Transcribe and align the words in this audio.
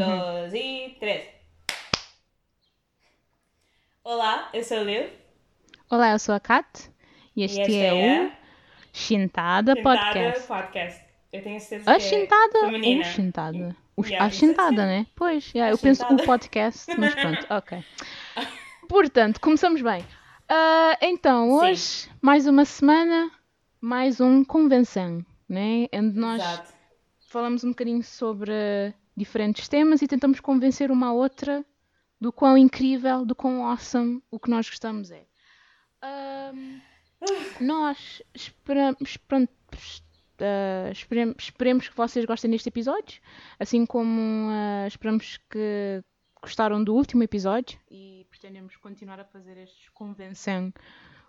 Um, 0.00 0.18
dois 0.40 0.54
e 0.54 0.96
três. 1.00 1.28
Olá, 4.04 4.48
eu 4.54 4.62
sou 4.64 4.78
a 4.78 4.82
Liv. 4.82 5.10
Olá, 5.90 6.12
eu 6.12 6.18
sou 6.18 6.34
a 6.34 6.40
Kat 6.40 6.90
e 7.36 7.44
este 7.44 7.60
esta 7.60 7.72
é, 7.72 7.86
é 7.86 8.26
o 8.26 8.32
Chintada 8.92 9.74
Chintada 9.74 9.82
Podcast. 9.82 10.46
Podcast. 10.46 11.04
Eu 11.32 11.42
tenho 11.42 11.60
certeza 11.60 11.90
A 11.90 11.94
que 11.94 12.00
Chintada? 12.00 12.58
é 12.58 13.00
O. 13.00 13.04
Chintada. 13.04 13.76
O, 13.96 14.04
Yeah, 14.04 14.26
a 14.26 14.30
Chintada, 14.30 14.86
né? 14.86 15.06
Pois, 15.16 15.52
yeah, 15.52 15.72
eu 15.72 15.78
penso 15.78 16.04
o 16.04 16.08
Chintada. 16.08 16.26
podcast, 16.26 16.94
mas 16.96 17.14
pronto, 17.16 17.46
ok. 17.50 17.84
Portanto, 18.88 19.40
começamos 19.40 19.82
bem. 19.82 20.04
Ah, 20.48 20.96
então, 21.02 21.46
Sim. 21.46 21.52
hoje, 21.66 22.10
mais 22.22 22.46
uma 22.46 22.64
semana, 22.64 23.30
mais 23.80 24.20
um 24.20 24.44
convenção, 24.44 25.24
né? 25.48 25.88
Onde 25.92 26.18
nós 26.18 26.40
Exato. 26.40 26.72
falamos 27.28 27.64
um 27.64 27.70
bocadinho 27.70 28.02
sobre 28.04 28.94
diferentes 29.18 29.68
temas 29.68 30.00
e 30.02 30.06
tentamos 30.08 30.40
convencer 30.40 30.90
uma 30.90 31.08
a 31.08 31.12
outra 31.12 31.64
do 32.20 32.32
quão 32.32 32.56
incrível, 32.56 33.24
do 33.26 33.34
quão 33.34 33.64
awesome 33.66 34.22
o 34.30 34.38
que 34.40 34.48
nós 34.50 34.68
gostamos 34.68 35.10
é. 35.10 35.24
Ahm, 36.02 36.80
nós 37.60 38.22
esperamos, 38.34 39.16
pronto, 39.16 39.50
es- 39.74 40.02
ah, 40.40 40.90
esperem- 40.90 41.34
esperemos 41.38 41.88
que 41.88 41.96
vocês 41.96 42.24
gostem 42.24 42.50
deste 42.50 42.68
episódio, 42.68 43.20
assim 43.58 43.84
como 43.84 44.48
ah, 44.50 44.86
esperamos 44.86 45.38
que 45.50 46.02
gostaram 46.40 46.82
do 46.82 46.94
último 46.94 47.22
episódio 47.24 47.78
e 47.90 48.24
pretendemos 48.30 48.76
continuar 48.76 49.18
a 49.20 49.24
fazer 49.24 49.56
estes 49.58 49.88
convenção 49.90 50.72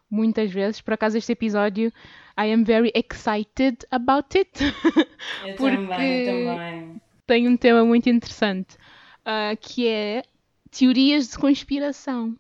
muitas 0.10 0.52
vezes. 0.52 0.82
Por 0.82 0.94
acaso 0.94 1.18
este 1.18 1.32
episódio 1.32 1.92
I 2.38 2.52
am 2.54 2.64
very 2.64 2.92
excited 2.96 3.78
about 3.92 4.38
it. 4.38 4.52
Eu 5.46 5.56
Porque- 5.56 5.76
também, 5.78 6.20
eu 6.20 6.56
também. 6.56 7.02
Tem 7.30 7.48
um 7.48 7.56
tema 7.56 7.86
muito 7.86 8.10
interessante, 8.10 8.76
ah, 9.24 9.56
que 9.56 9.88
é 9.88 10.24
teorias 10.72 11.30
de 11.30 11.38
conspiração. 11.38 12.36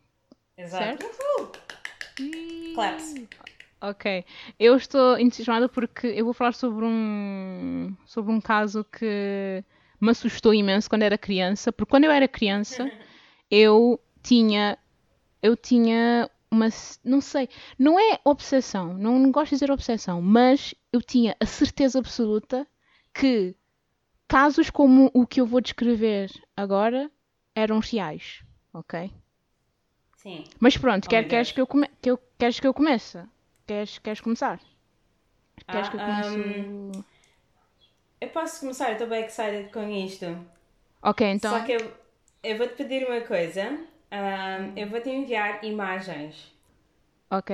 Exato. 0.57 1.05
Uhul. 1.05 1.51
Claps. 2.73 3.13
Ok. 3.81 4.25
Eu 4.59 4.75
estou 4.75 5.19
entusiasmada 5.19 5.69
porque 5.69 6.07
eu 6.07 6.25
vou 6.25 6.33
falar 6.33 6.55
sobre 6.55 6.85
um, 6.85 7.95
sobre 8.03 8.31
um 8.31 8.41
caso 8.41 8.83
que 8.83 9.63
me 10.01 10.09
assustou 10.09 10.55
imenso 10.55 10.89
quando 10.89 11.03
era 11.03 11.19
criança. 11.19 11.71
Porque 11.71 11.91
quando 11.91 12.05
eu 12.05 12.11
era 12.11 12.27
criança, 12.27 12.91
eu 13.51 13.99
tinha. 14.23 14.75
Eu 15.39 15.55
tinha 15.55 16.27
uma. 16.49 16.69
Não 17.03 17.21
sei. 17.21 17.47
Não 17.77 17.99
é 17.99 18.19
obsessão. 18.25 18.95
Não, 18.95 19.19
não 19.19 19.31
gosto 19.31 19.51
de 19.51 19.57
dizer 19.57 19.69
obsessão. 19.69 20.19
Mas 20.19 20.73
eu 20.91 20.99
tinha 20.99 21.37
a 21.39 21.45
certeza 21.45 21.99
absoluta 21.99 22.65
que 23.13 23.55
casos 24.29 24.69
como 24.69 25.11
o 25.13 25.27
que 25.27 25.41
eu 25.41 25.45
vou 25.45 25.59
descrever 25.61 26.31
agora 26.55 27.11
eram 27.55 27.79
reais. 27.79 28.43
Ok? 28.73 29.11
Sim. 30.15 30.43
Mas 30.63 30.77
pronto, 30.77 31.09
Oh, 31.09 31.11
quer, 31.11 31.25
queres, 31.25 31.51
que 31.51 31.59
eu 31.61 31.67
come... 31.67 31.87
que 32.01 32.09
eu... 32.11 32.17
queres 32.37 32.59
que 32.59 32.67
eu 32.67 32.73
comece? 32.73 33.19
Queres, 33.67 33.97
queres 33.99 34.21
começar? 34.21 34.59
Queres 35.71 35.87
Ah, 35.87 35.89
que 35.89 35.95
eu 35.95 36.01
comece? 36.01 36.39
hum, 36.39 37.03
Eu 38.21 38.29
posso 38.29 38.61
começar, 38.61 38.87
eu 38.89 38.93
estou 38.93 39.07
bem 39.07 39.25
excited 39.25 39.69
com 39.73 39.89
isto. 39.89 40.25
Ok, 41.01 41.21
então. 41.21 41.51
Só 41.51 41.61
que 41.61 41.71
eu, 41.73 41.93
eu 42.43 42.57
vou-te 42.57 42.75
pedir 42.75 43.05
uma 43.07 43.21
coisa. 43.21 43.63
Ahm, 44.11 44.73
eu 44.75 44.87
vou-te 44.89 45.09
enviar 45.09 45.63
imagens. 45.65 46.51
Ok. 47.31 47.51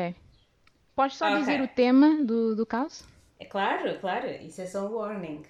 Podes 0.95 1.17
só 1.17 1.29
Ok. 1.29 1.31
dizer 1.31 1.61
o 1.61 1.67
tema 1.67 2.23
do, 2.25 2.55
do 2.55 2.65
caso? 2.65 3.05
É 3.39 3.45
claro, 3.45 3.97
claro, 4.01 4.27
isso 4.29 4.59
é 4.61 4.65
só 4.65 4.85
um 4.87 4.95
warning. 4.95 5.45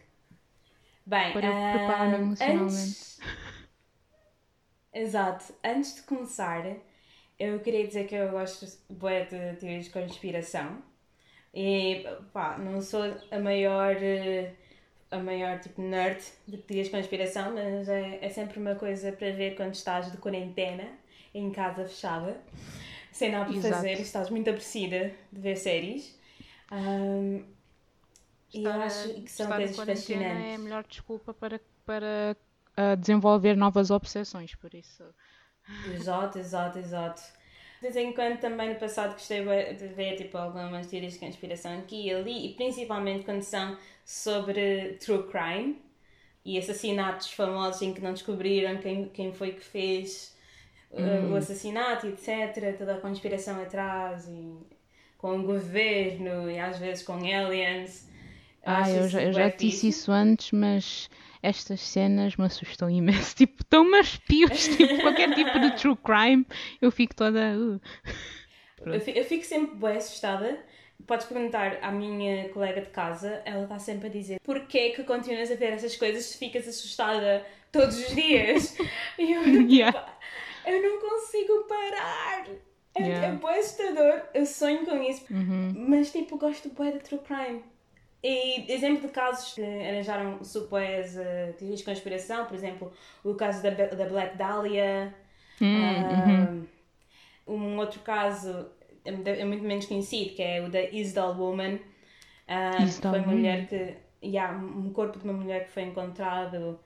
Bem, 1.05 1.31
Para 1.31 1.45
eu 1.47 1.55
preparar-me 1.69 2.15
ahm, 2.15 2.25
emocionalmente. 2.25 2.95
antes... 2.95 3.19
Exato, 4.93 5.53
antes 5.63 5.95
de 5.95 6.03
começar, 6.03 6.63
eu 7.39 7.59
queria 7.59 7.85
dizer 7.87 8.07
que 8.07 8.15
eu 8.15 8.31
gosto 8.31 8.65
bué 8.89 9.25
de 9.25 9.57
teorias 9.59 9.85
de 9.85 9.91
conspiração. 9.91 10.81
E 11.53 12.05
pá, 12.33 12.57
não 12.57 12.81
sou 12.81 13.03
a 13.31 13.39
maior, 13.39 13.95
eh, 14.01 14.53
a 15.11 15.17
maior 15.19 15.59
tipo 15.61 15.81
nerd 15.81 16.21
de 16.47 16.57
teorias 16.59 16.87
de 16.87 16.93
conspiração, 16.93 17.53
mas 17.55 17.89
é, 17.89 18.19
é 18.25 18.29
sempre 18.29 18.59
uma 18.59 18.75
coisa 18.75 19.11
para 19.13 19.31
ver 19.31 19.55
quando 19.55 19.73
estás 19.75 20.11
de 20.11 20.17
quarentena, 20.17 20.89
em 21.33 21.51
casa 21.51 21.87
fechada, 21.87 22.41
sem 23.11 23.31
nada 23.31 23.45
para 23.45 23.55
fazer, 23.55 23.99
estás 24.01 24.29
muito 24.29 24.49
aborrecida 24.49 25.11
de 25.31 25.41
ver 25.41 25.57
séries. 25.57 26.17
Ahm, 26.71 27.45
e 28.59 28.63
eu 28.63 28.71
acho 28.71 29.13
que 29.21 29.31
são 29.31 29.45
estar 29.45 29.57
coisas 29.57 29.75
fascinantes. 29.75 30.45
é 30.45 30.55
a 30.55 30.57
melhor 30.57 30.83
desculpa 30.87 31.33
para, 31.33 31.59
para 31.85 32.37
ah, 32.77 32.95
desenvolver 32.95 33.55
novas 33.55 33.91
obsessões, 33.91 34.55
por 34.55 34.73
isso. 34.73 35.03
Exato, 35.93 36.37
exato, 36.37 36.79
exato. 36.79 37.21
De 37.81 37.81
vez 37.81 37.95
em 37.95 38.13
quando 38.13 38.39
também 38.39 38.69
no 38.69 38.79
passado 38.79 39.13
gostei 39.13 39.43
de 39.75 39.87
ver 39.87 40.15
tipo, 40.15 40.37
algumas 40.37 40.87
teorias 40.87 41.13
de 41.13 41.19
conspiração 41.19 41.77
aqui 41.77 42.07
e 42.07 42.13
ali, 42.13 42.47
e 42.47 42.53
principalmente 42.53 43.25
quando 43.25 43.41
são 43.43 43.77
sobre 44.03 44.93
true 44.93 45.27
crime 45.27 45.81
e 46.43 46.57
assassinatos 46.57 47.31
famosos 47.31 47.81
em 47.81 47.93
que 47.93 48.01
não 48.01 48.13
descobriram 48.13 48.77
quem, 48.77 49.09
quem 49.09 49.33
foi 49.33 49.51
que 49.53 49.63
fez 49.63 50.35
uh, 50.91 51.31
o 51.31 51.35
assassinato, 51.35 52.07
etc. 52.07 52.77
Toda 52.77 52.95
a 52.95 53.01
conspiração 53.01 53.61
atrás, 53.61 54.27
e 54.27 54.55
com 55.17 55.39
o 55.39 55.43
governo 55.43 56.49
e 56.49 56.59
às 56.59 56.77
vezes 56.77 57.03
com 57.03 57.13
aliens. 57.13 58.07
Ah, 58.65 58.89
eu 58.89 59.07
já, 59.07 59.21
eu 59.21 59.31
bué 59.31 59.41
já 59.43 59.47
disse 59.49 59.59
fixe. 59.81 59.87
isso 59.89 60.11
antes, 60.11 60.51
mas 60.51 61.09
estas 61.43 61.79
cenas 61.81 62.35
me 62.35 62.45
assustam 62.45 62.89
imenso. 62.89 63.35
Tipo, 63.37 63.63
tão-me 63.65 63.99
arrepios, 63.99 64.67
tipo, 64.75 65.01
qualquer 65.01 65.33
tipo 65.35 65.59
de 65.59 65.71
true 65.77 65.95
crime, 65.97 66.45
eu 66.81 66.91
fico 66.91 67.15
toda. 67.15 67.39
uh. 67.57 67.79
Eu, 68.85 68.99
fi- 68.99 69.17
eu 69.17 69.23
fico 69.25 69.43
sempre 69.45 69.75
bem 69.75 69.97
assustada. 69.97 70.59
Podes 71.05 71.25
perguntar 71.27 71.77
à 71.81 71.91
minha 71.91 72.49
colega 72.49 72.81
de 72.81 72.89
casa, 72.89 73.41
ela 73.45 73.63
está 73.63 73.77
sempre 73.77 74.07
a 74.07 74.09
dizer 74.11 74.39
porquê 74.43 74.89
que 74.91 75.03
continuas 75.03 75.51
a 75.51 75.55
ver 75.55 75.73
essas 75.73 75.95
coisas 75.95 76.23
se 76.25 76.37
ficas 76.37 76.67
assustada 76.67 77.45
todos 77.71 77.97
os 77.99 78.15
dias? 78.15 78.75
E 79.19 79.31
eu, 79.33 79.43
tipo, 79.43 79.71
Yeah. 79.71 80.15
eu 80.65 80.81
não 80.81 80.99
consigo 81.01 81.63
parar. 81.67 82.47
É, 82.95 83.01
Yeah. 83.01 83.27
é 83.27 83.31
bem 83.33 83.59
assustador, 83.59 84.21
eu 84.33 84.45
sonho 84.45 84.85
com 84.85 85.03
isso. 85.03 85.25
Uhum. 85.31 85.73
Mas 85.89 86.11
tipo, 86.11 86.37
gosto 86.37 86.69
bem 86.69 86.93
de 86.93 86.99
true 86.99 87.19
crime. 87.19 87.61
E 88.27 88.71
exemplo 88.71 89.05
de 89.05 89.13
casos 89.13 89.53
que 89.53 89.61
arranjaram 89.61 90.43
supões 90.43 91.15
uh, 91.15 91.53
teorias 91.59 91.77
de 91.77 91.85
conspiração, 91.85 92.47
por 92.47 92.55
exemplo, 92.55 92.91
o 93.23 93.35
caso 93.35 93.61
da, 93.61 93.69
da 93.69 94.05
Black 94.09 94.35
Dahlia. 94.35 95.13
Hum. 95.61 96.65
Ah, 96.65 96.65
um 97.45 97.77
outro 97.77 97.99
caso 97.99 98.67
é 99.05 99.11
é 99.11 99.45
muito 99.45 99.63
menos 99.63 99.85
conhecido, 99.85 100.33
que 100.33 100.41
é 100.41 100.59
o 100.59 100.71
da 100.71 100.81
Isdal 100.81 101.37
Woman. 101.37 101.77
Ah, 102.47 102.81
Isdal 102.81 103.13
foi 103.13 103.21
uma 103.21 103.31
mulher 103.31 103.67
que. 103.67 103.93
Yeah, 104.23 104.57
um 104.57 104.91
corpo 104.91 105.19
de 105.19 105.23
uma 105.23 105.33
mulher 105.33 105.65
que 105.65 105.69
foi 105.69 105.83
encontrado, 105.83 106.79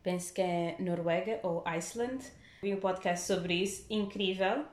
penso 0.00 0.32
que 0.32 0.40
é 0.40 0.76
Noruega 0.78 1.40
ou 1.42 1.64
Iceland. 1.66 2.24
Vi 2.62 2.72
um 2.72 2.78
podcast 2.78 3.26
sobre 3.26 3.54
isso, 3.54 3.84
incrível. 3.90 4.64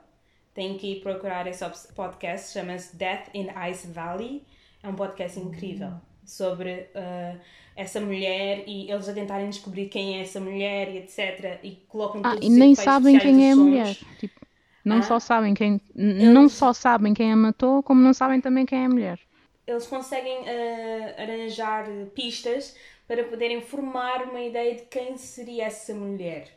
Tem 0.54 0.78
que 0.78 0.92
ir 0.92 1.00
procurar 1.00 1.48
esse 1.48 1.64
podcast, 1.94 2.52
chama-se 2.52 2.94
Death 2.94 3.34
in 3.34 3.48
Ice 3.68 3.88
Valley. 3.88 4.46
É 4.84 4.88
um 4.88 4.94
podcast 4.94 5.38
incrível 5.40 5.92
sobre 6.24 6.88
ah, 6.94 7.36
essa 7.76 8.00
mulher 8.00 8.64
e 8.66 8.90
eles 8.90 9.08
a 9.08 9.14
tentarem 9.14 9.50
descobrir 9.50 9.88
quem 9.88 10.18
é 10.18 10.22
essa 10.22 10.40
mulher 10.40 10.88
e 10.92 10.98
etc. 10.98 11.58
E 11.62 11.72
colocam 11.88 12.20
Ah, 12.22 12.34
e 12.40 12.46
os 12.46 12.48
nem 12.50 12.74
sabem 12.74 13.16
especiais 13.16 13.22
quem 13.36 13.48
é 13.48 13.52
a 13.52 13.56
mulher. 13.56 13.96
Tipo, 14.18 14.40
não 14.84 14.98
Ah? 14.98 15.02
só 15.02 15.18
sabem 15.18 15.54
quem. 15.54 15.80
n- 15.94 16.32
Não 16.32 16.48
só 16.48 16.72
sabem 16.72 17.14
quem 17.14 17.32
a 17.32 17.36
matou, 17.36 17.82
como 17.82 18.00
não 18.00 18.12
sabem 18.14 18.40
também 18.40 18.66
quem 18.66 18.82
é 18.82 18.86
a 18.86 18.88
mulher. 18.88 19.18
eles 19.66 19.86
conseguem 19.86 20.38
ah, 20.48 21.22
arranjar 21.22 21.86
pistas 22.14 22.76
para 23.06 23.24
poderem 23.24 23.60
formar 23.60 24.24
uma 24.24 24.40
ideia 24.40 24.74
de 24.76 24.82
quem 24.82 25.16
seria 25.16 25.64
essa 25.66 25.94
mulher. 25.94 26.48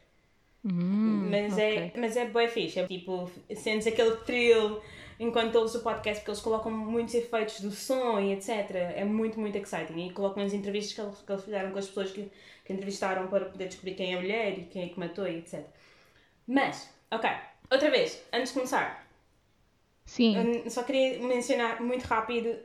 Hum, 0.63 1.29
mas, 1.31 1.53
ok. 1.53 1.61
é, 1.61 1.91
mas 1.97 2.17
é 2.17 2.25
bem 2.25 2.47
fixe. 2.49 2.79
É 2.79 2.87
tipo, 2.87 3.29
sentes 3.55 3.87
aquele 3.87 4.17
thrill 4.17 4.81
enquanto 5.19 5.55
ouves 5.55 5.75
o 5.75 5.81
podcast, 5.81 6.21
porque 6.21 6.31
eles 6.31 6.41
colocam 6.41 6.71
muitos 6.71 7.13
efeitos 7.13 7.59
do 7.59 7.71
som 7.71 8.19
e 8.19 8.33
etc. 8.33 8.49
É 8.95 9.03
muito, 9.03 9.39
muito 9.39 9.57
exciting. 9.57 10.07
E 10.07 10.11
colocam 10.11 10.43
as 10.43 10.53
entrevistas 10.53 10.93
que 10.93 11.01
eles, 11.01 11.21
que 11.21 11.31
eles 11.31 11.43
fizeram 11.43 11.71
com 11.71 11.79
as 11.79 11.87
pessoas 11.87 12.11
que, 12.11 12.31
que 12.63 12.73
entrevistaram 12.73 13.27
para 13.27 13.45
poder 13.45 13.67
descobrir 13.67 13.95
quem 13.95 14.13
é 14.13 14.17
a 14.17 14.21
mulher 14.21 14.59
e 14.59 14.65
quem 14.65 14.83
é 14.83 14.89
que 14.89 14.99
matou 14.99 15.27
e 15.27 15.37
etc. 15.37 15.65
Mas, 16.47 16.89
ok, 17.11 17.29
outra 17.71 17.89
vez, 17.89 18.23
antes 18.31 18.49
de 18.49 18.53
começar, 18.53 19.07
Sim. 20.05 20.63
só 20.69 20.83
queria 20.83 21.19
mencionar 21.19 21.81
muito 21.81 22.05
rápido 22.05 22.55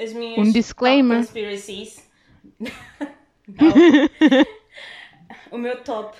as 0.00 0.12
minhas 0.12 0.48
Um 0.48 0.52
disclaimer. 0.52 1.18
conspiracies. 1.18 2.08
Não. 3.46 3.74
o 5.52 5.58
meu 5.58 5.82
top 5.84 6.16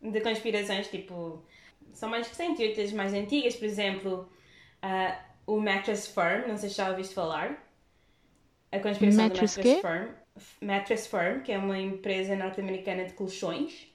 de 0.00 0.20
conspirações, 0.20 0.88
tipo, 0.88 1.42
são 1.92 2.08
mais 2.08 2.28
recentes 2.28 2.60
e 2.60 2.68
outras 2.68 2.92
mais 2.92 3.14
antigas, 3.14 3.56
por 3.56 3.64
exemplo, 3.64 4.28
ah, 4.82 5.18
o 5.46 5.60
Mattress 5.60 6.08
Firm, 6.08 6.48
não 6.48 6.56
sei 6.56 6.68
se 6.70 6.76
já 6.76 6.90
ouviste 6.90 7.14
falar. 7.14 7.62
A 8.72 8.78
conspiração 8.80 9.24
Mattress 9.24 9.54
do 9.56 9.58
Mattress 9.58 9.62
quê? 9.62 9.80
Firm. 9.80 10.08
Mattress 10.60 11.08
Firm, 11.08 11.40
que 11.42 11.52
é 11.52 11.58
uma 11.58 11.78
empresa 11.78 12.36
norte-americana 12.36 13.04
de 13.04 13.12
colchões. 13.14 13.86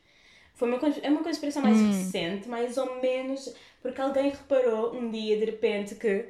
foi 0.54 0.68
uma, 0.70 0.80
é 1.02 1.10
uma 1.10 1.24
conspiração 1.24 1.62
mais 1.64 1.78
Hum. 1.78 1.88
recente, 1.88 2.48
mais 2.48 2.78
ou 2.78 3.02
menos, 3.02 3.54
porque 3.82 4.00
alguém 4.02 4.30
reparou 4.30 4.96
um 4.96 5.10
dia, 5.10 5.38
de 5.38 5.46
repente, 5.46 5.96
que 5.96 6.30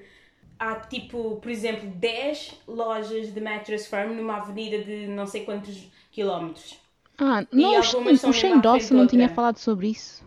há, 0.59 0.75
tipo, 0.75 1.37
por 1.41 1.51
exemplo, 1.51 1.89
10 1.89 2.61
lojas 2.67 3.33
de 3.33 3.41
Mattress 3.41 3.87
Firm 3.87 4.13
numa 4.15 4.37
avenida 4.37 4.83
de 4.83 5.07
não 5.07 5.25
sei 5.27 5.43
quantos 5.43 5.89
quilómetros. 6.11 6.79
Ah, 7.17 7.45
não, 7.51 7.79
o 7.79 8.33
Shane 8.33 8.61
Dawson 8.61 8.95
da 8.95 8.99
não 9.01 9.07
tinha 9.07 9.29
falado 9.29 9.57
sobre 9.57 9.89
isso. 9.89 10.23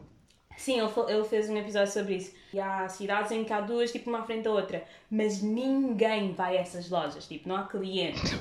Sim, 0.56 0.80
ele, 0.80 1.24
fez 1.24 1.48
um 1.50 1.56
episódio 1.56 1.92
sobre 1.92 2.16
isso. 2.16 2.34
E 2.52 2.60
há 2.60 2.88
cidades 2.88 3.30
em 3.32 3.44
que 3.44 3.52
há 3.52 3.60
duas, 3.60 3.90
tipo, 3.92 4.08
uma 4.10 4.20
à 4.20 4.22
frente 4.24 4.44
da 4.44 4.50
outra. 4.52 4.84
Mas 5.10 5.42
ninguém 5.42 6.32
vai 6.32 6.56
a 6.56 6.60
essas 6.60 6.88
lojas, 6.90 7.26
tipo, 7.26 7.48
não 7.48 7.56
há 7.56 7.64
clientes. 7.66 8.32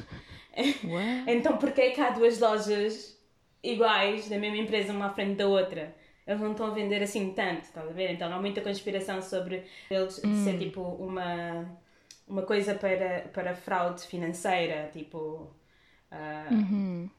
What? 0.83 1.27
Então 1.27 1.57
porquê 1.57 1.81
é 1.81 1.89
que 1.92 2.01
há 2.01 2.12
duas 2.12 2.39
lojas 2.39 3.18
iguais 3.63 4.30
da 4.30 4.38
mesma 4.38 4.57
empresa, 4.57 4.94
uma 4.94 5.07
à 5.07 5.10
frente 5.13 5.36
da 5.38 5.48
outra? 5.48 5.95
Eles 6.25 6.42
não 6.42 6.51
estão 6.51 6.68
a 6.68 6.69
vender 6.71 7.01
assim 7.04 7.33
tanto, 7.33 7.63
estás 7.63 7.88
a 7.89 7.92
ver? 7.94 8.12
Então 8.12 8.31
há 8.33 8.39
muita 8.39 8.62
conspiração 8.62 9.21
sobre 9.21 9.65
eles 9.89 10.27
ser 10.31 10.57
tipo 10.57 10.81
uma, 10.81 11.65
uma 12.27 12.44
coisa 12.44 12.75
para, 12.75 13.30
para 13.33 13.56
fraude 13.56 14.04
financeira, 14.04 14.89
tipo 14.94 15.54
ah, 16.12 16.50
Uhum. 16.50 17.10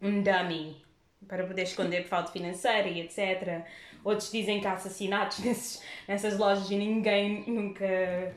um 0.00 0.22
dummy 0.22 0.84
para 1.26 1.46
poder 1.46 1.62
esconder 1.62 2.04
fraude 2.04 2.32
financeira 2.32 2.88
e 2.88 3.00
etc. 3.00 3.64
Outros 4.04 4.30
dizem 4.30 4.60
que 4.60 4.66
há 4.66 4.72
assassinatos 4.74 5.38
nesses, 5.44 5.82
nessas 6.06 6.38
lojas 6.38 6.70
e 6.70 6.76
ninguém 6.76 7.44
nunca 7.46 8.34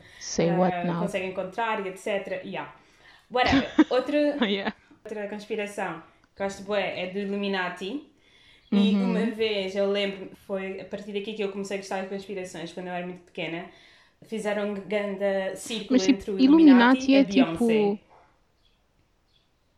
now? 0.86 1.00
consegue 1.00 1.28
encontrar 1.28 1.86
e 1.86 1.90
etc. 1.90 2.44
Yeah. 2.44 2.74
Whatever. 3.30 3.70
Outra, 3.90 4.18
yeah. 4.46 4.76
Outra 5.04 5.28
conspiração 5.28 6.02
que 6.36 6.44
gosto 6.44 6.64
bué 6.64 7.04
é 7.04 7.08
do 7.08 7.20
Illuminati. 7.20 8.08
E 8.72 8.96
uma 8.96 9.26
vez 9.26 9.76
eu 9.76 9.92
lembro, 9.92 10.30
foi 10.48 10.80
a 10.80 10.86
partir 10.86 11.12
daqui 11.12 11.34
que 11.34 11.44
eu 11.44 11.52
comecei 11.52 11.76
a 11.76 11.80
gostar 11.82 12.04
de 12.04 12.08
conspirações, 12.08 12.72
quando 12.72 12.88
eu 12.88 12.94
era 12.94 13.06
muito 13.06 13.24
pequena. 13.24 13.66
Fizeram 14.24 14.70
um 14.72 14.74
grande 14.76 15.58
círculo 15.58 16.00
Mas 16.00 16.06
tipo, 16.06 16.20
entre 16.20 16.32
o 16.32 16.40
Illuminati, 16.40 17.12
Illuminati 17.12 17.14
é 17.14 17.18
e 17.18 17.20
a 17.20 17.24
Beyoncé. 17.24 17.58
tipo. 17.58 18.00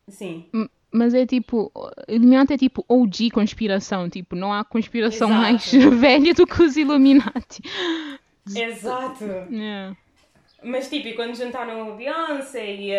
Sim, 0.08 0.46
Mas 0.94 1.12
é 1.12 1.26
tipo. 1.26 1.72
Illuminati 2.08 2.54
é 2.54 2.58
tipo 2.58 2.84
OG 2.88 3.30
conspiração. 3.30 4.08
Tipo, 4.08 4.36
não 4.36 4.52
há 4.52 4.64
conspiração 4.64 5.28
Exato. 5.28 5.42
mais 5.42 5.72
velha 6.00 6.34
do 6.34 6.46
que 6.46 6.62
os 6.62 6.76
Illuminati. 6.76 7.62
exato. 8.54 9.24
Yeah. 9.50 9.96
Mas 10.62 10.88
tipo, 10.88 11.08
e 11.08 11.14
quando 11.14 11.34
juntaram 11.34 11.92
a 11.92 11.96
Beyoncé 11.96 12.74
e, 12.74 12.92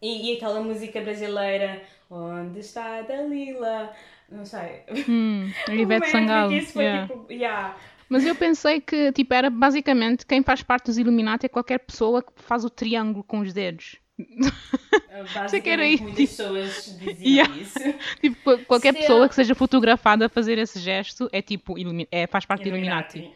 e, 0.00 0.32
e 0.32 0.36
aquela 0.36 0.62
música 0.62 1.00
brasileira, 1.00 1.82
Onde 2.10 2.60
está 2.60 2.98
a 2.98 3.02
Dalila? 3.02 3.92
Não 4.30 4.44
sei. 4.44 4.82
Hum, 5.08 5.50
Ivete 5.68 6.10
Sangalo. 6.10 6.52
isso 6.52 6.72
foi 6.72 6.84
yeah. 6.84 7.08
tipo, 7.08 7.32
yeah. 7.32 7.76
Mas 8.08 8.24
eu 8.24 8.34
pensei 8.36 8.80
que 8.80 9.10
tipo, 9.12 9.34
era 9.34 9.50
basicamente 9.50 10.24
quem 10.24 10.42
faz 10.42 10.62
parte 10.62 10.86
dos 10.86 10.98
Illuminati 10.98 11.46
é 11.46 11.48
qualquer 11.48 11.78
pessoa 11.78 12.22
que 12.22 12.32
faz 12.36 12.64
o 12.64 12.70
triângulo 12.70 13.24
com 13.24 13.40
os 13.40 13.52
dedos. 13.52 13.96
Pensei 14.16 15.60
que 15.60 15.68
era 15.70 15.82
Basicamente, 15.82 15.94
isso. 15.94 16.02
muitas 16.02 16.28
pessoas 16.30 16.98
diziam 16.98 17.16
Yeah. 17.46 17.56
isso. 17.56 17.78
Tipo, 18.20 18.36
qual- 18.42 18.58
qualquer 18.60 18.90
Still- 18.94 19.00
pessoa 19.02 19.28
que 19.28 19.34
seja 19.34 19.54
fotografada 19.54 20.26
a 20.26 20.28
fazer 20.28 20.58
esse 20.58 20.78
gesto 20.78 21.28
é 21.32 21.42
tipo, 21.42 21.78
ilumi- 21.78 22.08
é, 22.10 22.26
faz 22.26 22.44
parte 22.44 22.62
do 22.64 22.68
Illuminati. 22.70 23.30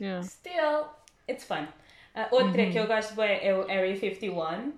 Yeah. 0.00 0.22
Still, 0.26 0.86
it's 1.28 1.44
fun. 1.44 1.66
A 2.14 2.28
outra 2.32 2.66
que 2.66 2.78
eu 2.78 2.86
gosto 2.86 3.14
bem 3.14 3.38
é 3.42 3.54
o 3.54 3.62
Area 3.62 3.96
51. 3.96 4.72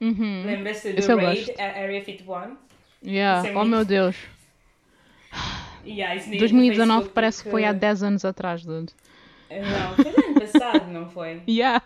Uhum. 0.00 0.42
Lembra-se 0.46 0.88
Esse 0.88 1.06
do 1.06 1.12
eu 1.12 1.26
Raid, 1.26 1.52
a 1.58 1.80
Area 1.82 2.04
51? 2.04 2.56
Yeah. 3.04 3.48
É 3.48 3.56
Oh 3.56 3.64
meu 3.64 3.84
Deus. 3.84 4.16
Yeah, 5.84 6.14
isso 6.14 6.28
nem 6.30 6.38
no 6.38 6.40
2019 6.40 6.86
Facebook, 6.92 7.14
parece 7.14 7.42
que 7.42 7.50
foi 7.50 7.64
há 7.64 7.68
porque- 7.70 7.80
10 7.80 8.02
anos 8.04 8.24
atrás, 8.24 8.64
dude. 8.64 8.92
Não, 9.50 9.96
foi 9.96 10.12
no 10.12 10.24
ano 10.30 10.40
passado, 10.40 10.86
não 10.92 11.10
foi? 11.10 11.42
Yeah. 11.48 11.82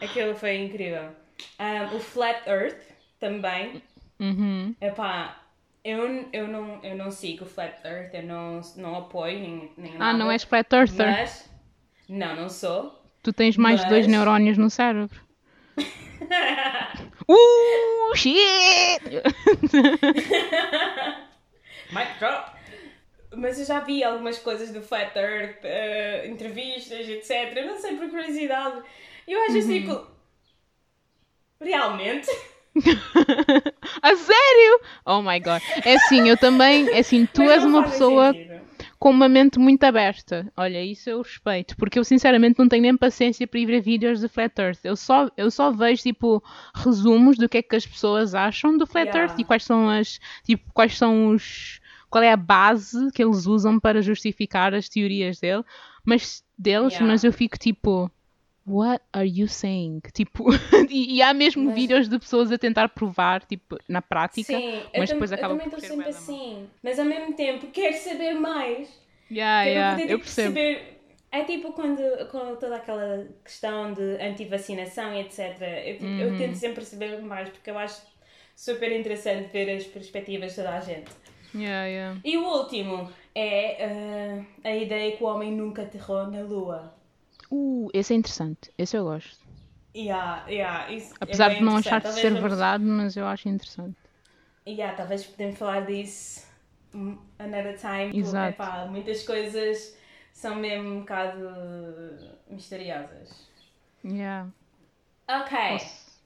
Aquilo 0.00 0.34
foi 0.36 0.56
incrível. 0.58 1.10
Um, 1.58 1.96
o 1.96 2.00
Flat 2.00 2.48
Earth 2.48 2.80
também. 3.20 3.82
Uhum. 4.20 4.74
Epá, 4.80 5.42
eu, 5.84 6.28
eu, 6.32 6.46
não, 6.48 6.80
eu 6.82 6.96
não 6.96 7.10
sigo 7.10 7.44
o 7.44 7.48
Flat 7.48 7.74
Earth, 7.84 8.14
eu 8.14 8.22
não, 8.22 8.60
não 8.76 8.96
apoio 8.96 9.38
nem, 9.38 9.72
nem 9.76 9.94
Ah, 9.96 9.98
nada. 9.98 10.18
não 10.18 10.30
és 10.30 10.42
flat 10.44 10.72
earther. 10.74 11.06
Mas, 11.06 11.50
não, 12.08 12.36
não 12.36 12.48
sou. 12.48 13.00
Tu 13.22 13.32
tens 13.32 13.56
mais 13.56 13.80
de 13.82 13.88
dois 13.88 14.06
mas- 14.06 14.16
neurónios 14.16 14.58
no 14.58 14.70
cérebro. 14.70 15.20
Uh, 17.28 18.16
shit! 18.16 19.00
Mic 21.92 22.18
drop. 22.18 22.50
Mas 23.34 23.58
eu 23.58 23.64
já 23.64 23.80
vi 23.80 24.02
algumas 24.04 24.38
coisas 24.38 24.70
do 24.72 24.82
Flat 24.82 25.16
Earth, 25.16 25.64
eh, 25.64 26.26
entrevistas, 26.26 27.08
etc. 27.08 27.56
Eu 27.56 27.66
não 27.66 27.78
sei 27.78 27.96
por 27.96 28.10
curiosidade. 28.10 28.82
Eu 29.26 29.40
às 29.46 29.52
vezes 29.54 29.70
Uhum. 29.70 29.80
fico. 29.96 30.11
Realmente? 31.62 32.28
A 34.02 34.16
sério? 34.16 34.80
Oh 35.04 35.20
my 35.22 35.38
god. 35.40 35.60
É 35.84 35.94
assim, 35.94 36.28
eu 36.28 36.36
também. 36.36 36.88
É 36.90 37.00
assim, 37.00 37.26
tu 37.26 37.42
és 37.42 37.64
uma 37.64 37.82
pessoa 37.84 38.32
sentido. 38.32 38.60
com 38.98 39.10
uma 39.10 39.28
mente 39.28 39.58
muito 39.58 39.84
aberta. 39.84 40.50
Olha, 40.56 40.82
isso 40.82 41.10
eu 41.10 41.20
respeito. 41.20 41.76
Porque 41.76 41.98
eu 41.98 42.04
sinceramente 42.04 42.58
não 42.58 42.68
tenho 42.68 42.82
nem 42.82 42.96
paciência 42.96 43.46
para 43.46 43.60
ir 43.60 43.66
ver 43.66 43.80
vídeos 43.82 44.20
de 44.20 44.28
Flat 44.28 44.58
Earth. 44.58 44.78
Eu 44.84 44.96
só, 44.96 45.30
eu 45.36 45.50
só 45.50 45.70
vejo 45.70 46.02
tipo 46.02 46.42
resumos 46.74 47.36
do 47.36 47.48
que 47.48 47.58
é 47.58 47.62
que 47.62 47.76
as 47.76 47.86
pessoas 47.86 48.34
acham 48.34 48.76
do 48.78 48.86
Flat 48.86 49.08
Yeah. 49.08 49.20
Earth 49.28 49.38
e 49.38 49.44
quais 49.44 49.64
são 49.64 49.88
as. 49.90 50.18
Tipo, 50.44 50.72
quais 50.72 50.96
são 50.96 51.28
os. 51.28 51.78
Qual 52.08 52.24
é 52.24 52.32
a 52.32 52.36
base 52.36 53.10
que 53.12 53.22
eles 53.22 53.46
usam 53.46 53.78
para 53.78 54.02
justificar 54.02 54.74
as 54.74 54.88
teorias 54.88 55.38
dele, 55.40 55.62
mas 56.04 56.42
deles, 56.58 56.92
Yeah. 56.94 57.06
mas 57.06 57.22
eu 57.24 57.32
fico 57.32 57.58
tipo. 57.58 58.10
What 58.66 59.02
are 59.12 59.26
you 59.28 59.48
saying? 59.48 60.00
Tipo, 60.14 60.44
e, 60.88 61.16
e 61.16 61.22
há 61.22 61.34
mesmo 61.34 61.64
Mas- 61.64 61.74
vídeos 61.74 62.08
de 62.08 62.18
pessoas 62.18 62.52
a 62.52 62.58
tentar 62.58 62.88
provar, 62.90 63.44
tipo, 63.44 63.76
na 63.88 64.00
prática, 64.00 64.56
Sim, 64.56 64.78
eu, 64.92 65.00
mas 65.00 65.10
depois 65.10 65.30
eu 65.32 65.36
acaba 65.36 65.54
também 65.54 65.68
por 65.70 65.78
estou 65.78 65.80
ser 65.80 65.88
sempre 65.88 66.04
bué 66.04 66.12
da 66.12 66.20
mal. 66.20 66.28
assim. 66.52 66.68
Mas 66.82 66.98
ao 66.98 67.04
mesmo 67.04 67.32
tempo 67.34 67.66
quero 67.68 67.96
saber 67.96 68.34
mais. 68.34 68.88
Yeah, 69.30 69.64
Quero 69.64 69.74
yeah, 69.76 69.96
poder 69.98 70.12
eu 70.12 70.18
percebo. 70.18 70.54
perceber. 70.54 70.98
É 71.32 71.44
tipo 71.44 71.72
quando, 71.72 72.02
com 72.30 72.56
toda 72.56 72.76
aquela 72.76 73.26
questão 73.42 73.94
de 73.94 74.02
anti-vacinação 74.22 75.14
e 75.14 75.20
etc. 75.20 75.38
Eu, 75.84 75.92
tipo, 75.94 76.04
Uhum. 76.04 76.18
eu 76.20 76.36
tento 76.36 76.54
sempre 76.56 76.84
saber 76.84 77.20
mais 77.22 77.48
porque 77.48 77.70
eu 77.70 77.78
acho 77.78 78.02
super 78.54 78.92
interessante 78.92 79.50
ver 79.50 79.74
as 79.74 79.84
perspectivas 79.86 80.50
de 80.50 80.56
toda 80.56 80.76
a 80.76 80.80
gente. 80.80 81.10
Yeah, 81.54 81.86
yeah. 81.86 82.20
E 82.22 82.36
o 82.36 82.44
último 82.46 83.10
é 83.34 83.82
ah, 83.84 84.44
a 84.68 84.76
ideia 84.76 85.16
que 85.16 85.24
o 85.24 85.26
homem 85.26 85.50
nunca 85.52 85.82
aterrou 85.82 86.26
na 86.30 86.42
Lua. 86.42 86.94
Uh, 87.54 87.90
esse 87.92 88.14
é 88.14 88.16
interessante. 88.16 88.72
Esse 88.78 88.96
eu 88.96 89.04
gosto. 89.04 89.38
Yeah, 89.94 90.46
yeah, 90.48 90.90
é 90.90 91.06
Apesar 91.20 91.50
bem 91.50 91.58
de 91.58 91.64
não 91.64 91.76
achar 91.76 92.00
de 92.00 92.12
ser 92.12 92.30
vamos- 92.32 92.40
verdade, 92.48 92.82
mas 92.82 93.14
eu 93.14 93.26
acho 93.26 93.46
interessante. 93.48 93.96
Yeah, 94.66 94.96
talvez 94.96 95.26
podemos 95.26 95.58
falar 95.58 95.80
disso 95.84 96.46
another 97.38 97.76
time. 97.78 98.06
porque, 98.06 98.18
Exato. 98.20 98.54
epá, 98.54 98.86
muitas 98.86 99.22
coisas 99.26 99.94
são 100.32 100.54
mesmo 100.54 100.88
um 100.88 101.00
bocado 101.00 101.46
misteriosas. 102.48 103.46
Yeah. 104.02 104.48
Ok. 105.28 105.58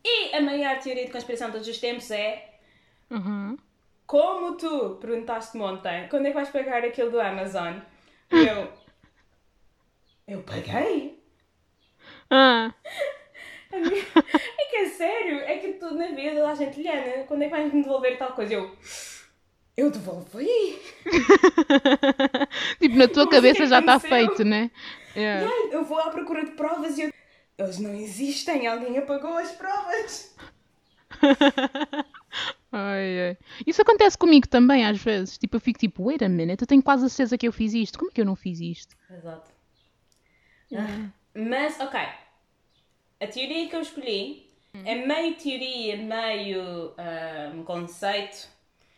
E 0.05 0.35
a 0.37 0.41
maior 0.41 0.79
teoria 0.79 1.07
de 1.07 1.11
conspiração 1.11 1.49
de 1.49 1.55
todos 1.55 1.67
os 1.69 1.79
tempos 1.79 2.09
é 2.13 2.59
Uhum. 3.11 3.57
como 4.07 4.57
tu 4.57 4.97
perguntaste-me 5.01 5.65
ontem, 5.65 6.09
quando 6.09 6.27
é 6.27 6.29
que 6.29 6.35
vais 6.37 6.51
pagar 6.51 6.85
aquilo 6.85 7.11
do 7.11 7.21
Amazon? 7.21 7.79
Eu. 8.31 8.73
Eu 10.29 10.43
paguei? 10.43 11.16
Ah, 12.31 12.73
É 13.73 14.71
que 14.71 14.77
é 14.77 14.89
sério, 14.89 15.39
é 15.41 15.59
que 15.59 15.75
tudo 15.75 15.97
na 15.97 16.09
vida 16.09 16.35
da 16.43 16.55
gente, 16.55 16.81
Liana, 16.81 17.25
quando 17.25 17.43
é 17.43 17.45
que 17.47 17.51
vais 17.51 17.73
me 17.73 17.83
devolver 17.83 18.17
tal 18.19 18.33
coisa? 18.33 18.55
Eu. 18.55 18.77
Eu 19.77 19.91
devolvi! 19.91 20.81
tipo, 22.81 22.97
na 22.97 23.07
tua 23.09 23.25
Como 23.25 23.31
cabeça 23.31 23.67
já 23.67 23.81
está 23.81 24.01
feito, 24.01 24.43
né? 24.43 24.71
Yeah. 25.15 25.51
Ai, 25.51 25.69
eu 25.71 25.85
vou 25.85 25.99
à 25.99 26.09
procura 26.11 26.45
de 26.45 26.53
provas 26.53 26.97
e 26.97 27.03
eu. 27.03 27.13
Eles 27.59 27.79
não 27.79 27.95
existem, 27.95 28.67
alguém 28.67 28.97
apagou 28.99 29.37
as 29.37 29.53
provas. 29.53 30.35
Ai, 32.73 33.21
ai. 33.29 33.39
Isso 33.67 33.81
acontece 33.81 34.19
comigo 34.19 34.47
também, 34.47 34.85
às 34.85 34.99
vezes. 35.03 35.39
Tipo, 35.39 35.57
eu 35.57 35.61
fico 35.61 35.79
tipo, 35.79 36.05
wait 36.05 36.21
a 36.23 36.29
minute, 36.29 36.61
eu 36.61 36.67
tenho 36.67 36.83
quase 36.83 37.07
a 37.07 37.09
certeza 37.09 37.39
que 37.39 37.49
eu 37.49 37.53
fiz 37.53 37.73
isto. 37.73 37.99
Como 37.99 38.11
é 38.11 38.15
que 38.15 38.21
eu 38.21 38.25
não 38.27 38.37
fiz 38.37 38.61
isto? 38.61 38.95
Exato. 39.11 39.51
Ah, 40.75 41.09
Mas, 41.37 41.79
ok. 41.81 42.01
A 43.21 43.27
teoria 43.27 43.69
que 43.69 43.77
eu 43.77 43.81
escolhi 43.81 44.47
é 44.85 44.95
meio 44.95 45.35
teoria, 45.37 45.97
meio 45.97 46.95
um 47.55 47.63
conceito, 47.65 48.49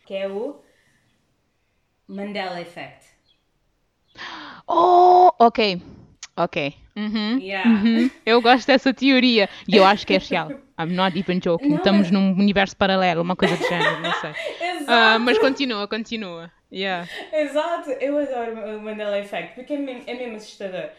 que 0.05 0.13
é 0.13 0.27
o 0.27 0.61
Mandela 2.07 2.59
Effect. 2.61 3.07
Oh, 4.67 5.31
ok. 5.39 5.81
Ok. 6.37 6.73
Uhum. 6.95 7.39
Yeah. 7.39 7.69
Uhum. 7.69 8.09
Eu 8.25 8.41
gosto 8.41 8.67
dessa 8.67 8.93
teoria. 8.93 9.49
E 9.67 9.75
eu 9.75 9.85
acho 9.85 10.05
que 10.05 10.13
é 10.13 10.17
real. 10.17 10.53
I'm 10.79 10.93
not 10.95 11.17
even 11.19 11.39
joking. 11.39 11.69
Não, 11.69 11.75
Estamos 11.75 12.09
mas- 12.09 12.11
num 12.11 12.31
universo 12.31 12.75
paralelo, 12.77 13.21
uma 13.21 13.35
coisa 13.35 13.57
do 13.57 13.63
género, 13.67 14.01
não 14.01 14.13
sei. 14.13 14.31
Exato. 14.61 14.85
Ah, 14.87 15.19
mas 15.19 15.37
continua, 15.37 15.87
continua. 15.89 16.51
Yeah. 16.71 17.07
Exato, 17.33 17.89
eu 17.91 18.17
adoro 18.17 18.77
o 18.77 18.81
Mandela 18.81 19.19
Effect 19.19 19.55
porque 19.55 19.73
é 19.73 19.77
mesmo, 19.77 20.03
é 20.07 20.13
mesmo 20.13 20.37
assustador. 20.37 20.89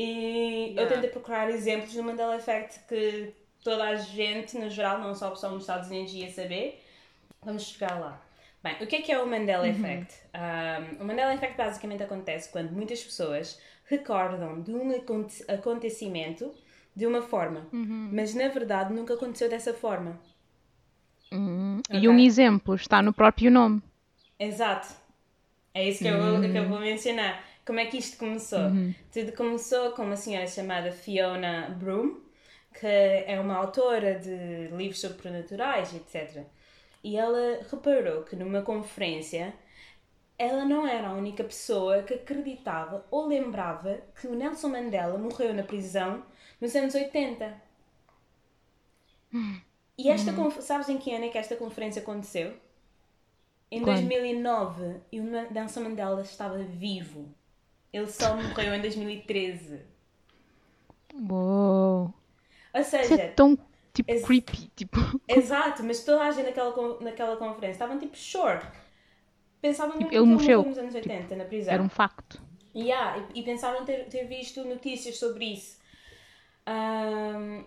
E 0.00 0.74
eu 0.76 0.84
Yeah. 0.84 0.94
tentei 0.94 1.10
procurar 1.10 1.50
exemplos 1.50 1.92
do 1.92 2.02
Mandela 2.04 2.36
Effect 2.36 2.80
que 2.88 3.32
toda 3.64 3.84
a 3.84 3.96
gente, 3.96 4.56
no 4.56 4.70
geral, 4.70 5.00
não 5.00 5.12
só 5.14 5.28
o 5.28 5.30
pessoal 5.32 5.52
nos 5.54 5.62
Estados 5.64 5.88
Unidos, 5.88 6.12
ia 6.14 6.30
saber. 6.30 6.80
Vamos 7.42 7.64
chegar 7.64 7.98
lá. 7.98 8.22
Bem, 8.62 8.74
o 8.80 8.86
que 8.86 8.96
é 8.96 9.02
que 9.02 9.10
é 9.12 9.18
o 9.20 9.26
Mandela 9.26 9.68
Effect? 9.68 10.14
Um, 10.34 11.02
o 11.02 11.04
Mandela 11.04 11.34
Effect 11.34 11.56
basicamente 11.56 12.02
acontece 12.02 12.48
quando 12.50 12.70
muitas 12.72 13.02
pessoas 13.02 13.60
recordam 13.86 14.62
de 14.62 14.72
um 14.72 14.94
aconte- 14.96 15.44
acontecimento 15.50 16.54
de 16.94 17.06
uma 17.06 17.22
forma, 17.22 17.66
mas 17.72 18.34
na 18.34 18.48
verdade 18.48 18.92
nunca 18.94 19.14
aconteceu 19.14 19.48
dessa 19.48 19.72
forma. 19.74 20.20
Hum, 21.32 21.80
Ok. 21.88 22.00
E 22.00 22.08
um 22.08 22.18
exemplo 22.18 22.74
está 22.74 23.02
no 23.02 23.12
próprio 23.12 23.50
nome. 23.50 23.82
Exato. 24.38 24.88
É 25.74 25.88
isso 25.88 26.02
que 26.02 26.08
eu, 26.08 26.18
vou, 26.20 26.40
que 26.40 26.56
eu 26.58 26.68
vou 26.68 26.80
mencionar. 26.80 27.44
Como 27.68 27.80
é 27.80 27.86
que 27.86 27.98
isto 27.98 28.18
começou? 28.18 28.72
Tudo 29.12 29.32
começou 29.34 29.92
com 29.92 30.02
uma 30.04 30.16
senhora 30.16 30.48
chamada 30.48 30.92
Fiona 30.92 31.70
Broom, 31.80 32.20
que 32.74 32.86
é 32.86 33.40
uma 33.40 33.56
autora 33.56 34.18
de 34.18 34.68
livros 34.76 35.00
sobrenaturais, 35.02 35.94
etc. 35.94 36.46
E 37.04 37.16
ela 37.18 37.60
reparou 37.70 38.24
que 38.24 38.36
numa 38.36 38.62
conferência 38.62 39.54
ela 40.38 40.64
não 40.66 40.86
era 40.86 41.08
a 41.10 41.14
única 41.14 41.44
pessoa 41.44 42.02
que 42.04 42.14
acreditava 42.14 43.06
ou 43.10 43.26
lembrava 43.28 44.00
que 44.20 44.26
o 44.28 44.34
Nelson 44.36 44.68
Mandela 44.70 45.18
morreu 45.18 45.54
na 45.54 45.64
prisão 45.64 46.24
nos 46.60 46.74
anos 46.76 46.94
80. 46.96 47.60
E 49.98 50.08
esta 50.08 50.32
conf- 50.32 50.62
sabes 50.62 50.88
em 50.88 50.96
que 50.96 51.12
ano 51.14 51.26
é 51.26 51.28
que 51.28 51.36
esta 51.36 51.54
conferência 51.54 52.00
aconteceu? 52.00 52.56
Em 53.70 53.82
Quando? 53.82 54.02
2009 54.02 55.00
e 55.12 55.20
o 55.20 55.24
Nelson 55.24 55.82
Mandela 55.84 56.20
estava 56.22 56.58
vivo. 56.58 57.34
Ele 57.92 58.06
só 58.06 58.36
morreu 58.36 58.74
em 58.74 58.80
2013. 58.80 59.80
Uou. 61.30 62.12
Ou 62.74 62.80
Isso 62.80 62.96
é 62.96 63.02
seja, 63.04 63.28
tão 63.34 63.56
tipo 63.94 64.10
Esse- 64.12 64.24
creepy. 64.24 64.70
Tipo, 64.76 64.98
exato, 65.26 65.82
mas 65.82 66.04
toda 66.04 66.22
a 66.22 66.30
gente 66.30 66.46
naquela, 66.46 67.00
naquela 67.00 67.36
conferência 67.36 67.72
estavam 67.76 67.98
tipo 67.98 68.16
sure. 68.16 68.60
Pensavam 69.60 69.98
Tipo, 69.98 70.14
ele 70.14 70.24
morreu. 70.24 70.62
nos 70.62 70.78
anos 70.78 70.94
80 70.94 71.34
na 71.34 71.44
prisão. 71.44 71.74
era 71.74 71.82
um 71.82 71.88
facto. 71.88 72.40
Yeah, 72.76 73.26
e, 73.34 73.40
e 73.40 73.42
pensaram 73.42 73.84
ter, 73.84 74.04
ter 74.08 74.24
visto 74.26 74.62
notícias 74.64 75.16
sobre 75.18 75.46
isso. 75.46 75.78
Ahm, 76.66 77.64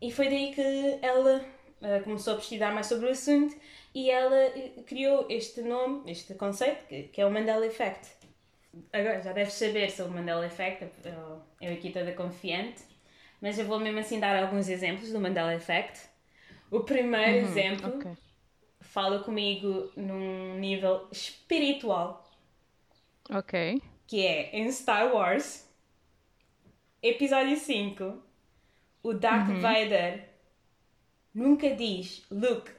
e 0.00 0.12
foi 0.12 0.28
daí 0.28 0.54
que 0.54 0.98
ela 1.02 1.44
ah, 1.82 2.00
começou 2.04 2.34
a 2.34 2.36
pesquisar 2.36 2.72
mais 2.72 2.86
sobre 2.86 3.06
o 3.06 3.10
assunto 3.10 3.56
e 3.94 4.10
ela 4.10 4.36
eh, 4.36 4.72
criou 4.86 5.26
este 5.28 5.62
nome, 5.62 6.08
este 6.12 6.34
conceito, 6.34 6.86
que, 6.86 7.04
que 7.04 7.20
é 7.20 7.26
o 7.26 7.30
Mandela 7.32 7.66
Effect. 7.66 8.08
Agora 8.92 9.20
já 9.22 9.32
deves 9.32 9.54
saber 9.54 9.90
sobre 9.90 10.12
o 10.12 10.14
Mandela 10.16 10.46
Effect, 10.46 10.88
eu, 11.60 11.72
aqui 11.72 11.90
toda 11.90 12.12
confiante, 12.14 12.82
mas 13.40 13.58
eu 13.58 13.66
vou 13.66 13.78
mesmo 13.78 13.98
assim 14.00 14.18
dar 14.20 14.42
alguns 14.42 14.68
exemplos 14.68 15.12
do 15.12 15.20
Mandela 15.20 15.54
Effect. 15.54 16.00
O 16.70 16.80
primeiro 16.80 17.38
exemplo 17.38 18.06
Ok. 18.06 18.16
fala 18.80 19.20
comigo 19.24 19.92
num 19.96 20.58
nível 20.58 21.08
espiritual 21.12 22.24
Ok. 23.30 23.52
que 24.06 24.24
é 24.26 24.56
em 24.56 24.70
Star 24.70 25.12
Wars, 25.14 25.66
episódio 27.02 27.56
5, 27.58 28.22
o 29.02 29.12
Darth 29.12 29.50
Vader 29.50 30.28
nunca 31.34 31.74
diz 31.76 32.24
Luke, 32.30 32.70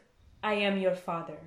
I 0.43 0.65
am 0.65 0.79
your 0.81 0.95
father. 0.95 1.39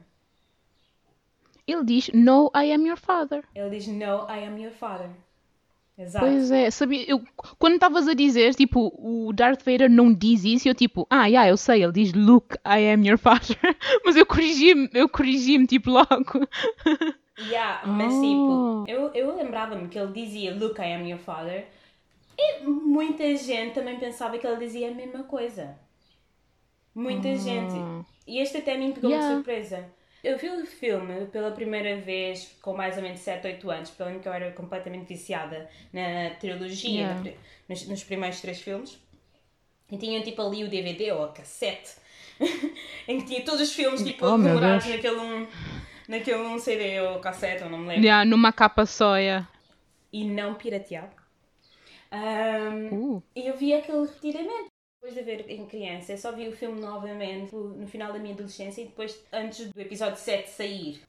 Ele 1.66 1.84
diz 1.84 2.10
No, 2.14 2.50
I 2.54 2.72
am 2.72 2.86
your 2.86 2.96
father. 2.96 3.42
Ele 3.54 3.70
diz 3.70 3.86
No, 3.88 4.26
I 4.30 4.44
am 4.46 4.58
your 4.58 4.72
father. 4.72 5.10
Exato. 5.98 6.26
Pois 6.26 6.50
é, 6.50 6.70
sabia, 6.70 7.04
eu, 7.10 7.22
quando 7.58 7.74
estavas 7.76 8.06
a 8.06 8.12
dizer, 8.12 8.54
tipo, 8.54 8.92
o 8.98 9.32
Darth 9.32 9.62
Vader 9.64 9.90
não 9.90 10.12
diz 10.12 10.44
isso, 10.44 10.68
eu 10.68 10.74
tipo, 10.74 11.06
ah, 11.08 11.24
yeah, 11.26 11.48
eu 11.48 11.56
sei, 11.56 11.82
ele 11.82 11.92
diz 11.92 12.12
Luke, 12.12 12.54
I 12.66 12.92
am 12.92 13.02
your 13.06 13.16
father. 13.16 13.56
Mas 14.04 14.14
eu 14.14 14.26
corrigi-me, 14.26 14.90
eu 14.92 15.08
corrigi-me, 15.08 15.66
tipo, 15.66 15.90
logo. 15.90 16.06
Yeah, 17.38 17.86
mas 17.86 18.14
Oh. 18.14 18.20
tipo, 18.22 18.84
eu, 18.88 19.10
eu 19.12 19.36
lembrava-me 19.36 19.88
que 19.88 19.98
ele 19.98 20.10
dizia 20.10 20.54
Luke, 20.54 20.80
I 20.80 20.94
am 20.94 21.06
your 21.06 21.18
father. 21.18 21.66
E 22.38 22.62
muita 22.64 23.36
gente 23.36 23.74
também 23.74 23.98
pensava 23.98 24.38
que 24.38 24.46
ele 24.46 24.56
dizia 24.56 24.90
a 24.90 24.94
mesma 24.94 25.22
coisa. 25.24 25.76
Muita 26.94 27.34
gente. 27.36 27.74
E 28.26 28.38
este 28.38 28.56
até 28.56 28.78
me 28.78 28.90
pegou 28.92 29.10
Yeah. 29.10 29.28
de 29.28 29.34
surpresa. 29.34 29.84
Eu 30.26 30.36
vi 30.38 30.48
o 30.48 30.66
filme 30.66 31.26
pela 31.26 31.52
primeira 31.52 31.96
vez 32.00 32.56
com 32.60 32.74
mais 32.74 32.96
ou 32.96 33.02
menos 33.02 33.20
7, 33.20 33.46
8 33.46 33.70
anos, 33.70 33.90
pelo 33.90 34.08
menos 34.10 34.22
que 34.22 34.28
eu 34.28 34.32
era 34.32 34.50
completamente 34.52 35.06
viciada 35.06 35.68
na 35.92 36.30
trilogia, 36.40 36.90
Yeah. 36.90 37.32
nos, 37.68 37.86
nos 37.86 38.02
primeiros 38.04 38.40
três 38.40 38.60
filmes. 38.60 38.98
E 39.90 39.96
tinha 39.96 40.20
tipo 40.22 40.42
ali 40.42 40.64
o 40.64 40.68
DVD 40.68 41.12
ou 41.12 41.24
a 41.24 41.32
cassete, 41.32 41.92
em 43.06 43.20
que 43.20 43.26
tinha 43.26 43.44
todos 43.44 43.60
os 43.60 43.72
filmes 43.72 44.02
tipo 44.02 44.26
Oh, 44.26 44.36
Deus. 44.36 44.60
naquele 44.60 45.10
um, 45.10 45.46
naquele 46.08 46.38
um 46.42 46.58
CD 46.58 47.00
ou 47.00 47.20
cassete, 47.20 47.62
eu 47.62 47.70
não 47.70 47.78
me 47.78 47.88
lembro. 47.88 48.04
Yeah, 48.04 48.24
numa 48.24 48.52
capa 48.52 48.84
só, 48.84 49.16
yeah. 49.16 49.48
E 50.12 50.24
não 50.24 50.54
pirateado. 50.54 51.14
Ahm, 52.10 52.88
Uh, 52.92 53.22
e 53.34 53.46
eu 53.46 53.56
vi 53.56 53.74
aquele 53.74 54.00
repetidamente. 54.06 54.70
Depois 55.06 55.14
de 55.14 55.22
ver 55.22 55.48
em 55.48 55.64
criança, 55.66 56.12
eu 56.12 56.18
só 56.18 56.32
vi 56.32 56.48
o 56.48 56.52
filme 56.52 56.80
novamente 56.80 57.54
no 57.54 57.86
final 57.86 58.12
da 58.12 58.18
minha 58.18 58.34
adolescência 58.34 58.82
e 58.82 58.86
depois, 58.86 59.24
antes 59.32 59.70
do 59.70 59.80
episódio 59.80 60.18
7 60.18 60.48
sair. 60.48 61.00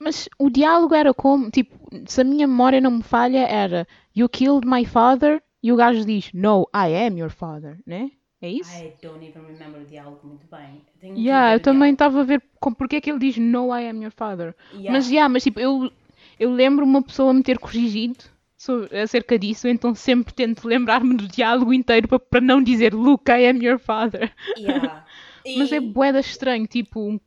Mas 0.00 0.28
o 0.36 0.50
diálogo 0.50 0.96
era 0.96 1.14
como, 1.14 1.48
tipo, 1.48 1.78
se 2.08 2.22
a 2.22 2.24
minha 2.24 2.48
memória 2.48 2.80
não 2.80 2.90
me 2.90 3.02
falha, 3.04 3.46
era 3.46 3.86
You 4.16 4.28
killed 4.28 4.66
my 4.66 4.84
father, 4.84 5.40
e 5.62 5.70
o 5.72 5.76
gajo 5.76 6.04
diz 6.04 6.32
No, 6.32 6.68
I 6.74 7.06
am 7.06 7.18
your 7.18 7.30
father, 7.30 7.78
né? 7.86 8.10
É 8.42 8.48
isso? 8.50 8.84
I 8.84 8.92
don't 9.00 9.24
even 9.24 9.42
remember 9.42 9.80
o 9.80 9.84
diálogo 9.84 10.26
muito 10.26 10.46
bem. 10.50 10.80
Tenho 11.00 11.16
Yeah, 11.16 11.54
eu 11.54 11.60
também 11.60 11.92
estava 11.92 12.22
a 12.22 12.24
ver 12.24 12.42
com, 12.58 12.74
porque 12.74 12.96
é 12.96 13.00
que 13.00 13.10
ele 13.10 13.20
diz 13.20 13.36
No, 13.36 13.68
I 13.68 13.88
am 13.88 14.02
your 14.02 14.12
father. 14.12 14.56
Yeah. 14.72 14.90
Mas, 14.90 15.08
yeah, 15.08 15.28
mas 15.32 15.44
tipo, 15.44 15.60
eu, 15.60 15.88
eu 16.36 16.50
lembro 16.52 16.84
uma 16.84 17.00
pessoa 17.00 17.32
me 17.32 17.44
ter 17.44 17.60
corrigido 17.60 18.24
sobre, 18.60 19.00
acerca 19.00 19.38
disso, 19.38 19.66
então 19.66 19.94
sempre 19.94 20.34
tento 20.34 20.68
lembrar-me 20.68 21.16
do 21.16 21.26
diálogo 21.26 21.72
inteiro 21.72 22.06
para, 22.06 22.18
para 22.18 22.40
não 22.42 22.62
dizer 22.62 22.92
Luke, 22.92 23.30
I 23.30 23.48
am 23.48 23.64
your 23.64 23.78
father. 23.78 24.30
Yeah. 24.58 25.06
E, 25.44 25.56
Mas 25.58 25.72
é 25.72 25.80
boeda 25.80 26.20
estranho, 26.20 26.66
tipo, 26.66 27.18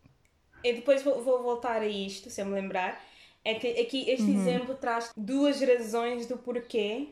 e 0.63 0.73
depois 0.73 1.03
vou, 1.03 1.21
vou 1.21 1.43
voltar 1.43 1.81
a 1.81 1.87
isto, 1.87 2.29
se 2.29 2.41
eu 2.41 2.45
me 2.45 2.53
lembrar. 2.53 3.03
É 3.43 3.55
que 3.55 3.67
aqui 3.81 4.09
este 4.09 4.31
exemplo 4.31 4.75
traz 4.75 5.11
duas 5.17 5.59
razões 5.59 6.25
do 6.25 6.37
porquê 6.37 7.09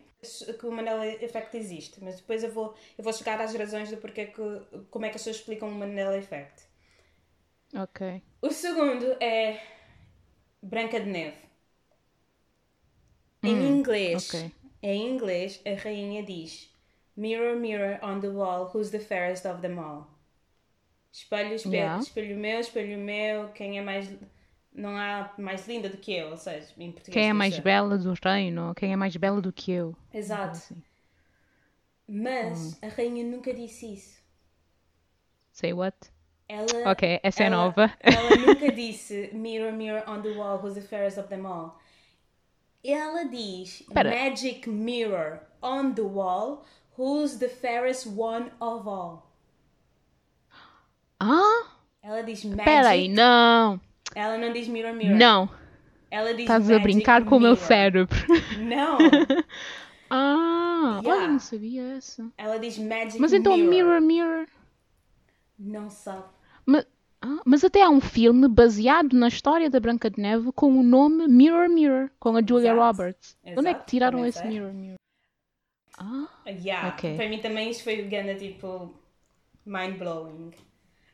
que 0.58 0.66
o 0.66 0.72
Mandela 0.72 1.06
Effect 1.06 1.58
existe. 1.58 2.02
Mas 2.02 2.18
depois 2.18 2.42
eu 2.42 2.52
vou, 2.52 2.74
eu 2.98 3.04
vou 3.04 3.12
chegar 3.12 3.42
às 3.42 3.54
razões 3.54 3.90
do 3.90 3.98
porquê 3.98 4.28
que, 4.28 4.42
como 4.90 5.06
é 5.06 5.10
que 5.10 5.18
as 5.18 5.22
pessoas 5.22 5.38
explicam 5.38 5.68
o 5.68 5.74
Mandela 5.74 6.18
Effect. 6.18 6.64
ok. 7.76 8.22
O 8.42 8.50
segundo 8.52 9.18
é 9.20 9.62
Branca 10.62 11.02
de 11.02 11.10
Neve. 11.10 11.51
Em 13.44 13.68
inglês, 13.80 14.30
ok. 14.30 14.52
em 14.84 15.10
inglês, 15.10 15.60
a 15.66 15.74
rainha 15.82 16.24
diz 16.24 16.70
Mirror, 17.18 17.56
mirror 17.58 18.00
on 18.04 18.20
the 18.20 18.30
wall, 18.30 18.70
who's 18.74 18.90
the 18.92 19.00
fairest 19.00 19.46
of 19.46 19.62
them 19.62 19.80
all? 19.80 20.08
Espelho, 21.12 21.54
espelho, 21.56 21.76
Yeah. 21.76 22.00
espelho 22.02 22.38
meu, 22.38 22.60
espelho 22.60 22.98
meu, 22.98 23.50
quem 23.50 23.78
é 23.78 23.82
mais... 23.82 24.10
Não 24.74 24.96
há 24.96 25.34
mais 25.38 25.68
linda 25.68 25.90
do 25.90 25.98
que 25.98 26.14
eu, 26.14 26.30
ou 26.30 26.38
seja, 26.38 26.68
em 26.78 26.92
português. 26.94 27.14
Quem 27.14 27.30
é 27.30 27.34
mais 27.34 27.60
bela 27.60 27.98
do 27.98 28.14
reino? 28.24 28.74
Quem 28.74 28.94
é 28.94 28.96
mais 28.96 29.18
bela 29.18 29.42
do 29.42 29.52
que 29.52 29.70
eu? 29.74 29.94
Exato. 30.14 30.52
Assim. 30.52 30.82
Mas 32.08 32.82
a 32.82 32.88
rainha 32.88 33.24
nunca 33.26 33.54
disse 33.54 33.94
isso. 33.94 34.22
Say 35.52 35.74
what? 35.74 35.98
Ela, 36.48 36.90
Ok, 36.92 37.20
essa 37.22 37.44
é 37.44 37.48
ela- 37.48 37.56
nova. 37.58 37.92
Ela 38.00 38.36
nunca 38.38 38.72
disse 38.72 39.30
Mirror, 39.34 39.74
mirror 39.74 40.04
on 40.10 40.22
the 40.22 40.30
wall, 40.30 40.58
who's 40.58 40.76
the 40.76 40.82
fairest 40.82 41.18
of 41.20 41.28
them 41.28 41.46
all. 41.46 41.78
Ela 42.84 43.26
diz 43.26 43.82
Espera. 43.82 44.10
Magic 44.10 44.68
mirror 44.70 45.40
on 45.62 45.94
the 45.94 46.02
wall, 46.02 46.66
who's 46.98 47.38
the 47.38 47.48
fairest 47.50 48.08
one 48.08 48.52
of 48.60 48.88
all. 48.88 49.32
Ah? 51.20 51.68
Ela 52.02 52.24
diz 52.24 52.44
Magic. 52.44 52.62
Espera 52.62 52.90
aí, 52.90 53.08
não. 53.08 53.80
Ela 54.16 54.38
não 54.38 54.52
diz 54.52 54.68
Mirror, 54.68 54.94
mirror. 54.94 55.16
Não. 55.16 55.50
Ela 56.10 56.32
diz 56.34 56.42
Estás 56.42 56.70
a 56.70 56.80
brincar 56.80 57.24
com 57.24 57.38
o 57.38 57.40
meu 57.40 57.52
mirror. 57.52 57.66
cérebro. 57.68 58.18
Não. 58.60 58.98
Ah, 60.14 61.00
olha, 61.00 61.08
Yeah. 61.08 61.28
não 61.32 61.40
sabia 61.40 61.84
essa. 61.96 62.30
Ela 62.38 62.60
diz 62.60 62.78
Magic 62.78 63.18
Mas 63.18 63.32
então 63.32 63.56
mirror. 63.56 63.70
Mirror 63.70 64.02
Mirror. 64.02 64.48
Não 65.58 65.90
sabe. 65.90 66.26
Mas, 66.66 66.86
ah, 67.22 67.42
mas 67.46 67.64
até 67.64 67.82
há 67.84 67.90
um 67.90 68.02
filme 68.02 68.48
baseado 68.48 69.14
na 69.14 69.28
história 69.28 69.70
da 69.70 69.80
Branca 69.80 70.10
de 70.10 70.20
Neve 70.22 70.52
com 70.54 70.74
o 70.78 70.84
nome 70.84 71.28
Mirror 71.28 71.70
Mirror, 71.70 72.10
com 72.20 72.36
a 72.36 72.42
Julia 72.42 72.72
Exato. 72.72 72.80
Roberts. 72.82 73.38
De 73.44 73.52
onde 73.52 73.60
é 73.70 73.74
que 73.74 73.80
Exato, 73.80 73.90
tiraram 73.90 74.26
esse 74.26 74.40
sei. 74.40 74.50
Mirror 74.50 74.74
Mirror? 74.74 74.98
Ah, 75.98 76.28
Yeah, 76.48 76.90
Ok. 76.90 77.16
para 77.16 77.30
mim 77.30 77.40
também 77.40 77.70
isto 77.70 77.84
foi 77.84 78.02
ganda 78.04 78.36
tipo 78.36 78.94
mind 79.66 79.98
blowing. 79.98 80.52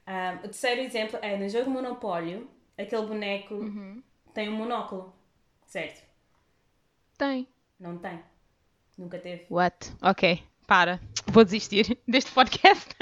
Um, 0.08 0.36
o 0.38 0.42
terceiro 0.44 0.82
exemplo 0.82 1.20
é 1.22 1.38
no 1.38 1.50
jogo 1.50 1.70
Monopólio, 1.70 2.50
aquele 2.78 3.06
boneco 3.06 3.56
Uhum. 3.56 4.02
tem 4.34 4.48
um 4.50 4.56
monóculo. 4.56 5.14
certo? 5.66 6.06
Tem. 7.18 7.48
Não 7.80 7.98
tem. 7.98 8.20
Nunca 8.98 9.20
teve. 9.20 9.46
What? 9.50 9.92
Ok, 10.02 10.42
para. 10.66 11.00
Vou 11.28 11.44
desistir 11.44 12.00
deste 12.08 12.32
podcast. 12.32 12.88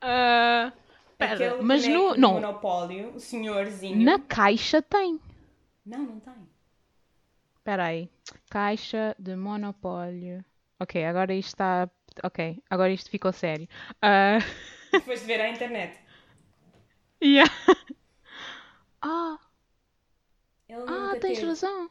Ah, 0.00 0.72
pera, 1.18 1.34
Aquele 1.34 1.62
mas 1.62 1.86
no. 1.86 2.14
Não, 2.16 2.34
Monopólio, 2.34 3.14
o 3.14 3.20
senhorzinho. 3.20 4.04
na 4.04 4.18
caixa 4.18 4.80
tem. 4.82 5.20
Não, 5.84 5.98
não 6.00 6.20
tem. 6.20 6.34
Espera 7.56 7.84
aí. 7.86 8.08
Caixa 8.48 9.14
de 9.18 9.36
monopólio. 9.36 10.44
Ok, 10.78 11.04
agora 11.04 11.34
isto 11.34 11.48
está. 11.48 11.88
Ok, 12.24 12.62
agora 12.70 12.90
isto 12.92 13.10
ficou 13.10 13.32
sério. 13.32 13.68
Ah, 14.00 14.38
Depois 14.92 15.20
de 15.20 15.26
ver 15.26 15.40
à 15.40 15.48
internet. 15.50 15.98
yeah. 17.22 17.50
Ah, 19.02 19.38
ah, 20.86 21.10
tens 21.20 21.38
teve. 21.38 21.46
razão. 21.46 21.90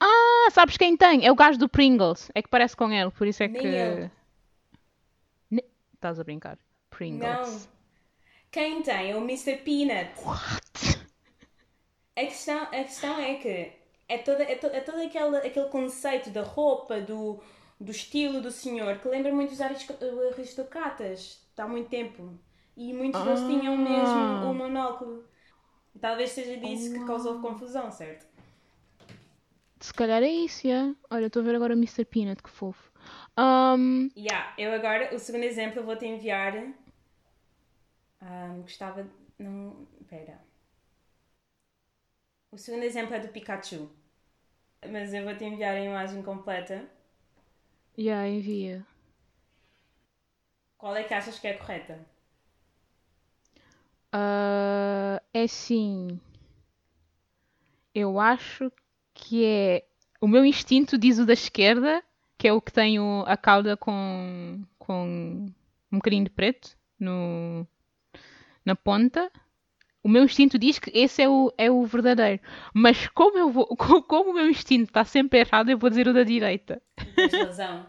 Ah, 0.00 0.48
sabes 0.50 0.76
quem 0.76 0.96
tem? 0.96 1.24
É 1.26 1.30
o 1.32 1.34
gajo 1.34 1.58
do 1.58 1.68
Pringles. 1.68 2.30
É 2.34 2.42
que 2.42 2.48
parece 2.48 2.76
com 2.76 2.90
ele, 2.90 3.10
por 3.10 3.26
isso 3.26 3.42
é 3.42 3.48
Nem 3.48 3.60
que. 3.62 3.68
ele. 3.68 4.10
Ne- 5.50 5.64
Estás 5.94 6.18
a 6.20 6.24
brincar. 6.24 6.58
Pringles. 7.02 7.68
Não. 7.68 7.72
Quem 8.50 8.82
tem 8.82 9.10
é 9.10 9.16
o 9.16 9.20
Mr. 9.20 9.56
Peanut. 9.64 10.12
What? 10.24 10.62
A 12.16 12.20
questão, 12.20 12.62
a 12.64 12.68
questão 12.84 13.18
é 13.18 13.34
que 13.36 13.72
é, 14.08 14.18
toda, 14.18 14.42
é, 14.44 14.54
to, 14.56 14.66
é 14.66 14.80
todo 14.80 15.00
aquele, 15.02 15.36
aquele 15.38 15.68
conceito 15.68 16.30
da 16.30 16.42
roupa, 16.42 17.00
do, 17.00 17.40
do 17.80 17.90
estilo 17.90 18.40
do 18.40 18.50
senhor, 18.50 18.98
que 18.98 19.08
lembra 19.08 19.32
muito 19.34 19.52
os 19.52 19.60
aristo- 19.60 19.96
aristocratas 20.32 21.40
há 21.56 21.66
muito 21.66 21.88
tempo. 21.88 22.38
E 22.76 22.92
muitos 22.92 23.20
deles 23.22 23.40
tinham 23.40 23.76
mesmo 23.76 24.50
o 24.50 24.54
monóculo. 24.54 25.24
Talvez 26.00 26.30
seja 26.30 26.56
disso 26.56 26.92
que 26.92 27.04
causou 27.04 27.40
confusão, 27.40 27.90
certo? 27.90 28.26
Se 29.80 29.92
calhar 29.92 30.22
é 30.22 30.28
isso, 30.30 30.66
yeah. 30.66 30.94
Olha, 31.10 31.26
estou 31.26 31.42
a 31.42 31.44
ver 31.44 31.54
agora 31.56 31.74
o 31.74 31.76
Mr. 31.76 32.04
Peanut, 32.04 32.42
que 32.42 32.50
fofo. 32.50 32.90
Um, 33.38 34.10
Yeah, 34.16 34.54
eu 34.58 34.72
agora, 34.72 35.14
o 35.14 35.18
segundo 35.18 35.44
exemplo, 35.44 35.80
eu 35.80 35.84
vou-te 35.84 36.06
enviar. 36.06 36.54
Ahm, 38.22 38.62
gostava. 38.62 39.06
Não. 39.38 39.86
Pera. 40.08 40.40
O 42.52 42.56
segundo 42.56 42.84
exemplo 42.84 43.14
é 43.14 43.18
do 43.20 43.28
Pikachu. 43.28 43.90
Mas 44.90 45.12
eu 45.14 45.24
vou-te 45.24 45.44
enviar 45.44 45.74
a 45.76 45.80
imagem 45.80 46.22
completa. 46.22 46.88
yeah, 47.96 48.26
envia. 48.28 48.84
Qual 50.76 50.94
é 50.94 51.02
que 51.04 51.14
achas 51.14 51.38
que 51.38 51.46
é 51.48 51.54
correta? 51.54 52.06
Ah, 54.12 55.22
é 55.32 55.46
sim. 55.46 56.20
Eu 57.94 58.18
acho 58.20 58.70
que 59.14 59.44
é. 59.44 59.84
O 60.20 60.28
meu 60.28 60.44
instinto 60.44 60.96
diz 60.98 61.18
o 61.18 61.26
da 61.26 61.32
esquerda, 61.32 62.02
que 62.38 62.48
é 62.48 62.52
o 62.52 62.60
que 62.60 62.72
tem 62.72 62.96
a 63.26 63.36
cauda 63.36 63.76
com, 63.76 64.62
com 64.78 65.46
um 65.90 65.96
bocadinho 65.98 66.24
de 66.24 66.30
preto 66.30 66.76
no, 66.98 67.66
na 68.64 68.74
ponta. 68.76 69.30
O 70.02 70.08
meu 70.08 70.24
instinto 70.24 70.58
diz 70.58 70.78
que 70.78 70.90
esse 70.94 71.22
é 71.22 71.28
o, 71.28 71.52
é 71.58 71.70
o 71.70 71.84
verdadeiro. 71.84 72.40
Mas 72.74 73.08
como, 73.08 73.38
eu 73.38 73.50
vou, 73.50 73.66
co- 73.76 74.02
como 74.02 74.30
o 74.30 74.34
meu 74.34 74.48
instinto 74.50 74.84
está 74.90 75.04
sempre 75.04 75.40
errado, 75.40 75.70
eu 75.70 75.78
vou 75.78 75.90
dizer 75.90 76.08
o 76.08 76.14
da 76.14 76.24
direita. 76.24 76.82
Tens 77.14 77.32
razão. 77.34 77.86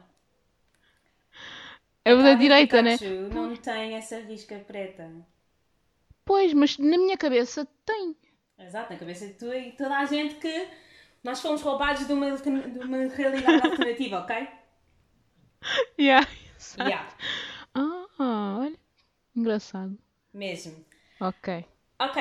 É 2.06 2.14
o 2.14 2.22
da 2.22 2.34
direita, 2.34 2.82
né? 2.82 2.98
Não 3.32 3.56
tem 3.56 3.96
essa 3.96 4.20
risca 4.20 4.60
preta. 4.60 5.10
Pois, 6.26 6.54
mas 6.54 6.78
na 6.78 6.98
minha 6.98 7.18
cabeça 7.18 7.66
tem. 7.86 8.16
Exato, 8.60 8.94
na 8.94 9.00
cabeça 9.00 9.28
de 9.28 9.34
tu 9.34 9.52
e 9.54 9.72
toda 9.74 9.98
a 9.98 10.06
gente 10.06 10.36
que 10.36 10.68
nós 11.24 11.42
fomos 11.42 11.62
roubados 11.62 12.06
de 12.06 12.14
uma, 12.14 12.32
de 12.38 12.80
uma 12.80 12.98
realidade 13.08 13.62
alternativa, 13.66 14.20
ok? 14.20 14.48
Yeah. 15.98 16.26
Yeah, 16.80 17.08
Ah, 17.76 18.58
olha. 18.60 18.78
Engraçado. 19.36 19.98
Mesmo. 20.34 20.84
Ok. 21.20 21.50
Ok, 22.00 22.18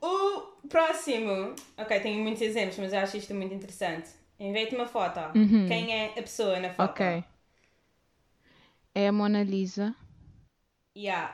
o 0.00 0.42
próximo. 0.68 1.54
Ok, 1.78 2.00
tenho 2.00 2.22
muitos 2.22 2.42
exemplos, 2.42 2.78
mas 2.78 2.92
eu 2.92 3.00
acho 3.00 3.16
isto 3.16 3.34
muito 3.34 3.54
interessante. 3.54 4.10
Enviei-te 4.38 4.74
uma 4.74 4.86
foto. 4.86 5.20
Quem 5.64 5.92
é 5.92 6.10
a 6.18 6.22
pessoa 6.22 6.58
na 6.60 6.72
foto? 6.72 7.02
Ok. 7.02 7.24
É 8.94 9.08
a 9.08 9.12
Mona 9.12 9.42
Lisa. 9.44 9.94
Yeah. 10.96 11.32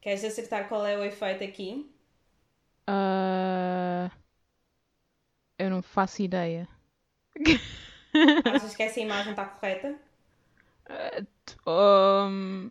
Queres 0.00 0.24
acertar 0.24 0.68
qual 0.68 0.86
é 0.86 0.96
o 0.96 1.04
efeito 1.04 1.44
aqui? 1.44 1.90
Ah, 2.86 4.10
eu 5.58 5.70
não 5.70 5.80
faço 5.82 6.22
ideia. 6.22 6.68
Achas 8.44 8.74
que 8.74 8.82
essa 8.82 9.00
imagem 9.00 9.32
está 9.32 9.46
correta? 9.46 9.98
Um, 11.66 12.70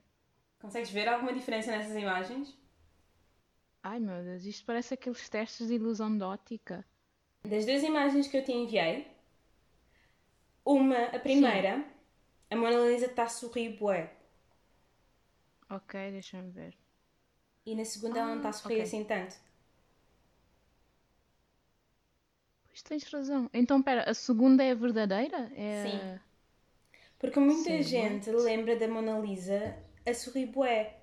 Consegues 0.62 0.90
ver 0.92 1.10
alguma 1.10 1.34
diferença 1.34 1.70
nessas 1.72 1.96
imagens? 1.98 2.56
Ai 3.84 4.00
meu 4.00 4.24
Deus, 4.24 4.46
isto 4.46 4.66
parece 4.66 4.94
aqueles 4.94 5.28
testes 5.30 5.68
de 5.68 5.74
ilusão 5.76 6.18
de 6.18 6.24
ótica. 6.24 6.86
Das 7.44 7.66
duas 7.66 7.84
imagens 7.84 8.28
que 8.28 8.38
eu 8.38 8.44
te 8.44 8.52
enviei, 8.52 9.08
uma, 10.66 11.06
a 11.06 11.20
primeira, 11.20 11.84
a 12.50 12.56
Mona 12.56 12.78
Lisa 12.88 13.08
está 13.08 13.24
a 13.24 13.30
sorrir 13.30 13.78
bué. 13.78 14.14
Ok, 15.70 16.12
deixa-me 16.12 16.52
ver. 16.52 16.76
E 17.66 17.76
na 17.76 17.86
segunda 17.86 18.20
ela 18.20 18.30
não 18.30 18.38
está 18.38 18.50
a 18.50 18.54
sorrir 18.54 18.76
ok. 18.76 18.82
assim 18.82 19.04
tanto. 19.04 19.36
Pois 22.68 22.82
tens 22.82 23.04
razão. 23.12 23.50
Então, 23.54 23.82
pera, 23.82 24.10
a 24.10 24.14
segunda 24.14 24.64
é 24.64 24.72
a 24.72 24.76
verdadeira? 24.76 25.52
É... 25.56 25.84
Sim. 25.84 26.20
Porque 27.20 27.40
muita 27.40 27.64
Sim, 27.64 27.84
gente 27.84 28.32
lembra 28.32 28.78
da 28.78 28.88
Mona 28.88 29.20
Lisa 29.20 29.78
a 30.06 30.14
sorrir 30.14 30.48
bué. 30.48 30.99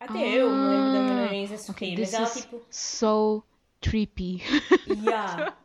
Até 0.00 0.38
eu 0.38 0.50
me 0.50 0.68
lembro 0.68 0.92
da 0.92 1.00
Mona 1.02 1.26
Lisa 1.32 1.54
a 1.54 1.58
sorrir, 1.58 1.90
Ah, 1.90 1.92
Ok, 1.92 1.98
mas 1.98 2.14
ela 2.14 2.26
tipo, 2.30 2.62
so 2.70 3.44
trippy. 3.80 4.42
yeah. 4.86 5.56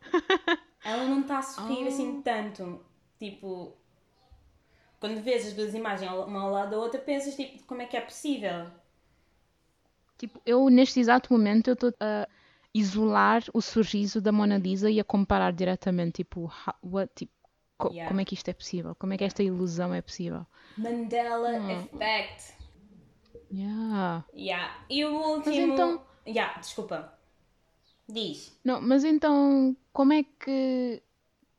ela 0.84 1.04
não 1.06 1.22
está 1.22 1.38
a 1.38 1.42
sorrir 1.42 1.84
Ah. 1.84 1.88
assim 1.88 2.22
tanto. 2.22 2.84
Tipo, 3.18 3.72
quando 5.00 5.22
vês 5.22 5.46
as 5.46 5.52
duas 5.54 5.74
imagens 5.74 6.10
uma 6.12 6.40
ao 6.42 6.50
lado 6.50 6.70
da 6.72 6.78
outra, 6.78 7.00
pensas 7.00 7.34
tipo, 7.34 7.62
como 7.64 7.80
é 7.82 7.86
que 7.86 7.96
é 7.96 8.00
possível? 8.00 8.66
Tipo, 10.18 10.40
eu 10.46 10.68
neste 10.70 11.00
exato 11.00 11.32
momento 11.32 11.68
eu 11.68 11.74
estou 11.74 11.92
a 12.00 12.26
isolar 12.74 13.42
o 13.54 13.60
sorriso 13.62 14.20
da 14.20 14.32
Mona 14.32 14.58
Lisa 14.58 14.90
e 14.90 15.00
a 15.00 15.04
comparar 15.04 15.52
diretamente, 15.52 16.22
tipo, 16.24 16.50
what, 16.82 17.10
tipo, 17.14 17.32
co- 17.78 17.88
Yeah. 17.90 18.08
como 18.08 18.20
é 18.20 18.24
que 18.24 18.34
isto 18.34 18.48
é 18.48 18.52
possível? 18.54 18.94
Como 18.94 19.12
é 19.12 19.18
que 19.18 19.24
esta 19.24 19.42
ilusão 19.42 19.92
é 19.94 20.00
possível? 20.02 20.46
Mandela 20.76 21.58
Hum. 21.58 21.70
Effect. 21.70 22.55
Yeah. 23.52 24.24
Yeah. 24.34 24.76
E 24.90 25.04
o 25.04 25.14
último. 25.36 25.54
então- 25.74 26.02
Yeah, 26.26 26.58
desculpa. 26.58 27.12
Diz. 28.08 28.56
Não, 28.64 28.80
mas 28.80 29.04
então, 29.04 29.76
como 29.92 30.12
é 30.12 30.22
que 30.22 31.02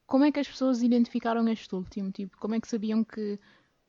como 0.05 0.23
é 0.23 0.31
que 0.31 0.39
as 0.39 0.47
pessoas 0.47 0.81
identificaram 0.81 1.47
este 1.49 1.73
último? 1.75 2.11
Tipo, 2.11 2.37
como 2.37 2.55
é 2.55 2.59
que 2.61 2.67
sabiam 2.67 3.03
que 3.03 3.37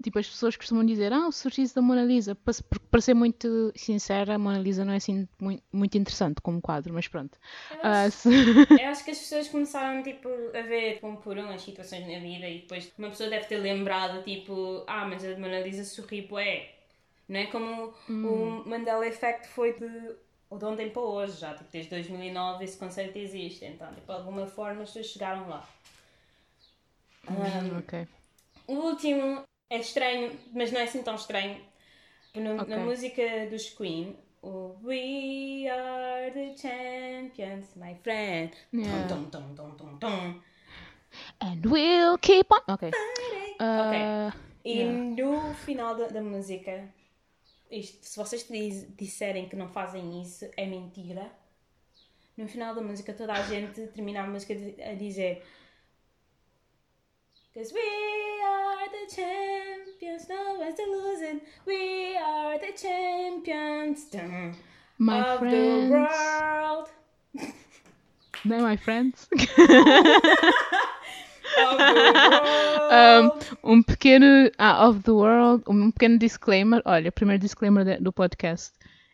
tipo 0.03 0.19
as 0.19 0.29
pessoas 0.29 0.57
costumam 0.57 0.85
dizer, 0.85 1.13
ah, 1.13 1.27
o 1.29 1.33
sorriso 1.33 1.75
da 1.75 1.83
Mona 1.83 2.05
Lisa, 2.05 2.35
para, 2.35 2.55
para 2.91 3.01
ser 3.01 3.15
muito 3.15 3.73
sincera, 3.77 4.35
a 4.35 4.39
Mona 4.39 4.59
Lisa 4.59 4.85
não 4.85 4.93
é 4.93 4.97
assim 4.97 5.29
muito, 5.41 5.63
muito 5.73 5.97
interessante 5.99 6.41
como 6.41 6.61
quadro, 6.61 6.93
mas 6.95 7.07
pronto. 7.09 7.37
Eu 7.73 7.79
Ah, 7.83 8.05
acho, 8.05 8.17
se- 8.17 8.29
eu 8.83 8.89
acho 8.89 9.05
que 9.05 9.11
as 9.13 9.19
pessoas 9.19 9.49
começaram 9.49 10.03
tipo, 10.03 10.29
a 10.29 10.63
ver 10.63 10.99
um 11.03 11.17
por 11.17 11.37
um 11.39 11.49
as 11.51 11.63
situações 11.63 12.03
na 12.07 12.19
vida 12.21 12.49
e 12.49 12.61
depois 12.61 12.93
uma 12.99 13.09
pessoa 13.11 13.29
deve 13.31 13.47
ter 13.47 13.59
lembrado 13.59 14.23
tipo, 14.25 14.85
ah, 14.89 15.05
mas 15.07 15.25
a 15.25 15.37
Mona 15.39 15.61
Lisa 15.61 15.85
sorri 15.85 16.23
bué. 16.23 16.75
Não 17.29 17.41
é 17.41 17.47
como 17.47 17.93
Hum. 18.09 18.63
o 18.65 18.69
Mandela 18.69 19.07
Effect 19.07 19.49
foi 19.49 19.75
de, 19.75 19.89
de 19.89 20.65
ontem 20.65 20.89
para 20.91 21.03
hoje, 21.03 21.39
já 21.41 21.55
tipo, 21.55 21.71
desde 21.71 21.91
2009 21.91 22.65
esse 22.65 22.79
conceito 22.79 23.19
existe. 23.19 23.65
Então, 23.67 23.93
tipo, 23.95 24.07
de 24.07 24.13
alguma 24.13 24.47
forma 24.47 24.83
as 24.83 24.89
pessoas 24.89 25.07
chegaram 25.07 25.49
lá. 25.49 25.69
Hum, 27.29 27.79
ok. 27.79 28.09
O 28.67 28.73
último 28.75 29.43
é 29.71 29.79
estranho, 29.79 30.39
mas 30.53 30.73
não 30.73 30.81
é 30.81 30.85
assim 30.85 31.03
tão 31.03 31.15
estranho. 31.17 31.61
No- 32.35 32.63
Ok. 32.63 32.67
Na 32.77 32.85
música 32.85 33.23
dos 33.51 33.69
Queen, 33.71 34.17
o 34.43 34.77
We 34.83 35.69
are 35.69 36.31
the 36.31 36.57
champions, 36.57 37.75
my 37.77 37.95
friend. 38.03 38.53
Yeah. 38.73 39.09
And 41.41 41.61
we'll 41.67 42.19
keep 42.19 42.47
on. 42.53 42.61
Ok. 42.73 42.91
Ah, 43.59 44.33
E 44.65 44.73
Yeah. 44.79 45.23
no 45.23 45.55
final 45.55 45.95
da, 45.97 46.09
da 46.09 46.21
música, 46.23 46.89
isto, 47.71 48.05
se 48.07 48.17
vocês 48.17 48.47
diz- 48.49 48.87
disserem 48.97 49.49
que 49.49 49.57
não 49.57 49.69
fazem 49.69 50.23
isso, 50.23 50.49
é 50.57 50.67
mentira. 50.67 51.31
No 52.37 52.47
final 52.49 52.75
da 52.75 52.81
música, 52.81 53.13
toda 53.13 53.33
a 53.33 53.43
gente 53.43 53.87
termina 53.89 54.23
a 54.23 54.27
música 54.27 54.55
a 54.55 54.95
dizer 54.95 55.43
Cause 57.53 57.73
we 57.75 57.81
are 57.81 58.89
the 58.91 59.07
champions, 59.13 60.29
no 60.29 60.61
one's 60.61 60.79
losing. 60.79 61.41
We 61.67 62.17
are 62.17 62.59
the 62.61 62.73
champions. 62.77 64.09
My 64.99 65.21
of 65.21 65.39
friends. 65.41 65.89
the 65.91 65.97
world. 65.97 66.91
É 68.49 68.63
my 68.63 68.77
friends? 68.77 69.29
Um, 72.91 73.31
um 73.79 73.83
pequeno. 73.83 74.51
Ah, 74.59 74.89
of 74.89 75.01
the 75.03 75.11
world. 75.13 75.65
Um 75.69 75.91
pequeno 75.91 76.19
disclaimer. 76.19 76.83
Olha, 76.85 77.11
primeiro 77.13 77.41
disclaimer 77.41 78.01
do 78.01 78.13
podcast. 78.13 78.73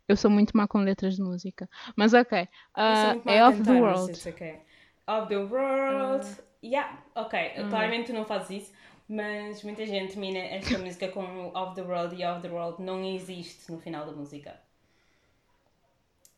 Eu 0.08 0.16
sou 0.16 0.30
muito 0.30 0.56
má 0.56 0.66
com 0.68 0.78
letras 0.78 1.16
de 1.16 1.22
música. 1.22 1.68
Mas 1.96 2.12
ok. 2.12 2.48
Má 2.76 3.32
é 3.32 3.46
of 3.46 3.62
the 3.62 3.72
world. 3.72 4.28
okay. 4.28 4.60
Of 5.06 5.28
the 5.28 5.36
world. 5.38 6.26
Ah. 6.26 6.42
Yeah, 6.62 6.98
ok. 7.14 7.38
Claramente 7.68 8.06
tu 8.06 8.14
não 8.14 8.24
fazes 8.24 8.62
isso, 8.62 8.72
mas 9.08 9.62
muita 9.62 9.84
gente 9.84 10.12
termina 10.12 10.38
esta 10.38 10.78
música 10.78 11.08
com 11.08 11.48
of 11.54 11.74
the 11.74 11.82
world 11.82 12.14
e 12.16 12.24
of 12.24 12.40
the 12.40 12.48
world 12.48 12.82
não 12.82 13.04
existe 13.04 13.70
no 13.70 13.78
final 13.78 14.06
da 14.06 14.12
música. 14.12 14.58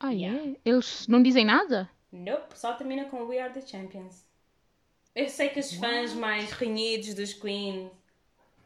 Ah, 0.00 0.10
Yeah. 0.10 0.38
é? 0.50 0.56
Eles 0.64 1.06
não 1.08 1.22
dizem 1.22 1.44
nada? 1.44 1.88
Nope, 2.12 2.54
só 2.58 2.72
termina 2.74 3.04
com 3.06 3.24
We 3.26 3.38
Are 3.40 3.52
the 3.52 3.60
Champions. 3.62 4.24
Eu 5.16 5.30
sei 5.30 5.48
que 5.48 5.58
os 5.58 5.72
fãs 5.72 6.12
mais 6.12 6.52
renhidos 6.52 7.14
dos 7.14 7.32
Queen 7.32 7.90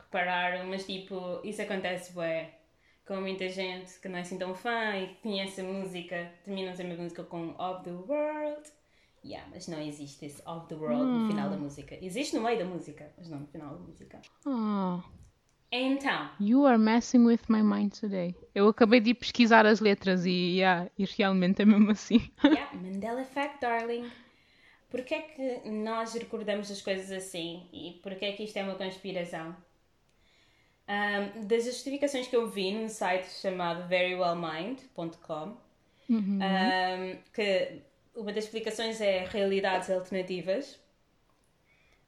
repararam, 0.00 0.66
mas 0.66 0.84
tipo, 0.84 1.40
isso 1.44 1.62
acontece 1.62 2.12
bué. 2.12 2.56
Com 3.06 3.20
muita 3.20 3.48
gente 3.48 4.00
que 4.00 4.08
não 4.08 4.18
é 4.18 4.22
assim 4.22 4.36
tão 4.36 4.52
fã 4.52 4.96
e 4.96 5.06
que 5.14 5.22
conhece 5.22 5.60
a 5.60 5.64
música, 5.64 6.28
terminam 6.44 6.74
sempre 6.74 6.94
a 6.94 6.96
música 6.96 7.22
com 7.22 7.50
Of 7.50 7.84
the 7.84 7.92
World. 7.92 8.68
Yeah, 9.24 9.48
mas 9.52 9.68
não 9.68 9.80
existe 9.80 10.26
esse 10.26 10.42
Of 10.48 10.66
the 10.66 10.74
World 10.74 11.04
no 11.18 11.26
final 11.28 11.50
da 11.50 11.56
música. 11.56 11.96
Existe 12.04 12.34
no 12.34 12.42
meio 12.42 12.58
da 12.58 12.64
música, 12.64 13.12
mas 13.16 13.28
não 13.28 13.38
no 13.38 13.46
final 13.46 13.74
da 13.74 13.78
música. 13.78 14.20
Ah, 14.44 15.04
Então, 15.70 16.30
you 16.40 16.66
are 16.66 16.78
messing 16.78 17.24
with 17.24 17.42
my 17.48 17.62
mind 17.62 17.92
today. 17.92 18.34
Eu 18.52 18.66
acabei 18.66 18.98
de 18.98 19.10
ir 19.10 19.14
pesquisar 19.14 19.66
as 19.66 19.78
letras 19.78 20.26
e, 20.26 20.58
yeah, 20.58 20.90
e 20.98 21.04
realmente 21.04 21.62
é 21.62 21.64
mesmo 21.64 21.92
assim. 21.92 22.28
yeah, 22.44 22.74
Mandela 22.74 23.20
Effect, 23.20 23.60
darling. 23.60 24.10
Porquê 24.90 25.14
é 25.14 25.20
que 25.22 25.68
nós 25.70 26.14
recordamos 26.14 26.70
as 26.70 26.82
coisas 26.82 27.10
assim 27.12 27.68
e 27.72 28.00
porquê 28.02 28.26
é 28.26 28.32
que 28.32 28.42
isto 28.42 28.56
é 28.56 28.62
uma 28.64 28.74
conspiração? 28.74 29.56
Ahm, 30.88 31.46
das 31.46 31.64
justificações 31.64 32.26
que 32.26 32.34
eu 32.34 32.48
vi 32.48 32.72
num 32.72 32.88
site 32.88 33.26
chamado 33.30 33.86
verywellmind.com, 33.88 35.56
ahm, 36.40 37.16
que 37.32 37.82
uma 38.16 38.32
das 38.32 38.44
explicações 38.44 39.00
é 39.00 39.24
realidades 39.30 39.88
alternativas. 39.90 40.80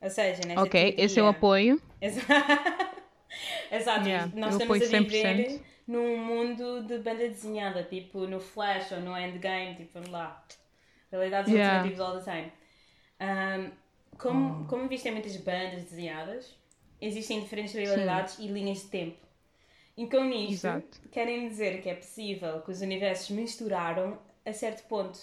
Ou 0.01 0.11
seja, 0.11 0.43
nesta 0.45 0.63
ok, 0.63 0.71
teoria... 0.91 1.05
esse 1.05 1.21
eu 1.21 1.29
apoio. 1.29 1.81
Exa- 2.01 2.23
Exato, 3.71 4.07
Yeah, 4.09 4.31
nós 4.35 4.55
estamos 4.57 4.83
a 4.83 4.87
viver 4.99 5.59
100%. 5.59 5.61
num 5.87 6.17
mundo 6.19 6.83
de 6.83 6.99
banda 6.99 7.29
desenhada, 7.29 7.85
tipo 7.85 8.27
no 8.27 8.41
Flash 8.41 8.91
ou 8.93 9.01
no 9.01 9.17
Endgame, 9.17 9.77
tipo 9.77 9.93
vamos 9.95 10.11
lá. 10.11 10.45
Realidades 11.11 11.53
Yeah. 11.53 11.77
alternativas 11.83 12.01
all 12.01 12.21
the 12.23 12.31
time. 12.31 12.53
Um, 13.23 13.71
como, 14.19 14.67
como 14.67 14.85
existem 14.87 15.13
muitas 15.13 15.37
bandas 15.37 15.85
desenhadas, 15.85 16.57
existem 17.01 17.41
diferentes 17.41 17.73
realidades 17.75 18.39
e 18.39 18.49
linhas 18.49 18.79
de 18.83 18.89
tempo. 18.89 19.19
E 19.97 20.07
com 20.09 20.25
isto, 20.31 20.67
Exato. 20.67 21.01
querem 21.11 21.49
dizer 21.49 21.83
que 21.83 21.89
é 21.89 21.95
possível 21.95 22.61
que 22.63 22.71
os 22.71 22.81
universos 22.81 23.31
misturaram 23.31 24.19
a 24.45 24.53
certo 24.53 24.87
ponto. 24.89 25.21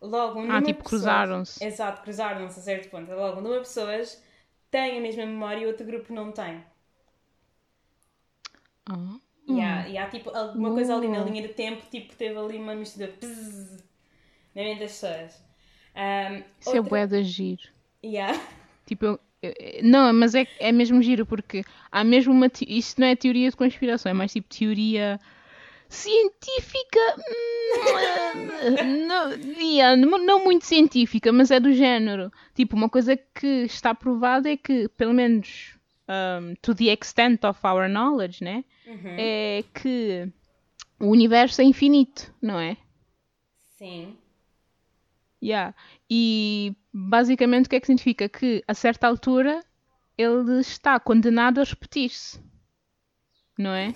Logo, 0.00 0.40
número 0.40 0.64
tipo, 0.64 0.84
cruzaram-se. 0.84 1.64
Exato, 1.64 2.02
cruzaram-se 2.02 2.58
a 2.60 2.62
certo 2.62 2.90
ponto. 2.90 3.10
Logo, 3.12 3.40
um 3.40 3.52
de 3.52 3.58
pessoas 3.60 4.22
tem 4.70 4.98
a 4.98 5.00
mesma 5.00 5.24
memória 5.26 5.60
e 5.62 5.66
outro 5.66 5.86
grupo 5.86 6.12
não 6.12 6.32
tem. 6.32 6.64
Ah. 8.86 9.18
E, 9.46 9.60
há, 9.60 9.88
e 9.88 9.96
há 9.98 10.08
tipo 10.08 10.30
alguma 10.30 10.72
coisa 10.72 10.94
ali 10.94 11.08
na 11.08 11.22
Uh. 11.22 11.24
linha 11.24 11.42
de 11.42 11.54
tempo, 11.54 11.82
tipo, 11.90 12.14
teve 12.16 12.38
ali 12.38 12.58
uma 12.58 12.74
mistura 12.74 13.08
pzzz, 13.08 13.82
na 14.54 14.62
mente 14.62 14.80
das 14.80 14.92
pessoas. 14.92 15.47
Um, 15.94 16.42
Isso 16.60 16.70
é 16.70 16.80
outra- 16.80 16.82
bué 16.90 17.06
de 17.06 17.22
giro. 17.24 17.62
Yeah. 18.04 18.40
Tipo, 18.86 19.18
eu- 19.42 19.54
não, 19.82 20.12
mas 20.12 20.34
é, 20.34 20.46
é 20.58 20.70
mesmo 20.72 21.02
giro, 21.02 21.26
porque 21.26 21.64
há 21.90 22.04
mesmo 22.04 22.32
uma. 22.32 22.50
Isto 22.66 23.00
não 23.00 23.08
é 23.08 23.16
teoria 23.16 23.50
de 23.50 23.56
conspiração, 23.56 24.10
é 24.10 24.12
mais 24.14 24.32
tipo 24.32 24.48
teoria 24.48 25.18
científica. 25.88 27.00
hum, 28.34 28.48
não, 29.08 29.30
yeah, 29.60 29.96
não, 29.96 30.18
não 30.18 30.44
muito 30.44 30.64
científica, 30.64 31.32
mas 31.32 31.50
é 31.50 31.58
do 31.60 31.72
género. 31.72 32.30
Tipo, 32.54 32.76
uma 32.76 32.88
coisa 32.88 33.16
que 33.16 33.46
está 33.64 33.94
provada 33.94 34.50
é 34.50 34.56
que, 34.56 34.88
pelo 34.90 35.12
menos 35.14 35.76
um, 36.08 36.54
to 36.62 36.74
the 36.74 36.84
extent 36.92 37.44
of 37.44 37.58
our 37.66 37.88
knowledge, 37.88 38.42
né? 38.42 38.64
Uhum. 38.86 39.16
É 39.18 39.64
que 39.74 40.28
o 41.00 41.06
universo 41.08 41.60
é 41.60 41.64
infinito, 41.64 42.32
não 42.40 42.58
é? 42.58 42.76
Sim. 43.76 44.16
Yeah. 45.42 45.74
E 46.10 46.74
basicamente 46.92 47.66
o 47.66 47.70
que 47.70 47.76
é 47.76 47.80
que 47.80 47.86
significa? 47.86 48.28
Que 48.28 48.62
a 48.66 48.74
certa 48.74 49.06
altura 49.06 49.60
ele 50.16 50.60
está 50.60 50.98
condenado 50.98 51.60
a 51.60 51.64
repetir-se. 51.64 52.40
Não 53.56 53.70
é? 53.70 53.94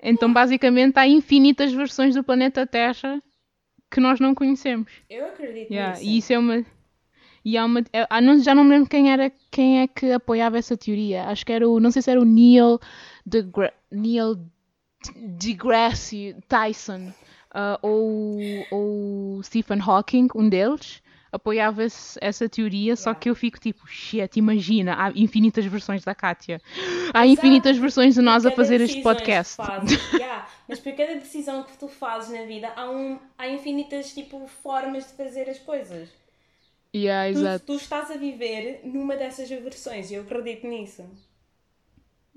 Então 0.00 0.32
basicamente 0.32 0.96
há 0.98 1.06
infinitas 1.08 1.72
versões 1.72 2.14
do 2.14 2.22
planeta 2.22 2.66
Terra 2.66 3.20
que 3.90 4.00
nós 4.00 4.20
não 4.20 4.34
conhecemos. 4.34 4.92
Eu 5.10 5.26
acredito 5.26 5.72
Yeah. 5.72 5.98
nisso. 5.98 6.08
E 6.08 6.18
isso 6.18 6.32
é 6.32 6.38
uma. 6.38 6.64
E 7.44 7.56
há 7.56 7.64
uma 7.64 7.82
ah, 8.10 8.20
não- 8.20 8.38
já 8.40 8.54
não 8.54 8.62
me 8.64 8.70
lembro 8.70 8.88
quem 8.88 9.10
era 9.10 9.32
quem 9.50 9.80
é 9.80 9.88
que 9.88 10.12
apoiava 10.12 10.58
essa 10.58 10.76
teoria. 10.76 11.24
Acho 11.24 11.44
que 11.44 11.52
era 11.52 11.68
o. 11.68 11.80
Não 11.80 11.90
sei 11.90 12.02
se 12.02 12.10
era 12.10 12.20
o 12.20 12.24
Neil 12.24 12.78
deGra 13.26 13.72
Neil 13.90 14.38
deGrasse 15.16 16.36
Tyson 16.48 17.12
ah, 17.52 17.78
ou 17.82 18.38
ou 18.70 19.42
Stephen 19.42 19.80
Hawking, 19.80 20.28
um 20.34 20.48
deles, 20.48 21.02
apoiava 21.30 21.82
essa 22.20 22.48
teoria, 22.48 22.96
só 22.96 23.10
Yeah. 23.10 23.20
que 23.20 23.30
eu 23.30 23.34
fico 23.34 23.60
tipo, 23.60 23.86
shit, 23.86 24.38
imagina, 24.38 24.94
há 24.98 25.10
infinitas 25.14 25.64
versões 25.66 26.02
da 26.04 26.14
Kátia. 26.14 26.60
Há 27.12 27.26
infinitas 27.26 27.76
versões 27.76 28.14
de 28.14 28.22
nós 28.22 28.46
a 28.46 28.50
fazer 28.50 28.80
este 28.80 29.02
podcast. 29.02 29.56
yeah, 30.14 30.48
mas 30.66 30.80
por 30.80 30.92
cada 30.92 31.14
decisão 31.14 31.62
que 31.64 31.76
tu 31.76 31.86
fazes 31.88 32.30
na 32.38 32.44
vida 32.46 32.72
há, 32.74 32.90
um, 32.90 33.18
há 33.36 33.46
infinitas 33.48 34.12
tipo, 34.14 34.46
formas 34.62 35.06
de 35.06 35.12
fazer 35.14 35.48
as 35.50 35.58
coisas. 35.58 36.08
Yeah, 36.96 37.30
Tu, 37.30 37.38
exato. 37.38 37.66
tu 37.66 37.74
estás 37.74 38.10
a 38.10 38.16
viver 38.16 38.80
numa 38.84 39.14
dessas 39.14 39.48
versões 39.50 40.10
e 40.10 40.14
eu 40.14 40.22
acredito 40.22 40.66
nisso. 40.66 41.04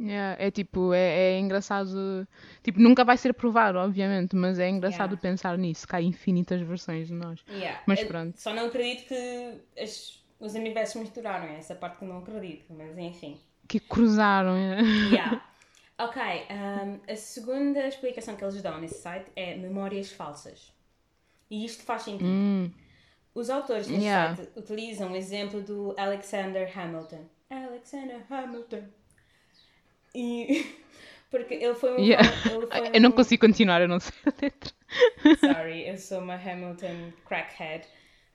Yeah, 0.02 0.36
é 0.44 0.50
tipo, 0.50 0.94
é, 0.94 1.34
é 1.36 1.40
engraçado. 1.40 2.28
Tipo, 2.64 2.80
nunca 2.80 3.04
vai 3.06 3.18
ser 3.18 3.34
provado, 3.34 3.78
obviamente, 3.78 4.36
mas 4.36 4.58
é 4.58 4.68
engraçado 4.70 5.12
Yeah. 5.12 5.22
pensar 5.22 5.58
nisso, 5.58 5.88
que 5.88 5.96
há 5.96 6.02
infinitas 6.02 6.60
versões 6.62 7.08
de 7.08 7.14
nós. 7.14 7.44
Yeah. 7.50 7.82
Mas 7.86 8.04
pronto. 8.04 8.40
Só 8.40 8.54
não 8.54 8.66
acredito 8.68 9.08
que 9.08 9.62
as- 9.82 10.24
os 10.40 10.56
universos 10.56 11.00
misturaram, 11.02 11.46
é 11.46 11.58
essa 11.58 11.76
parte 11.76 11.98
que 11.98 12.04
eu 12.04 12.08
não 12.10 12.18
acredito, 12.20 12.66
mas 12.74 12.98
enfim. 12.98 13.40
Que 13.68 13.80
cruzaram. 13.80 14.56
é. 14.56 14.82
Yeah. 15.12 15.44
Ok, 16.00 16.20
um, 16.20 17.00
a 17.14 17.16
segunda 17.16 17.88
explicação 17.88 18.36
que 18.36 18.44
eles 18.44 18.60
dão 18.64 18.82
nesse 18.82 19.00
site 19.00 19.28
é 19.36 19.56
memórias 19.56 20.12
falsas. 20.12 20.74
E 21.48 21.64
isto 21.64 21.84
faz 21.84 22.02
sentido. 22.02 22.26
Hum, 22.28 22.72
Os 23.36 23.52
autores 23.52 23.86
deste 23.86 24.04
site 24.10 24.50
utilizam 24.58 25.12
o 25.12 25.16
exemplo 25.16 25.62
do 25.62 25.94
Alexander 25.96 26.68
Hamilton. 26.76 27.24
Alexander 27.52 28.20
Hamilton. 28.32 28.82
E. 30.16 30.80
Porque 31.32 31.54
ele 31.54 31.76
foi 31.76 31.94
um. 31.94 32.00
yeah. 32.00 32.28
Ele 32.52 32.68
foi 32.68 32.90
Eu 32.94 33.00
não 33.02 33.10
um- 33.10 33.14
consigo 33.14 33.46
continuar, 33.48 33.82
eu 33.82 33.88
não 33.88 34.00
sei 34.02 34.14
a 34.26 34.34
letra. 34.42 34.72
Sorry, 35.40 35.88
eu 35.88 35.98
sou 35.98 36.20
uma 36.20 36.36
Hamilton 36.36 37.14
crackhead. 37.26 37.86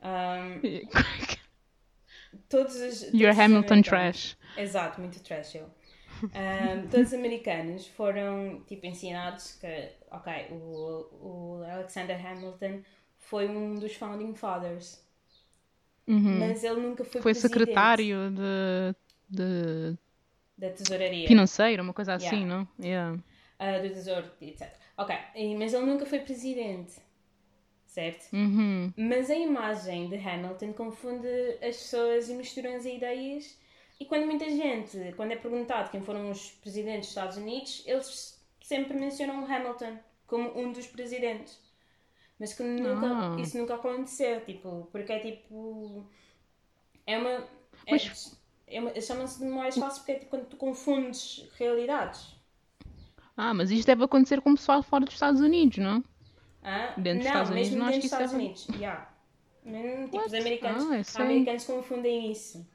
Um, 0.02 0.60
todos 2.48 2.74
os. 2.76 3.00
todos 3.00 3.12
You're 3.14 3.32
os 3.32 3.38
Hamilton 3.38 3.82
trash. 3.82 4.36
Exato, 4.56 5.00
muito 5.00 5.22
trash 5.22 5.54
eu. 5.56 5.70
Um, 6.22 6.88
todos 6.88 7.08
os 7.08 7.12
americanos 7.14 7.86
foram 7.88 8.62
tipo 8.66 8.86
ensinados 8.86 9.52
que, 9.60 9.90
ok, 10.10 10.46
o, 10.50 11.06
o 11.60 11.64
Alexander 11.70 12.18
Hamilton 12.26 12.80
foi 13.18 13.46
um 13.48 13.74
dos 13.74 13.94
founding 13.94 14.34
fathers, 14.34 15.04
Uhum. 16.08 16.38
mas 16.38 16.64
ele 16.64 16.80
nunca 16.80 17.04
foi, 17.04 17.20
Foi 17.20 17.32
presidente 17.34 17.52
secretário 17.52 18.30
de, 18.30 18.94
de 19.28 19.98
da 20.56 20.70
tesouraria, 20.70 21.26
financeiro, 21.28 21.82
uma 21.82 21.92
coisa 21.92 22.14
assim, 22.14 22.44
Yeah. 22.44 22.46
não? 22.46 22.68
Yeah. 22.82 23.18
ah, 23.58 23.78
do 23.78 23.88
tesouro, 23.90 24.30
etc. 24.40 24.72
Ok, 24.96 25.16
mas 25.58 25.74
ele 25.74 25.84
nunca 25.86 26.06
foi 26.06 26.20
presidente, 26.20 26.94
certo? 27.86 28.32
Uhum. 28.32 28.92
Mas 28.96 29.30
a 29.30 29.34
imagem 29.34 30.08
de 30.08 30.16
Hamilton 30.16 30.72
confunde 30.72 31.28
as 31.62 31.76
pessoas 31.76 32.28
e 32.30 32.34
misturam 32.34 32.74
as 32.74 32.84
ideias. 32.86 33.58
E 34.00 34.04
quando 34.04 34.26
muita 34.26 34.48
gente, 34.48 35.12
quando 35.16 35.32
é 35.32 35.36
perguntado 35.36 35.90
quem 35.90 36.00
foram 36.02 36.30
os 36.30 36.50
presidentes 36.52 37.00
dos 37.00 37.08
Estados 37.08 37.36
Unidos, 37.36 37.82
eles 37.86 38.42
sempre 38.62 38.98
mencionam 38.98 39.44
Hamilton 39.44 39.98
como 40.26 40.58
um 40.58 40.72
dos 40.72 40.86
presidentes. 40.86 41.58
Mas 42.38 42.52
que 42.52 42.62
nunca, 42.62 43.06
Ah. 43.06 43.36
isso 43.40 43.56
nunca 43.56 43.74
aconteceu, 43.76 44.44
tipo, 44.44 44.88
porque 44.92 45.12
é 45.12 45.18
tipo. 45.20 46.06
É 47.06 47.16
uma. 47.18 47.30
É, 47.86 47.92
Mas- 47.92 48.38
é 48.66 49.00
Chama-se 49.00 49.38
de 49.38 49.44
memórias 49.44 49.76
falsas 49.76 49.98
porque 49.98 50.12
é 50.12 50.14
tipo 50.16 50.30
quando 50.30 50.46
tu 50.46 50.56
confundes 50.56 51.48
realidades. 51.58 52.34
Ah, 53.36 53.52
mas 53.54 53.70
isto 53.70 53.86
deve 53.86 54.04
acontecer 54.04 54.40
com 54.40 54.50
o 54.52 54.54
pessoal 54.54 54.82
fora 54.82 55.04
dos 55.04 55.14
Estados 55.14 55.40
Unidos, 55.40 55.78
não? 55.78 56.02
Ah, 56.62 56.94
Dentro 56.96 57.18
dos 57.18 57.24
não, 57.24 57.32
Estados 57.32 57.50
Unidos, 57.50 57.70
mesmo 57.70 57.78
não 57.78 57.86
acho 57.86 58.00
dentro 58.00 58.00
que 58.00 58.06
isso 58.06 58.14
Estados 58.14 58.34
Unidos. 58.34 58.68
Yeah. 58.80 59.08
Mesmo, 59.64 60.08
tipo, 60.08 60.24
os 60.24 60.34
americanos, 60.34 60.84
Ah, 60.84 61.00
os 61.00 61.16
americanos 61.16 61.64
confundem 61.64 62.32
isso. 62.32 62.66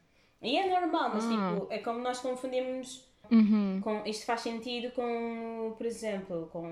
E 0.42 0.58
é 0.58 0.80
normal, 0.80 1.12
mas 1.14 1.26
Ah. 1.26 1.30
tipo, 1.30 1.68
é 1.74 1.80
como 1.80 2.00
nós 2.00 2.20
confundimos. 2.20 3.10
Uhum. 3.30 3.80
Com, 3.82 4.06
isto 4.06 4.26
faz 4.26 4.42
sentido 4.42 4.92
com, 4.92 5.74
por 5.78 5.86
exemplo, 5.86 6.50
com 6.52 6.66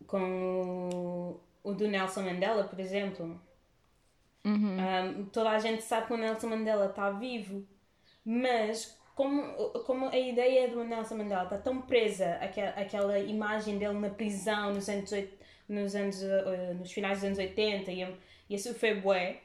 o, 0.00 0.06
com 0.06 1.40
o, 1.64 1.70
o 1.70 1.72
do 1.74 1.86
Nelson 1.86 2.22
Mandela, 2.22 2.64
por 2.64 2.78
exemplo. 2.80 3.40
Uhum. 4.44 4.76
Um, 4.78 5.24
toda 5.26 5.50
a 5.50 5.58
gente 5.58 5.82
sabe 5.82 6.06
que 6.08 6.12
o 6.12 6.16
Nelson 6.16 6.48
Mandela 6.48 6.86
está 6.86 7.10
vivo, 7.10 7.66
mas 8.24 8.98
como, 9.14 9.42
como 9.84 10.08
a 10.08 10.18
ideia 10.18 10.68
do 10.68 10.84
Nelson 10.84 11.16
Mandela 11.16 11.44
está 11.44 11.58
tão 11.58 11.82
presa 11.82 12.36
àquela, 12.36 12.70
àquela 12.70 13.18
imagem 13.18 13.78
dele 13.78 13.98
na 13.98 14.10
prisão 14.10 14.74
nos 14.74 14.88
anos, 14.88 15.10
nos, 15.68 15.94
anos, 15.94 16.22
eh, 16.22 16.74
nos 16.74 16.92
finais 16.92 17.18
dos 17.18 17.24
anos 17.26 17.38
80 17.38 17.92
e 17.92 18.02
a, 18.02 18.12
e 18.50 18.54
a 18.56 18.58
sofrer 18.58 19.00
bué, 19.00 19.40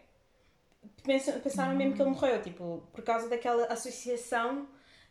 pensam- 1.03 1.39
pensaram 1.41 1.75
mesmo 1.75 1.93
que 1.95 2.01
ele 2.01 2.09
morreu, 2.11 2.41
tipo, 2.41 2.83
por 2.93 3.03
causa 3.03 3.27
daquela 3.29 3.65
associação 3.65 4.67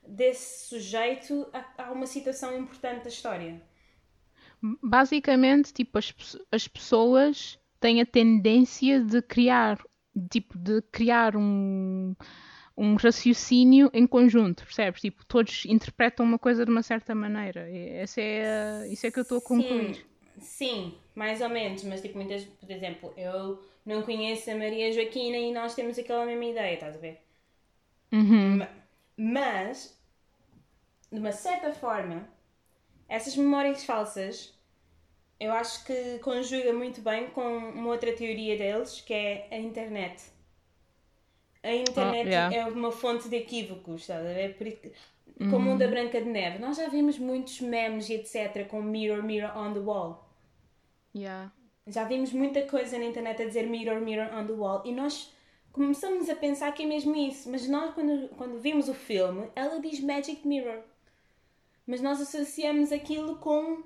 desse 0.06 0.68
sujeito 0.68 1.48
a, 1.52 1.84
a 1.88 1.92
uma 1.92 2.06
situação 2.06 2.56
importante 2.58 3.02
da 3.04 3.08
história. 3.08 3.60
Basicamente, 4.82 5.72
tipo, 5.72 5.98
as, 5.98 6.14
as 6.50 6.66
pessoas 6.68 7.58
têm 7.80 8.00
a 8.00 8.06
tendência 8.06 9.00
de 9.02 9.22
criar, 9.22 9.78
tipo, 10.30 10.58
de 10.58 10.82
criar 10.92 11.36
um, 11.36 12.14
um 12.76 12.94
raciocínio 12.96 13.90
em 13.94 14.06
conjunto, 14.06 14.64
percebes? 14.64 15.00
Tipo, 15.02 15.24
todos 15.26 15.64
interpretam 15.66 16.24
uma 16.26 16.38
coisa 16.38 16.64
de 16.64 16.70
uma 16.70 16.82
certa 16.82 17.14
maneira. 17.14 17.68
Essa 17.70 18.20
é, 18.20 18.82
a- 18.82 18.88
isso 18.88 19.06
é 19.06 19.10
que 19.10 19.18
eu 19.18 19.22
estou 19.22 19.38
a 19.38 19.42
concluir. 19.42 19.96
Sim, 19.96 20.40
sim, 20.40 20.98
mais 21.14 21.40
ou 21.40 21.48
menos, 21.48 21.82
mas 21.84 22.00
tipo, 22.02 22.16
muitas, 22.18 22.44
por 22.44 22.70
exemplo, 22.70 23.12
eu 23.16 23.62
não 23.84 24.02
conheço 24.02 24.50
a 24.50 24.54
Maria 24.56 24.92
Joaquina 24.92 25.36
e 25.36 25.52
nós 25.52 25.74
temos 25.74 25.98
aquela 25.98 26.24
mesma 26.26 26.44
ideia, 26.44 26.74
estás 26.74 26.96
a 26.96 26.98
ver? 26.98 27.22
Uhum. 28.12 28.58
Ma- 28.58 28.68
Mas, 29.16 29.98
de 31.12 31.18
uma 31.18 31.32
certa 31.32 31.70
forma, 31.72 32.26
essas 33.08 33.36
memórias 33.36 33.84
falsas 33.84 34.54
eu 35.40 35.52
acho 35.52 35.84
que 35.84 36.18
conjuga 36.18 36.72
muito 36.72 37.00
bem 37.00 37.28
com 37.30 37.58
uma 37.58 37.90
outra 37.90 38.12
teoria 38.12 38.56
deles, 38.56 39.00
que 39.00 39.14
é 39.14 39.48
a 39.50 39.56
internet. 39.58 40.22
A 41.62 41.74
internet 41.74 42.28
Ah, 42.28 42.48
yeah. 42.48 42.56
é 42.56 42.66
uma 42.66 42.90
fonte 42.92 43.28
de 43.28 43.36
equívocos, 43.36 44.02
estás 44.02 44.24
a 44.24 44.32
ver? 44.32 44.56
Porque, 44.56 44.92
como 45.50 45.74
o 45.74 45.78
da 45.78 45.86
Branca 45.88 46.20
de 46.20 46.28
Neve, 46.28 46.58
nós 46.58 46.76
já 46.76 46.88
vimos 46.88 47.18
muitos 47.18 47.60
memes 47.60 48.08
e 48.08 48.14
etc. 48.14 48.66
com 48.68 48.80
mirror, 48.82 49.22
mirror 49.22 49.56
on 49.56 49.72
the 49.72 49.80
wall. 49.80 50.28
Yeah. 51.14 51.52
Já 51.86 52.04
vimos 52.04 52.32
muita 52.32 52.62
coisa 52.62 52.98
na 52.98 53.04
internet 53.06 53.42
a 53.42 53.46
dizer 53.46 53.66
mirror, 53.66 54.00
mirror 54.00 54.32
on 54.34 54.46
the 54.46 54.52
wall 54.52 54.82
e 54.84 54.92
nós 54.92 55.32
começamos 55.72 56.28
a 56.28 56.36
pensar 56.36 56.72
que 56.72 56.82
é 56.82 56.86
mesmo 56.86 57.14
isso. 57.16 57.50
Mas 57.50 57.68
nós, 57.68 57.94
quando, 57.94 58.28
quando 58.36 58.58
vimos 58.60 58.88
o 58.88 58.94
filme, 58.94 59.48
ela 59.54 59.80
diz 59.80 60.00
magic 60.00 60.46
mirror. 60.46 60.80
Mas 61.86 62.00
nós 62.00 62.20
associamos 62.20 62.92
aquilo 62.92 63.36
com 63.36 63.82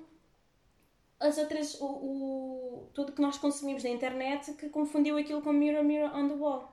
as 1.23 1.37
outras, 1.37 1.79
o, 1.79 1.85
o, 1.85 2.89
tudo 2.93 3.11
que 3.11 3.21
nós 3.21 3.37
consumimos 3.37 3.83
na 3.83 3.89
internet 3.89 4.53
que 4.53 4.69
confundiu 4.69 5.17
aquilo 5.17 5.41
com 5.41 5.51
mirror, 5.53 5.83
mirror 5.83 6.15
on 6.15 6.27
the 6.27 6.35
wall. 6.35 6.71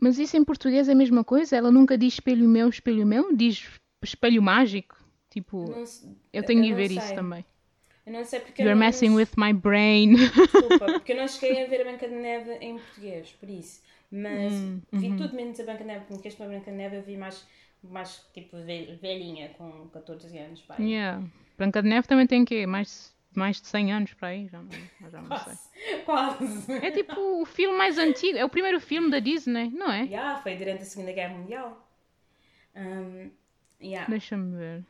Mas 0.00 0.18
isso 0.18 0.36
em 0.36 0.44
português 0.44 0.88
é 0.88 0.92
a 0.92 0.96
mesma 0.96 1.22
coisa? 1.22 1.56
Ela 1.56 1.70
nunca 1.70 1.96
diz 1.96 2.14
espelho 2.14 2.48
meu, 2.48 2.68
espelho 2.68 3.06
meu? 3.06 3.34
Diz 3.34 3.68
espelho 4.02 4.42
mágico? 4.42 4.96
Tipo, 5.30 5.68
Não 5.68 5.84
eu 6.32 6.42
tenho 6.44 6.62
de 6.62 6.70
não 6.70 6.76
ver 6.76 6.88
sei. 6.88 6.98
isso 6.98 7.14
também. 7.14 7.44
Eu 8.04 8.12
não 8.12 8.24
sei 8.24 8.40
porque 8.40 8.60
You're 8.62 8.72
eu 8.72 8.76
não, 8.76 8.80
messing 8.86 9.10
with 9.14 9.28
my 9.36 9.52
brain. 9.52 10.16
Desculpa, 10.16 10.78
porque 10.92 11.12
eu 11.12 11.16
não 11.16 11.28
cheguei 11.28 11.64
a 11.64 11.68
ver 11.68 11.82
a 11.82 11.84
Branca 11.84 12.08
de 12.08 12.14
Neve 12.16 12.52
em 12.60 12.78
português, 12.78 13.30
por 13.38 13.48
isso. 13.48 13.80
Mas 14.10 14.52
Hum, 14.52 14.80
vi 14.92 15.08
uhum. 15.08 15.16
tudo 15.16 15.34
menos 15.36 15.60
a 15.60 15.62
Branca 15.62 15.78
de 15.82 15.86
Neve, 15.86 16.04
porque 16.06 16.28
mesmo 16.28 16.44
a 16.44 16.48
Branca 16.48 16.70
de 16.70 16.76
Neve 16.76 16.96
eu 16.96 17.02
vi 17.02 17.16
mais, 17.16 17.46
mais 17.82 18.26
tipo 18.34 18.56
vel- 18.56 18.98
velhinha, 19.00 19.50
com 19.50 19.88
14 19.88 20.36
anos, 20.36 20.60
pai. 20.62 20.84
yeah. 20.84 21.24
Branca 21.56 21.80
de 21.80 21.88
Neve 21.88 22.08
também 22.08 22.26
tem 22.26 22.44
quê? 22.44 22.66
Mais, 22.66 23.14
mais 23.38 23.60
de 23.60 23.66
100 23.66 23.92
anos 23.92 24.14
para 24.14 24.28
aí? 24.28 24.48
Já 24.48 24.60
não, 24.60 24.70
já 25.10 25.22
não 25.22 25.38
sei. 25.38 26.02
Quase. 26.04 26.72
É 26.72 26.90
tipo 26.90 27.40
o 27.40 27.44
filme 27.44 27.76
mais 27.76 27.98
antigo, 27.98 28.38
é 28.38 28.44
o 28.44 28.48
primeiro 28.48 28.80
filme 28.80 29.10
da 29.10 29.18
Disney, 29.18 29.70
não 29.70 29.90
é? 29.90 30.02
Yeah, 30.02 30.40
foi 30.42 30.56
durante 30.56 30.82
a 30.82 30.86
Segunda 30.86 31.12
Guerra 31.12 31.34
Mundial. 31.34 31.88
Um, 32.76 33.30
yeah. 33.80 34.08
Deixa-me 34.08 34.56
ver. 34.56 34.84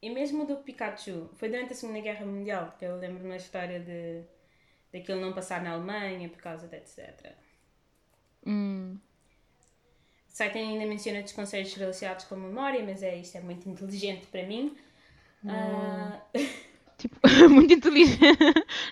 E 0.00 0.10
mesmo 0.10 0.44
o 0.44 0.46
do 0.46 0.56
Pikachu, 0.56 1.30
foi 1.34 1.48
durante 1.48 1.72
a 1.72 1.76
Segunda 1.76 2.00
Guerra 2.00 2.26
Mundial, 2.26 2.74
que 2.78 2.84
eu 2.84 2.96
lembro 2.96 3.24
uma 3.24 3.36
história 3.36 3.80
de 3.80 4.22
daquilo 4.92 5.20
não 5.20 5.32
passar 5.32 5.60
na 5.62 5.72
Alemanha 5.72 6.28
por 6.28 6.40
causa 6.40 6.68
de 6.68 6.76
etc. 6.76 7.32
Hum. 8.46 8.96
O 10.28 10.32
site 10.36 10.58
ainda 10.58 10.86
menciona 10.86 11.20
desconselhos 11.20 11.74
relacionados 11.74 12.24
com 12.26 12.36
a 12.36 12.38
memória, 12.38 12.82
mas 12.84 13.02
é, 13.02 13.16
isto 13.16 13.36
é 13.36 13.40
muito 13.40 13.68
inteligente 13.68 14.26
para 14.26 14.44
mim. 14.44 14.76
Ah, 15.46 16.20
Tipo, 17.04 17.20
muito 17.52 17.74
inteligente. 17.74 18.18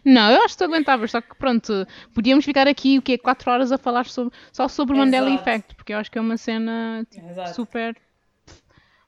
Não, 0.05 0.31
eu 0.31 0.43
acho 0.43 0.55
que 0.55 0.59
tu 0.59 0.65
aguentavas, 0.65 1.11
só 1.11 1.23
que 1.23 1.35
pronto, 1.35 1.87
podíamos 2.13 2.45
ficar 2.45 2.69
aqui 2.69 2.99
o 2.99 3.03
quê? 3.03 3.17
4 3.17 3.51
horas 3.51 3.73
a 3.73 3.79
falar 3.79 4.05
sobre, 4.05 4.35
só 4.53 4.69
sobre 4.69 4.95
o 4.95 4.99
Mandela. 4.99 5.31
Effect, 5.31 5.75
porque 5.75 5.95
eu 5.95 5.97
acho 5.97 6.11
que 6.11 6.19
é 6.19 6.21
uma 6.21 6.37
cena 6.37 7.07
tipo, 7.11 7.27
super. 7.55 7.97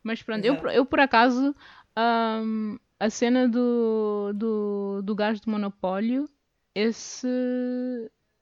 Mas 0.03 0.23
pronto, 0.23 0.43
eu, 0.43 0.55
Exato. 0.55 0.69
eu 0.71 0.87
por 0.87 1.01
acaso, 1.01 1.55
ahm, 1.95 2.79
a 2.99 3.11
cena 3.11 3.47
do, 3.47 4.33
do, 4.35 5.03
do 5.03 5.15
gajo 5.15 5.43
do 5.43 5.51
monopólio, 5.51 6.27
esse 6.75 7.29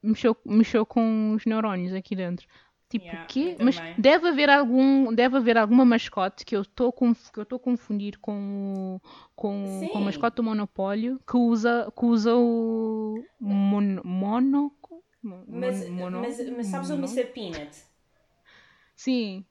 mexeu, 0.00 0.36
mexeu 0.46 0.86
com 0.86 1.32
os 1.34 1.44
neurónios 1.44 1.92
aqui 1.92 2.14
dentro. 2.14 2.46
Tipo, 2.92 3.06
Yeah, 3.06 3.24
o 3.24 3.26
quê? 3.26 3.56
Mas 3.58 3.82
deve 3.96 4.28
haver 4.28 4.50
algum, 4.50 5.14
deve 5.14 5.38
haver 5.38 5.56
alguma 5.56 5.82
mascote 5.82 6.44
que 6.44 6.54
eu 6.54 6.60
estou 6.60 6.92
que 6.92 7.38
eu 7.38 7.42
estou 7.42 7.56
a 7.56 7.58
confundir 7.58 8.18
com, 8.18 8.98
o- 9.00 9.00
com, 9.34 9.88
com 9.90 9.96
a 9.98 10.00
mascote 10.02 10.36
do 10.36 10.42
monopólio 10.42 11.18
que 11.26 11.34
usa, 11.38 11.90
que 11.98 12.04
usa 12.04 12.36
o 12.36 13.24
mon, 13.40 13.98
monoco? 14.04 15.02
Mon- 15.22 15.44
mas, 15.48 15.88
mono- 15.88 16.20
mas, 16.20 16.50
mas 16.50 16.66
sabes 16.66 16.90
o 16.90 16.96
mono- 16.98 17.06
Mr. 17.06 17.24
Peanut? 17.32 17.70
Sim. 18.94 19.42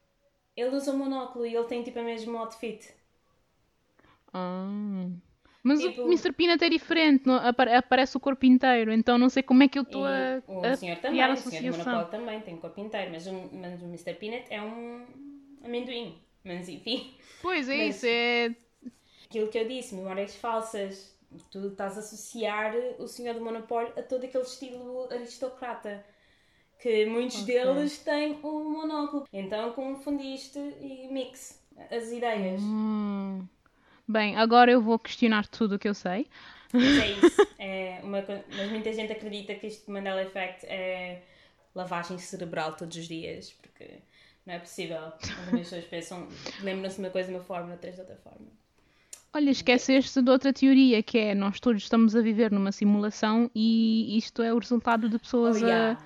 Ele 0.56 0.76
usa 0.76 0.92
um 0.92 0.98
monóculo 0.98 1.44
e 1.44 1.52
ele 1.56 1.64
tem 1.66 1.82
tipo 1.82 1.98
o 1.98 2.04
mesmo 2.04 2.38
outfit. 2.38 2.94
Ah. 4.32 5.08
Mas 5.62 5.80
Tipo- 5.80 6.02
o 6.02 6.06
Mr. 6.06 6.32
Peanut 6.32 6.64
é 6.64 6.68
diferente, 6.68 7.24
não- 7.26 7.36
apare- 7.36 7.72
aparece 7.74 8.16
o 8.16 8.20
corpo 8.20 8.44
inteiro, 8.46 8.92
então 8.92 9.16
não 9.16 9.28
sei 9.28 9.42
como 9.44 9.62
é 9.62 9.68
que 9.68 9.78
eu 9.78 9.82
estou 9.84 10.04
a, 10.04 10.42
o 10.48 10.64
a 10.64 10.74
senhor 10.76 10.96
também, 10.96 11.12
criar 11.20 11.32
o 11.32 11.36
senhor 11.36 11.78
monopólio 11.78 12.08
também 12.10 12.40
tem 12.40 12.56
corpo 12.56 12.80
inteiro, 12.80 13.10
mas 13.12 13.26
o, 13.28 13.32
mas 13.52 13.80
o 13.80 13.84
Mr. 13.86 14.14
Peanut 14.14 14.44
é 14.50 14.60
um 14.60 15.06
amendoim. 15.64 16.18
Mas 16.44 16.68
enfim, 16.68 17.14
Pois 17.40 17.68
é 17.68 17.76
Mas- 17.86 17.96
isso, 17.96 18.06
é. 18.08 18.54
aquilo 19.26 19.46
que 19.48 19.58
eu 19.58 19.68
disse, 19.68 19.94
memórias 19.94 20.34
falsas. 20.34 21.12
Tu 21.50 21.68
estás 21.68 21.96
a 21.96 22.00
associar 22.00 22.74
o 22.98 23.06
senhor 23.08 23.34
do 23.34 23.40
monopólio 23.42 23.90
a 23.96 24.02
todo 24.02 24.24
aquele 24.24 24.42
estilo 24.44 25.08
aristocrata. 25.10 26.04
Que 26.80 27.06
muitos 27.06 27.42
Ok. 27.42 27.46
deles 27.54 27.98
têm 27.98 28.38
um 28.44 28.70
monóculo. 28.70 29.24
Então 29.32 29.72
confundiste 29.72 30.58
e 30.58 31.08
mix 31.10 31.62
as 31.90 32.10
ideias. 32.10 32.60
Hum. 32.60 33.46
Bem, 34.06 34.36
agora 34.36 34.70
eu 34.70 34.80
vou 34.80 34.98
questionar 34.98 35.46
tudo 35.46 35.76
o 35.76 35.78
que 35.78 35.88
eu 35.88 35.94
sei. 35.94 36.26
Mas 36.72 36.82
é 36.84 37.10
isso. 37.12 37.42
É 37.64 38.00
uma, 38.02 38.20
mas 38.56 38.70
muita 38.70 38.92
gente 38.92 39.12
acredita 39.12 39.54
que 39.54 39.68
isto 39.68 39.86
de 39.86 39.92
Mandela 39.92 40.20
Effect 40.20 40.66
é 40.66 41.22
lavagem 41.76 42.18
cerebral 42.18 42.72
todos 42.74 42.96
os 42.96 43.06
dias, 43.06 43.52
porque 43.52 44.00
não 44.44 44.54
é 44.54 44.58
possível. 44.58 44.98
Algumas 44.98 45.60
pessoas 45.68 45.84
pensam, 45.84 46.26
lembram-se 46.60 46.96
de 46.96 47.02
uma 47.02 47.10
coisa 47.10 47.28
de 47.28 47.36
uma 47.36 47.44
forma, 47.44 47.70
outras 47.70 47.94
de 47.94 48.00
outra 48.00 48.16
forma. 48.16 48.48
Olha, 49.32 49.50
esqueceste 49.50 50.20
de 50.20 50.28
outra 50.28 50.52
teoria, 50.52 51.04
que 51.04 51.18
é 51.18 51.34
nós 51.36 51.60
todos 51.60 51.84
estamos 51.84 52.16
a 52.16 52.20
viver 52.20 52.50
numa 52.50 52.72
simulação 52.72 53.48
e 53.54 54.18
isto 54.18 54.42
é 54.42 54.52
o 54.52 54.58
resultado 54.58 55.08
de 55.08 55.20
pessoas 55.20 55.62
Oh, 55.62 55.64
yeah. 55.64 55.98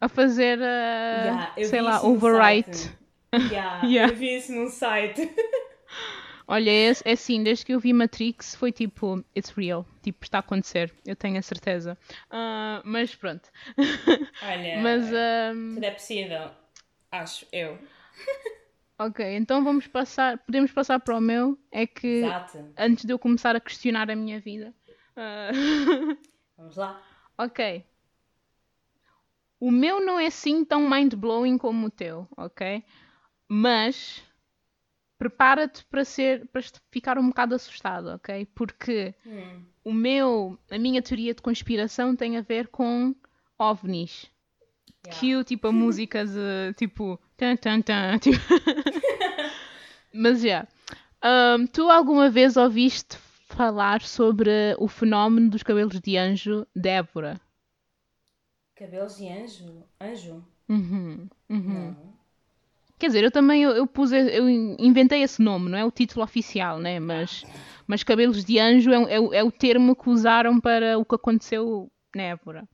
a, 0.00 0.06
a 0.06 0.08
fazer, 0.08 0.58
a, 0.62 1.24
Yeah, 1.24 1.54
sei 1.68 1.82
lá, 1.82 2.02
overwrite. 2.02 2.90
Yeah, 3.34 3.84
Yeah. 3.86 4.12
Eu 4.12 4.16
vi 4.16 4.34
isso 4.38 4.50
num 4.52 4.70
site. 4.70 5.30
Olha, 6.48 6.70
é, 6.70 6.92
é 7.04 7.12
assim, 7.12 7.42
desde 7.42 7.64
que 7.66 7.72
eu 7.72 7.80
vi 7.80 7.92
Matrix 7.92 8.54
foi 8.54 8.70
tipo, 8.70 9.24
it's 9.36 9.50
real, 9.50 9.84
tipo, 10.00 10.24
está 10.24 10.38
a 10.38 10.40
acontecer, 10.40 10.94
eu 11.04 11.16
tenho 11.16 11.38
a 11.38 11.42
certeza. 11.42 11.98
Ah, 12.30 12.80
mas 12.84 13.14
pronto. 13.14 13.50
Olha, 13.76 14.78
Mas, 14.80 15.12
ahm, 15.12 15.74
tudo 15.74 15.84
é 15.84 15.90
possível. 15.90 16.50
Acho 17.10 17.46
eu. 17.50 17.76
ok, 18.98 19.36
então 19.36 19.64
vamos 19.64 19.88
passar, 19.88 20.38
podemos 20.38 20.70
passar 20.70 21.00
para 21.00 21.16
o 21.16 21.20
meu, 21.20 21.58
é 21.72 21.84
que 21.84 22.22
Exato. 22.22 22.72
antes 22.78 23.04
de 23.04 23.12
eu 23.12 23.18
começar 23.18 23.56
a 23.56 23.60
questionar 23.60 24.08
a 24.08 24.14
minha 24.16 24.38
vida. 24.38 24.72
ah, 25.16 25.50
Vamos 26.56 26.76
lá. 26.76 27.02
ok. 27.36 27.84
O 29.58 29.70
meu 29.70 30.04
não 30.04 30.20
é 30.20 30.26
assim 30.26 30.64
tão 30.64 30.88
mind-blowing 30.88 31.58
como 31.58 31.86
o 31.86 31.90
teu, 31.90 32.28
ok? 32.36 32.84
Mas 33.48 34.22
prepara-te 35.18 35.84
para 35.86 36.04
ser 36.04 36.46
para 36.48 36.62
ficar 36.90 37.18
um 37.18 37.28
bocado 37.28 37.54
assustado, 37.54 38.08
ok? 38.08 38.46
Porque 38.54 39.14
Hum. 39.26 39.64
o 39.84 39.92
meu, 39.92 40.58
a 40.70 40.78
minha 40.78 41.02
teoria 41.02 41.34
de 41.34 41.42
conspiração 41.42 42.14
tem 42.14 42.36
a 42.36 42.42
ver 42.42 42.68
com 42.68 43.14
ovnis. 43.58 44.30
Yeah. 45.06 45.20
Cue 45.20 45.44
tipo 45.44 45.68
a 45.68 45.72
música 45.72 46.24
de 46.24 46.74
tipo 46.76 47.18
tan 47.36 47.56
tan 47.56 47.82
tan. 47.82 48.18
Tipo... 48.20 48.38
Mas 50.12 50.40
já. 50.42 50.66
Ahm, 51.22 51.66
tu 51.66 51.90
alguma 51.90 52.30
vez 52.30 52.56
ouviste 52.56 53.16
falar 53.48 54.02
sobre 54.02 54.74
o 54.78 54.88
fenómeno 54.88 55.50
dos 55.50 55.62
cabelos 55.62 56.00
de 56.00 56.16
anjo 56.16 56.66
Débora? 56.74 57.40
Cabelos 58.74 59.16
de 59.16 59.28
anjo? 59.28 59.84
Anjo? 60.00 60.44
Uhum, 60.68 61.28
uhum. 61.48 61.94
Não. 61.94 62.15
Quer 62.98 63.08
dizer, 63.08 63.24
eu 63.24 63.30
também 63.30 63.62
eu, 63.62 63.72
eu 63.72 63.86
pus, 63.86 64.10
eu 64.12 64.48
inventei 64.48 65.22
esse 65.22 65.42
nome, 65.42 65.68
não 65.70 65.76
é 65.76 65.84
o 65.84 65.90
título 65.90 66.24
oficial, 66.24 66.78
né? 66.78 66.98
Mas, 66.98 67.44
mas 67.86 68.02
cabelos 68.02 68.42
de 68.44 68.58
anjo 68.58 68.90
é, 68.90 68.98
o- 69.20 69.34
é, 69.34 69.38
é 69.38 69.44
o 69.44 69.50
termo 69.52 69.94
que 69.94 70.08
usaram 70.08 70.58
para 70.58 70.98
o 70.98 71.04
que 71.04 71.14
aconteceu 71.14 71.90
na 72.14 72.22
Évora. 72.22 72.66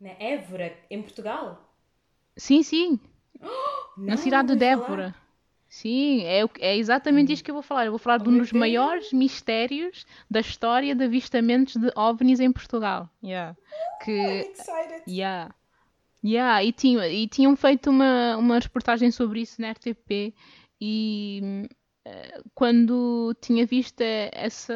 Na 0.00 0.10
Évora, 0.18 0.74
em 0.90 1.02
Portugal? 1.02 1.74
Sim, 2.36 2.62
sim, 2.62 2.98
na 3.98 4.14
Não, 4.14 4.16
cidade 4.16 4.54
de 4.56 4.58
falar. 4.66 4.76
Débora. 4.76 5.14
Sim, 5.68 6.22
é, 6.24 6.42
é 6.58 6.76
exatamente 6.78 7.32
isto 7.32 7.44
que 7.44 7.50
eu 7.50 7.54
vou 7.54 7.62
falar. 7.62 7.84
Eu 7.84 7.92
vou 7.92 7.98
falar 7.98 8.16
de 8.18 8.24
Oh, 8.26 8.28
um 8.30 8.32
meu 8.32 8.40
dos 8.40 8.50
maiores 8.52 9.12
mistérios 9.12 10.04
da 10.28 10.40
história 10.40 10.94
de 10.96 11.04
avistamentos 11.04 11.76
de 11.76 11.92
ovnis 11.94 12.40
em 12.40 12.50
Portugal. 12.50 13.08
Yeah. 13.22 13.54
Que, 14.02 14.10
Excited. 14.58 15.02
Yeah. 15.06 15.54
Yeah, 16.22 16.62
e, 16.62 16.72
tinha, 16.72 17.08
e 17.08 17.26
tinham 17.26 17.56
feito 17.56 17.88
uma, 17.90 18.36
uma 18.36 18.58
reportagem 18.58 19.10
sobre 19.10 19.40
isso 19.40 19.60
na 19.60 19.68
RTP 19.68 20.34
e 20.80 21.66
eh, 22.04 22.42
quando 22.54 23.34
tinha 23.40 23.64
visto 23.64 24.00
essa, 24.00 24.74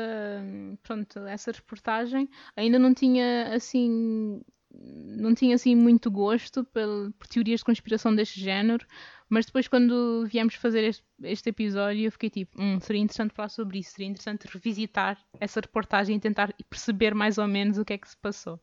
pronto, 0.82 1.18
essa 1.26 1.52
reportagem 1.52 2.28
ainda 2.56 2.78
não 2.78 2.94
tinha 2.94 3.54
assim 3.54 4.40
não 4.76 5.34
tinha 5.34 5.54
assim 5.54 5.74
muito 5.76 6.10
gosto 6.10 6.64
pel- 6.64 7.12
por 7.16 7.28
teorias 7.28 7.60
de 7.60 7.64
conspiração 7.64 8.14
deste 8.14 8.40
género, 8.40 8.84
mas 9.28 9.46
depois 9.46 9.68
quando 9.68 10.26
viemos 10.26 10.54
fazer 10.56 10.82
este, 10.84 11.04
este 11.22 11.50
episódio 11.50 12.04
eu 12.06 12.12
fiquei 12.12 12.28
tipo, 12.30 12.60
hum, 12.60 12.80
seria 12.80 13.00
interessante 13.02 13.34
falar 13.34 13.50
sobre 13.50 13.78
isso, 13.78 13.92
seria 13.92 14.08
interessante 14.08 14.48
revisitar 14.48 15.16
essa 15.38 15.60
reportagem 15.60 16.16
e 16.16 16.20
tentar 16.20 16.52
perceber 16.68 17.14
mais 17.14 17.38
ou 17.38 17.46
menos 17.46 17.78
o 17.78 17.84
que 17.84 17.92
é 17.92 17.98
que 17.98 18.08
se 18.08 18.16
passou. 18.16 18.58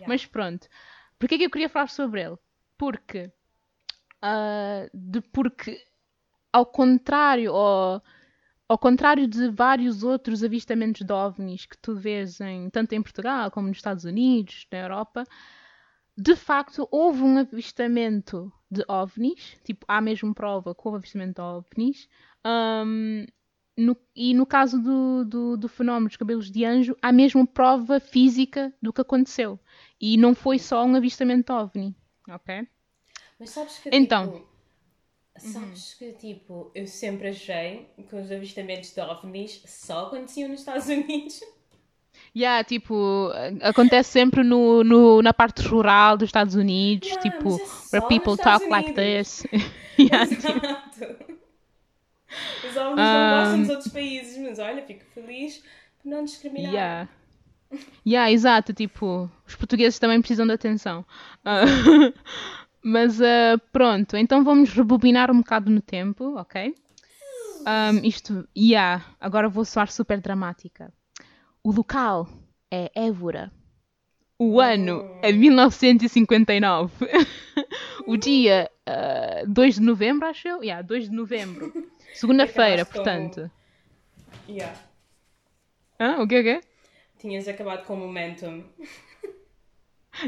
Yeah. 0.00 0.06
Mas 0.08 0.26
pronto, 0.26 0.66
porquê 1.22 1.38
que 1.38 1.44
eu 1.44 1.50
queria 1.50 1.68
falar 1.68 1.88
sobre 1.88 2.20
ele? 2.20 2.36
Porque, 2.76 3.30
ah, 4.20 4.88
de, 4.92 5.20
porque 5.20 5.80
ao 6.52 6.66
contrário, 6.66 7.54
ao, 7.54 8.02
ao 8.68 8.76
contrário 8.76 9.28
de 9.28 9.48
vários 9.48 10.02
outros 10.02 10.42
avistamentos 10.42 11.06
de 11.06 11.12
ovnis 11.12 11.64
que 11.64 11.78
tu 11.78 11.94
vês 11.94 12.40
em, 12.40 12.68
tanto 12.70 12.92
em 12.94 13.00
Portugal 13.00 13.52
como 13.52 13.68
nos 13.68 13.76
Estados 13.76 14.04
Unidos, 14.04 14.66
na 14.72 14.80
Europa, 14.80 15.24
de 16.18 16.34
facto 16.34 16.88
houve 16.90 17.22
um 17.22 17.38
avistamento 17.38 18.52
de 18.68 18.84
ovnis, 18.88 19.56
tipo, 19.62 19.86
há 19.86 20.00
mesmo 20.00 20.34
prova 20.34 20.74
que 20.74 20.80
houve 20.84 20.98
avistamento 20.98 21.34
de 21.34 21.40
ovnis, 21.40 22.08
ahm, 22.42 23.26
no- 23.76 23.96
e 24.14 24.34
no 24.34 24.44
caso 24.46 24.80
do, 24.80 25.24
do, 25.24 25.56
do 25.56 25.68
fenómeno 25.68 26.08
dos 26.08 26.16
cabelos 26.16 26.50
de 26.50 26.64
anjo, 26.64 26.96
há 27.00 27.10
mesmo 27.12 27.46
prova 27.46 27.98
física 28.00 28.72
do 28.82 28.92
que 28.92 29.00
aconteceu. 29.00 29.58
E 30.00 30.16
não 30.16 30.34
foi 30.34 30.58
só 30.58 30.84
um 30.84 30.94
avistamento 30.94 31.52
de 31.52 31.58
ovni, 31.58 31.96
ok? 32.28 32.66
Mas 33.38 33.50
sabes 33.50 33.78
que, 33.78 33.88
Então. 33.92 34.32
tipo... 34.32 34.52
Sabes 35.38 35.94
que, 35.94 36.12
tipo, 36.12 36.70
eu 36.74 36.86
sempre 36.86 37.28
achei 37.28 37.88
que 38.08 38.14
os 38.14 38.30
avistamentos 38.30 38.92
de 38.94 39.00
OVNIs 39.00 39.62
só 39.66 40.06
aconteciam 40.06 40.50
nos 40.50 40.60
Estados 40.60 40.86
Unidos. 40.88 41.40
Yeah, 42.36 42.62
tipo, 42.62 43.30
acontece 43.62 44.10
sempre 44.10 44.44
no, 44.44 44.84
no, 44.84 45.22
na 45.22 45.32
parte 45.32 45.62
rural 45.62 46.16
dos 46.18 46.28
Estados 46.28 46.54
Unidos, 46.54 47.08
Yeah, 47.08 47.22
tipo, 47.22 47.56
é 47.56 47.96
where 47.96 48.06
people 48.08 48.34
Estados 48.34 48.60
talk 48.60 48.70
like 48.70 48.92
Unidos. 48.92 49.42
this. 49.42 49.46
Yeah, 49.98 50.26
tipo, 50.26 50.48
Exato. 50.48 51.31
Os 52.68 52.76
OVNIs 52.76 52.96
não 52.96 53.26
Um, 53.26 53.30
gostam 53.30 53.60
dos 53.60 53.70
outros 53.70 53.92
países, 53.92 54.38
mas 54.38 54.58
olha, 54.58 54.82
fico 54.82 55.04
feliz 55.14 55.62
por 56.02 56.08
não 56.10 56.24
discriminar. 56.24 56.72
yeah. 56.72 57.08
Yeah, 58.06 58.30
exato, 58.30 58.74
tipo, 58.74 59.30
os 59.46 59.54
portugueses 59.54 59.98
também 59.98 60.20
precisam 60.20 60.46
de 60.46 60.52
atenção. 60.52 61.06
Ah, 61.44 61.62
mas 62.82 63.20
ah, 63.20 63.58
pronto, 63.72 64.16
então 64.16 64.44
vamos 64.44 64.70
rebobinar 64.70 65.30
um 65.30 65.38
bocado 65.38 65.70
no 65.70 65.80
tempo, 65.80 66.36
ok? 66.36 66.74
Um, 67.60 68.04
isto, 68.04 68.46
yeah, 68.56 69.04
agora 69.20 69.48
vou 69.48 69.64
soar 69.64 69.90
super 69.90 70.20
dramática. 70.20 70.92
O 71.62 71.72
local 71.72 72.28
é 72.70 72.90
Évora. 72.94 73.52
O 74.38 74.60
ano 74.60 75.04
é 75.22 75.30
1959. 75.30 76.92
o 78.06 78.16
dia 78.16 78.68
ah, 78.86 79.44
2 79.46 79.76
de 79.76 79.80
novembro, 79.80 80.26
acho 80.26 80.48
eu? 80.48 80.62
Yeah, 80.62 80.82
2 80.82 81.08
de 81.08 81.14
novembro. 81.14 81.72
Segunda-feira, 82.12 82.84
com- 82.84 82.92
portanto. 82.92 83.50
Yeah. 84.48 84.78
Hã? 86.00 86.22
O 86.22 86.26
quê, 86.28 86.40
o 86.40 86.42
quê? 86.42 86.60
Tinhas 87.18 87.46
acabado 87.48 87.84
com 87.86 87.94
o 87.94 87.96
momentum. 87.96 88.64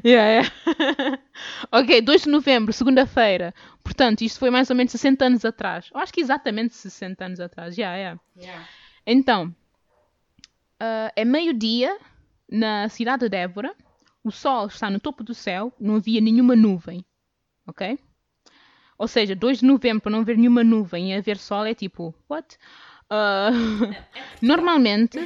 Yeah, 0.04 0.48
yeah. 0.48 1.22
ok, 1.70 2.00
2 2.00 2.22
de 2.22 2.28
novembro, 2.30 2.72
segunda-feira. 2.72 3.54
Portanto, 3.82 4.22
isto 4.22 4.38
foi 4.38 4.50
mais 4.50 4.70
ou 4.70 4.76
menos 4.76 4.92
60 4.92 5.24
anos 5.26 5.44
atrás. 5.44 5.90
Eu 5.92 6.00
acho 6.00 6.12
que 6.12 6.20
exatamente 6.20 6.74
60 6.74 7.24
anos 7.24 7.40
atrás. 7.40 7.76
Yeah, 7.76 7.96
yeah. 7.96 8.20
Yeah. 8.36 8.68
Então, 9.06 9.54
ah, 10.80 11.12
é 11.14 11.24
meio-dia 11.24 11.98
na 12.50 12.88
cidade 12.88 13.28
de 13.28 13.36
Évora. 13.36 13.74
O 14.22 14.30
sol 14.30 14.66
está 14.68 14.88
no 14.88 14.98
topo 14.98 15.22
do 15.22 15.34
céu, 15.34 15.72
não 15.78 15.96
havia 15.96 16.20
nenhuma 16.20 16.56
nuvem. 16.56 17.04
Ok? 17.66 17.98
Ou 18.98 19.08
seja, 19.08 19.34
2 19.34 19.58
de 19.58 19.66
novembro 19.66 20.02
para 20.02 20.12
não 20.12 20.20
haver 20.20 20.36
nenhuma 20.36 20.62
nuvem 20.64 21.12
e 21.12 21.16
haver 21.16 21.36
sol 21.38 21.64
é 21.64 21.74
tipo, 21.74 22.14
what? 22.28 22.56
Ah, 23.10 23.50
normalmente, 24.40 25.18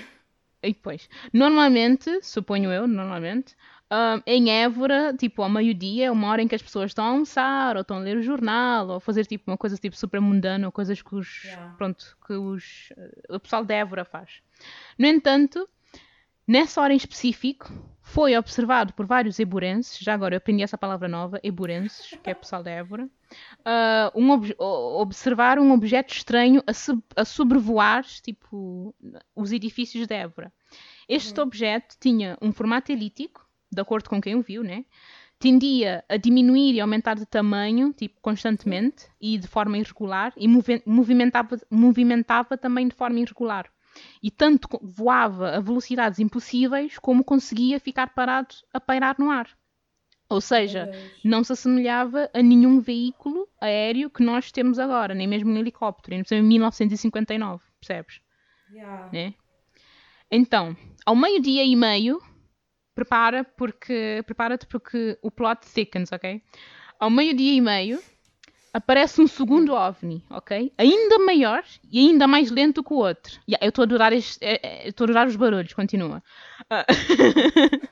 e 0.62 0.72
depois, 0.72 1.08
normalmente, 1.32 2.20
suponho 2.22 2.72
eu, 2.72 2.86
normalmente, 2.86 3.54
ah, 3.90 4.20
em 4.26 4.50
Évora, 4.50 5.14
tipo, 5.16 5.42
ao 5.42 5.48
meio-dia 5.48 6.06
é 6.06 6.10
uma 6.10 6.28
hora 6.28 6.42
em 6.42 6.48
que 6.48 6.54
as 6.54 6.62
pessoas 6.62 6.90
estão 6.90 7.04
a 7.04 7.08
almoçar, 7.08 7.76
ou 7.76 7.82
estão 7.82 7.96
a 7.98 8.00
ler 8.00 8.16
o 8.16 8.22
jornal, 8.22 8.88
ou 8.88 9.00
fazer 9.00 9.26
tipo 9.26 9.50
uma 9.50 9.56
coisa 9.56 9.76
tipo 9.76 9.96
super 9.96 10.20
mundana, 10.20 10.66
ou 10.66 10.72
coisas 10.72 11.00
que 11.00 11.14
os, 11.14 11.44
Yeah. 11.44 11.74
pronto, 11.76 12.16
que 12.26 12.32
os, 12.34 12.92
eh, 12.96 13.34
o 13.36 13.40
pessoal 13.40 13.64
de 13.64 13.74
Évora 13.74 14.04
faz. 14.04 14.42
No 14.98 15.06
entanto, 15.06 15.68
nessa 16.48 16.80
hora 16.80 16.92
em 16.92 16.96
específico, 16.96 17.70
foi 18.02 18.36
observado 18.36 18.94
por 18.94 19.04
vários 19.06 19.38
eburenses, 19.38 19.98
já 19.98 20.14
agora 20.14 20.34
eu 20.34 20.38
aprendi 20.38 20.62
essa 20.62 20.78
palavra 20.78 21.06
nova, 21.06 21.38
eburenses, 21.42 22.18
que 22.22 22.30
é 22.30 22.34
pessoal 22.34 22.62
de 22.62 22.70
Évora, 22.70 23.06
ah, 23.64 24.10
um 24.14 24.30
obje- 24.30 24.56
o- 24.58 25.00
observar 25.02 25.58
um 25.58 25.70
objeto 25.72 26.14
estranho 26.14 26.62
a, 26.66 27.20
a 27.20 27.24
sobrevoar 27.24 28.02
tipo, 28.22 28.94
os 29.36 29.52
edifícios 29.52 30.06
de 30.06 30.14
Évora. 30.14 30.50
Este 31.06 31.34
objeto 31.42 31.96
tinha 32.00 32.36
um 32.40 32.50
formato 32.50 32.90
elíptico, 32.90 33.46
de 33.70 33.80
acordo 33.82 34.08
com 34.08 34.20
quem 34.20 34.34
o 34.34 34.42
viu, 34.42 34.62
né? 34.64 34.84
tendia 35.40 36.04
a 36.08 36.16
diminuir 36.16 36.74
e 36.74 36.80
aumentar 36.80 37.14
de 37.14 37.24
tamanho, 37.24 37.92
tipo, 37.92 38.20
constantemente 38.20 39.06
e 39.20 39.38
de 39.38 39.46
forma 39.46 39.78
irregular, 39.78 40.32
e 40.36 40.48
movi- 40.48 40.82
movimentava, 40.84 41.56
movimentava 41.70 42.56
também 42.58 42.88
de 42.88 42.94
forma 42.96 43.20
irregular. 43.20 43.66
E 44.22 44.30
tanto 44.30 44.68
voava 44.82 45.56
a 45.56 45.60
velocidades 45.60 46.18
impossíveis, 46.18 46.98
como 46.98 47.24
conseguia 47.24 47.80
ficar 47.80 48.14
parado 48.14 48.54
a 48.72 48.80
pairar 48.80 49.16
no 49.18 49.30
ar. 49.30 49.48
Ou 50.30 50.42
seja, 50.42 50.90
não 51.24 51.42
se 51.42 51.52
assemelhava 51.52 52.28
a 52.34 52.42
nenhum 52.42 52.80
veículo 52.80 53.48
aéreo 53.60 54.10
que 54.10 54.22
nós 54.22 54.52
temos 54.52 54.78
agora, 54.78 55.14
nem 55.14 55.26
mesmo 55.26 55.50
um 55.50 55.56
helicóptero, 55.56 56.14
em 56.14 56.42
1959, 56.42 57.64
percebes? 57.80 58.20
Yeah. 58.70 59.08
né? 59.10 59.34
Então, 60.30 60.76
ao 61.06 61.16
meio-dia 61.16 61.64
e 61.64 61.74
meio, 61.74 62.20
prepara 62.94 63.42
porque 63.42 64.22
prepara-te 64.26 64.66
porque 64.66 65.18
o 65.22 65.30
plot 65.30 65.66
thickens, 65.72 66.12
ok? 66.12 66.42
Ao 67.00 67.08
meio-dia 67.08 67.54
e 67.54 67.60
meio 67.62 67.98
aparece 68.72 69.20
um 69.20 69.26
segundo 69.26 69.72
ovni, 69.72 70.24
ok? 70.30 70.72
Ainda 70.78 71.18
maior 71.18 71.64
e 71.90 71.98
ainda 72.08 72.26
mais 72.26 72.50
lento 72.50 72.82
que 72.84 72.92
o 72.92 72.96
outro. 72.96 73.40
Yeah, 73.48 73.64
eu 73.64 73.70
estou 73.70 73.82
a 73.82 73.86
adorar 73.86 74.12
este, 74.12 74.38
é- 74.44 74.60
é- 74.62 74.86
eu 74.86 74.90
estou 74.90 75.04
a 75.04 75.06
adorar 75.06 75.26
os 75.28 75.36
barulhos, 75.36 75.72
continua. 75.72 76.22
Ah, 76.70 76.84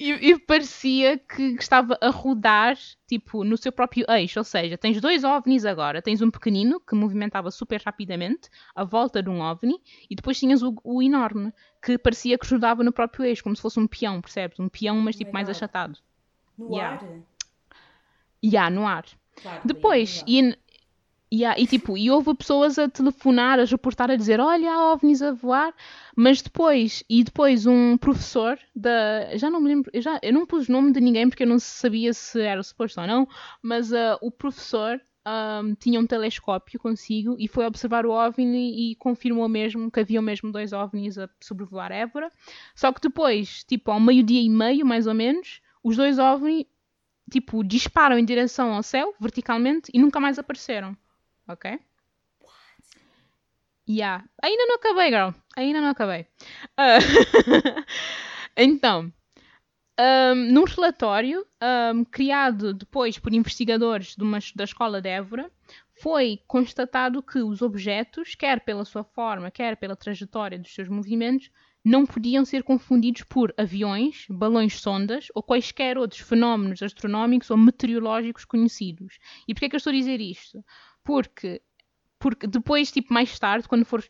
E, 0.00 0.12
e 0.30 0.38
parecia 0.38 1.18
que 1.18 1.42
estava 1.58 1.98
a 2.00 2.08
rodar, 2.08 2.76
tipo, 3.08 3.42
no 3.42 3.56
seu 3.56 3.72
próprio 3.72 4.06
eixo. 4.08 4.38
Ou 4.38 4.44
seja, 4.44 4.78
tens 4.78 5.00
dois 5.00 5.24
ovnis 5.24 5.64
agora. 5.64 6.00
Tens 6.00 6.22
um 6.22 6.30
pequenino, 6.30 6.78
que 6.78 6.94
movimentava 6.94 7.50
super 7.50 7.82
rapidamente, 7.84 8.48
à 8.76 8.84
volta 8.84 9.20
de 9.20 9.28
um 9.28 9.40
ovni, 9.40 9.74
e 10.08 10.14
depois 10.14 10.38
tinhas 10.38 10.62
o, 10.62 10.72
o 10.84 11.02
enorme, 11.02 11.52
que 11.82 11.98
parecia 11.98 12.38
que 12.38 12.48
rodava 12.48 12.84
no 12.84 12.92
próprio 12.92 13.24
eixo, 13.24 13.42
como 13.42 13.56
se 13.56 13.62
fosse 13.62 13.80
um 13.80 13.88
peão, 13.88 14.20
percebes? 14.20 14.60
Um 14.60 14.68
peão, 14.68 15.00
mas 15.00 15.16
tipo 15.16 15.30
my 15.30 15.32
mais 15.34 15.48
achatado. 15.48 15.98
No 16.56 16.76
Yeah. 16.76 16.94
ar? 16.94 17.08
E 18.40 18.56
há 18.56 18.70
no 18.70 18.86
ar. 18.86 19.04
Claro, 19.42 19.62
Depois, 19.64 20.24
yeah, 20.26 20.48
ia, 20.48 20.58
Yeah, 21.30 21.60
e 21.60 21.66
tipo, 21.66 21.96
e 21.98 22.10
houve 22.10 22.34
pessoas 22.34 22.78
a 22.78 22.88
telefonar, 22.88 23.60
a 23.60 23.64
reportar, 23.64 24.10
a 24.10 24.16
dizer, 24.16 24.40
olha, 24.40 24.72
há 24.72 24.92
ovnis 24.92 25.20
a 25.20 25.30
voar, 25.30 25.74
mas 26.16 26.40
depois, 26.40 27.04
e 27.08 27.22
depois 27.22 27.66
um 27.66 27.98
professor 27.98 28.58
da, 28.74 29.36
já 29.36 29.50
não 29.50 29.60
me 29.60 29.68
lembro, 29.68 29.90
eu, 29.92 30.00
já, 30.00 30.18
eu 30.22 30.32
não 30.32 30.46
pus 30.46 30.70
o 30.70 30.72
nome 30.72 30.90
de 30.90 31.00
ninguém 31.02 31.28
porque 31.28 31.42
eu 31.42 31.46
não 31.46 31.58
sabia 31.58 32.14
se 32.14 32.40
era 32.40 32.62
suposto 32.62 32.98
ou 32.98 33.06
não, 33.06 33.28
mas 33.62 33.92
uh, 33.92 34.16
o 34.22 34.30
professor 34.30 34.98
um, 35.26 35.74
tinha 35.74 36.00
um 36.00 36.06
telescópio 36.06 36.80
consigo 36.80 37.36
e 37.38 37.46
foi 37.46 37.66
observar 37.66 38.06
o 38.06 38.12
OVNI 38.12 38.92
e 38.92 38.94
confirmou 38.96 39.46
mesmo 39.50 39.90
que 39.90 40.00
havia 40.00 40.22
mesmo 40.22 40.50
dois 40.50 40.72
OVNIs 40.72 41.18
a 41.18 41.28
sobrevoar 41.40 41.92
Évora, 41.92 42.32
só 42.74 42.90
que 42.90 43.02
depois, 43.02 43.64
tipo, 43.64 43.90
ao 43.90 44.00
meio-dia 44.00 44.40
e 44.40 44.48
meio, 44.48 44.86
mais 44.86 45.06
ou 45.06 45.12
menos, 45.12 45.60
os 45.84 45.94
dois 45.94 46.18
OVNI, 46.18 46.66
tipo, 47.30 47.62
disparam 47.62 48.18
em 48.18 48.24
direção 48.24 48.72
ao 48.72 48.82
céu, 48.82 49.14
verticalmente, 49.20 49.90
e 49.94 49.98
nunca 49.98 50.18
mais 50.20 50.38
apareceram 50.38 50.96
ok? 51.48 51.80
Yeah. 53.88 54.24
Ainda 54.42 54.66
não 54.66 54.76
acabei, 54.76 55.08
girl. 55.08 55.30
Ainda 55.56 55.80
não 55.80 55.88
acabei. 55.88 56.26
Uh, 56.78 57.84
então, 58.54 59.10
um, 59.98 60.34
num 60.52 60.64
relatório 60.64 61.46
um, 61.94 62.04
criado 62.04 62.74
depois 62.74 63.18
por 63.18 63.32
investigadores 63.32 64.14
de 64.14 64.22
uma, 64.22 64.38
da 64.54 64.64
escola 64.64 65.00
de 65.00 65.08
Évora, 65.08 65.50
foi 66.02 66.42
constatado 66.46 67.22
que 67.22 67.38
os 67.38 67.62
objetos, 67.62 68.34
quer 68.34 68.60
pela 68.60 68.84
sua 68.84 69.02
forma, 69.02 69.50
quer 69.50 69.76
pela 69.76 69.96
trajetória 69.96 70.58
dos 70.58 70.72
seus 70.72 70.88
movimentos, 70.88 71.50
não 71.88 72.04
podiam 72.04 72.44
ser 72.44 72.62
confundidos 72.62 73.22
por 73.22 73.52
aviões, 73.56 74.26
balões 74.28 74.78
sondas 74.78 75.28
ou 75.34 75.42
quaisquer 75.42 75.96
outros 75.96 76.20
fenómenos 76.20 76.82
astronómicos 76.82 77.50
ou 77.50 77.56
meteorológicos 77.56 78.44
conhecidos. 78.44 79.18
E 79.46 79.54
porquê 79.54 79.66
é 79.66 79.68
que 79.70 79.76
eu 79.76 79.78
estou 79.78 79.90
a 79.90 79.96
dizer 79.96 80.20
isto? 80.20 80.62
Porque, 81.02 81.62
porque 82.18 82.46
depois, 82.46 82.92
tipo, 82.92 83.12
mais 83.12 83.38
tarde, 83.38 83.66
quando 83.66 83.86
for 83.86 84.04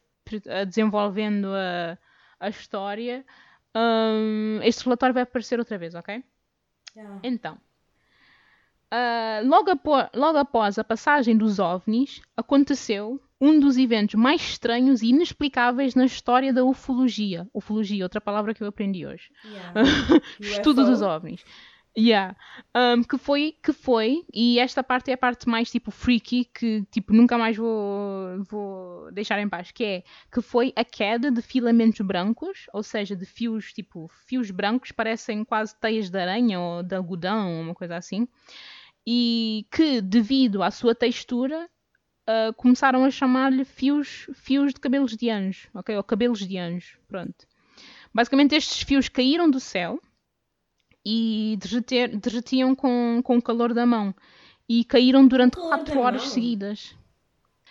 desenvolvendo 0.66 1.48
a, 1.54 1.96
a 2.40 2.48
história, 2.48 3.24
um, 3.76 4.60
este 4.62 4.84
relatório 4.84 5.14
vai 5.14 5.22
aparecer 5.22 5.58
outra 5.58 5.78
vez, 5.78 5.94
ok? 5.94 6.22
Yeah. 6.96 7.20
Então, 7.22 7.54
uh, 8.92 9.46
logo, 9.46 9.70
após, 9.70 10.08
logo 10.14 10.38
após 10.38 10.78
a 10.78 10.84
passagem 10.84 11.36
dos 11.36 11.58
OVNIs, 11.58 12.20
aconteceu 12.36 13.22
um 13.41 13.61
dos 13.61 13.76
eventos 13.76 14.14
mais 14.14 14.41
estranhos 14.41 15.03
e 15.03 15.09
inexplicáveis 15.09 15.95
na 15.95 16.05
história 16.05 16.53
da 16.53 16.64
ufologia. 16.64 17.49
Ufologia, 17.55 18.05
outra 18.05 18.20
palavra 18.20 18.53
que 18.53 18.62
eu 18.62 18.66
aprendi 18.66 19.07
hoje. 19.07 19.30
Yeah. 19.45 19.72
Estudo 20.41 20.84
dos 20.84 21.03
OVNIs. 21.03 21.45
Yeah. 21.97 22.36
Um, 22.76 23.03
que 23.03 23.18
foi, 23.18 23.57
que 23.61 23.72
foi, 23.72 24.24
e 24.32 24.61
esta 24.61 24.84
parte 24.84 25.11
é 25.11 25.14
a 25.14 25.18
parte 25.18 25.49
mais 25.49 25.68
tipo 25.68 25.91
freaky, 25.91 26.45
que 26.45 26.84
tipo 26.93 27.12
nunca 27.12 27.36
mais 27.36 27.57
vou, 27.57 28.45
vou 28.49 29.11
deixar 29.11 29.41
em 29.41 29.49
paz, 29.49 29.72
que 29.72 29.84
é 29.84 30.03
que 30.32 30.41
foi 30.41 30.72
a 30.76 30.84
queda 30.84 31.28
de 31.28 31.43
filamentos 31.43 32.01
brancos, 32.01 32.66
ou 32.72 32.84
seja, 32.84 33.16
de 33.16 33.26
fios 33.26 33.72
tipo 33.72 34.09
fios 34.26 34.51
brancos, 34.53 34.93
parecem 34.93 35.45
quase 35.45 35.74
teias 35.80 36.09
de 36.09 36.18
aranha 36.18 36.61
ou 36.61 36.82
de 36.84 36.95
algodão, 36.95 37.62
uma 37.62 37.74
coisa 37.74 37.97
assim, 37.97 38.28
e 39.05 39.66
que 39.72 40.01
devido 40.01 40.62
à 40.62 40.70
sua 40.70 40.95
textura 40.95 41.68
uh, 42.28 42.52
começaram 42.54 43.04
a 43.04 43.10
chamar-lhe 43.10 43.64
fios, 43.64 44.28
fios 44.34 44.74
de 44.74 44.80
cabelos 44.80 45.16
de 45.16 45.30
anjo, 45.30 45.68
ok? 45.74 45.96
Ou 45.96 46.04
cabelos 46.04 46.46
de 46.46 46.58
anjo, 46.58 46.98
pronto. 47.08 47.46
Basicamente 48.12 48.54
estes 48.54 48.82
fios 48.82 49.08
caíram 49.08 49.50
do 49.50 49.58
céu 49.58 50.00
e 51.04 51.56
derreter, 51.60 52.16
derretiam 52.16 52.74
com, 52.74 53.20
com 53.24 53.38
o 53.38 53.42
calor 53.42 53.72
da 53.72 53.86
mão. 53.86 54.14
E 54.68 54.84
caíram 54.84 55.26
durante 55.26 55.56
4 55.56 55.98
horas 55.98 56.22
mão. 56.22 56.30
seguidas. 56.30 56.94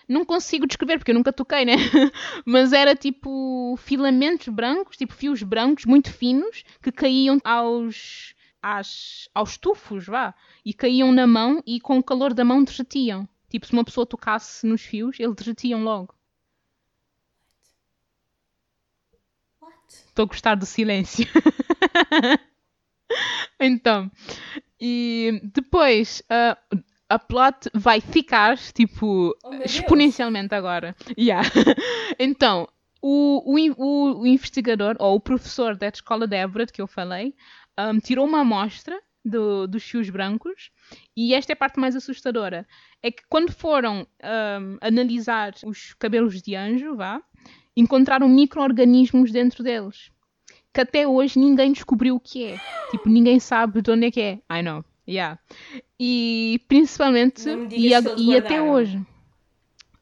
Não 0.08 0.26
consigo 0.26 0.66
descrever 0.66 0.98
porque 0.98 1.12
eu 1.12 1.16
nunca 1.16 1.34
toquei, 1.34 1.66
né? 1.66 1.76
Mas 2.46 2.74
era 2.74 2.96
tipo 2.96 3.76
filamentos 3.78 4.48
brancos, 4.48 4.98
tipo 4.98 5.14
fios 5.14 5.44
brancos 5.44 5.86
muito 5.86 6.12
finos 6.12 6.64
que 6.82 6.92
caíam 6.92 7.40
aos, 7.44 8.34
às, 8.62 9.30
aos 9.36 9.58
tufos, 9.58 10.06
vá. 10.06 10.34
E 10.66 10.74
caíam 10.74 11.12
na 11.12 11.28
mão 11.28 11.62
e 11.68 11.80
com 11.80 12.00
o 12.00 12.04
calor 12.04 12.34
da 12.34 12.46
mão 12.46 12.64
derretiam. 12.64 13.28
Tipo, 13.50 13.66
se 13.66 13.74
uma 13.74 13.86
pessoa 13.86 14.06
tocasse 14.06 14.68
nos 14.68 14.82
fios, 14.82 15.20
eles 15.20 15.36
derretiam 15.36 15.84
logo. 15.84 16.14
Estou 19.88 20.24
a 20.24 20.28
gostar 20.28 20.56
do 20.56 20.66
silêncio. 20.66 21.26
então, 23.60 24.12
e 24.80 25.42
depois 25.54 26.22
uh, 26.24 26.82
a 27.10 27.20
plot 27.20 27.70
vai 27.74 28.02
ficar, 28.02 28.58
tipo, 28.58 29.36
oh, 29.44 29.54
exponencialmente 29.64 30.54
agora. 30.54 30.96
Yeah. 31.18 31.48
então, 32.20 32.68
o, 33.02 33.44
o, 33.46 34.22
o, 34.22 34.28
investigador, 34.28 34.96
ou 35.00 35.16
o 35.16 35.22
professor 35.22 35.78
da 35.78 35.88
escola 35.88 36.28
de 36.28 36.36
Everett, 36.36 36.74
que 36.74 36.82
eu 36.82 36.88
falei, 36.88 37.34
um, 37.80 38.00
tirou 38.00 38.26
uma 38.26 38.42
amostra 38.42 39.00
do, 39.24 39.68
dos 39.68 39.84
fios 39.84 40.10
brancos 40.10 40.72
e 41.16 41.34
esta 41.34 41.52
é 41.52 41.56
a 41.56 41.58
parte 41.58 41.80
mais 41.80 41.96
assustadora. 41.96 42.68
É 43.02 43.12
que 43.12 43.24
quando 43.30 43.52
foram 43.52 44.08
um, 44.24 44.78
analisar 44.82 45.54
os 45.66 45.94
cabelos 45.94 46.42
de 46.42 46.56
anjo, 46.56 46.96
vá, 46.96 47.22
encontraram 47.76 48.28
micro-organismos 48.28 49.32
dentro 49.32 49.64
deles 49.64 50.12
que 50.78 50.82
até 50.82 51.08
hoje 51.08 51.40
ninguém 51.40 51.72
descobriu 51.72 52.16
o 52.16 52.20
que 52.20 52.46
é. 52.46 52.60
Tipo, 52.92 53.10
ninguém 53.10 53.40
sabe 53.40 53.82
de 53.82 53.90
onde 53.90 54.06
é 54.06 54.12
que 54.12 54.22
é. 54.22 54.34
I 54.52 54.62
know. 54.62 54.86
Yeah. 55.08 55.40
E 56.00 56.62
principalmente. 56.68 57.50
E, 57.72 57.88
e 57.88 58.38
até 58.38 58.62
hoje. 58.62 59.04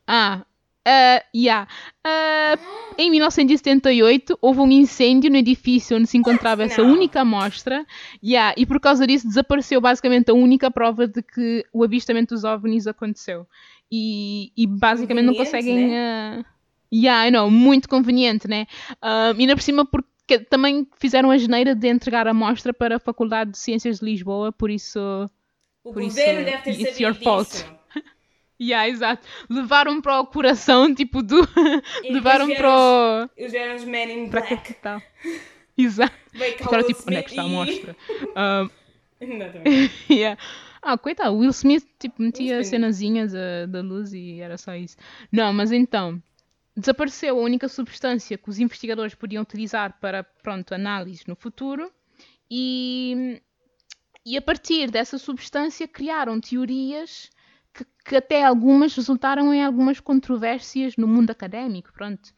Ah. 0.05 0.45
Uh, 0.87 1.19
yeah. 1.35 1.67
Uh, 2.05 2.59
em 2.97 3.09
1978 3.09 4.37
houve 4.39 4.59
um 4.59 4.71
incêndio 4.71 5.31
no 5.31 5.37
edifício 5.37 5.97
onde 5.97 6.07
se 6.07 6.17
encontrava 6.17 6.63
essa 6.63 6.83
não. 6.83 6.93
única 6.93 7.21
amostra 7.21 7.85
yeah, 8.23 8.53
e 8.55 8.65
por 8.65 8.79
causa 8.79 9.07
disso 9.07 9.27
desapareceu 9.27 9.81
basicamente 9.81 10.29
a 10.29 10.35
única 10.35 10.69
prova 10.69 11.07
de 11.07 11.23
que 11.23 11.65
o 11.73 11.83
avistamento 11.83 12.35
dos 12.35 12.43
OVNIs 12.43 12.85
aconteceu. 12.85 13.47
E, 13.91 14.51
e 14.55 14.67
basicamente 14.67 15.25
não 15.25 15.35
conseguem. 15.35 15.89
Né? 15.89 16.39
Uh... 16.39 16.45
Yeah, 16.93 17.27
I 17.27 17.31
know, 17.31 17.49
muito 17.49 17.89
conveniente, 17.89 18.47
né? 18.47 18.67
Uh, 19.03 19.35
e 19.37 19.41
ainda 19.41 19.55
por 19.55 19.61
cima 19.61 19.85
porque 19.85 20.15
que 20.27 20.39
também 20.39 20.87
fizeram 20.97 21.29
a 21.29 21.37
geneira 21.37 21.75
de 21.75 21.87
entregar 21.87 22.27
a 22.27 22.33
mostra 22.33 22.73
para 22.73 22.95
a 22.95 22.99
Faculdade 22.99 23.51
de 23.51 23.57
Ciências 23.57 23.99
de 23.99 24.05
Lisboa, 24.05 24.51
por 24.51 24.69
isso. 24.69 24.99
O 25.83 25.93
por 25.93 26.01
governo 26.01 26.41
isso, 26.41 26.49
deve 26.49 26.63
ter 26.63 26.81
it's 26.81 26.99
your 26.99 27.13
fault. 27.13 27.65
Yeah, 28.59 28.87
exato. 28.87 29.27
Levaram 29.49 30.01
para 30.01 30.19
o 30.19 30.27
coração, 30.27 30.93
tipo, 30.93 31.21
do. 31.21 31.47
levaram 32.03 32.53
para 32.55 32.69
o. 32.69 33.29
Eles 33.35 33.53
eram 33.53 33.75
os 33.75 33.83
Men 33.83 34.11
in 34.11 34.29
Black. 34.29 34.47
Para 34.47 34.57
capital. 34.57 35.01
Exato. 35.77 36.15
Agora, 36.61 36.83
tipo, 36.83 37.01
onde 37.05 37.15
é 37.15 37.23
que 37.23 37.29
está 37.29 37.43
a 37.43 37.47
mostra? 37.47 37.95
Um, 38.35 40.13
yeah. 40.13 40.39
Ah, 40.81 40.97
coitado, 40.97 41.33
o 41.33 41.39
Will 41.39 41.49
Smith 41.51 41.87
tipo, 41.97 42.21
metia 42.21 42.63
cenazinhas 42.63 43.31
da 43.31 43.81
luz 43.81 44.13
e 44.13 44.41
era 44.41 44.57
só 44.57 44.75
isso. 44.75 44.97
Não, 45.31 45.53
mas 45.53 45.71
então, 45.71 46.21
desapareceu 46.75 47.39
a 47.39 47.41
única 47.41 47.67
substância 47.69 48.37
que 48.37 48.49
os 48.49 48.59
investigadores 48.59 49.15
podiam 49.15 49.41
utilizar 49.41 49.97
para 49.99 50.23
pronto, 50.23 50.75
análise 50.75 51.23
no 51.27 51.35
futuro 51.35 51.89
e, 52.51 53.41
e 54.25 54.37
a 54.37 54.41
partir 54.41 54.91
dessa 54.91 55.17
substância 55.17 55.87
criaram 55.87 56.39
teorias 56.39 57.31
que, 57.75 57.85
que, 58.05 58.15
até 58.15 58.43
algumas 58.43 58.95
resultaram 58.95 59.53
em 59.53 59.63
algumas 59.63 59.99
controvérsias 59.99 60.95
no 60.95 61.07
mundo 61.07 61.31
académico, 61.31 61.91
pronto. 61.93 62.33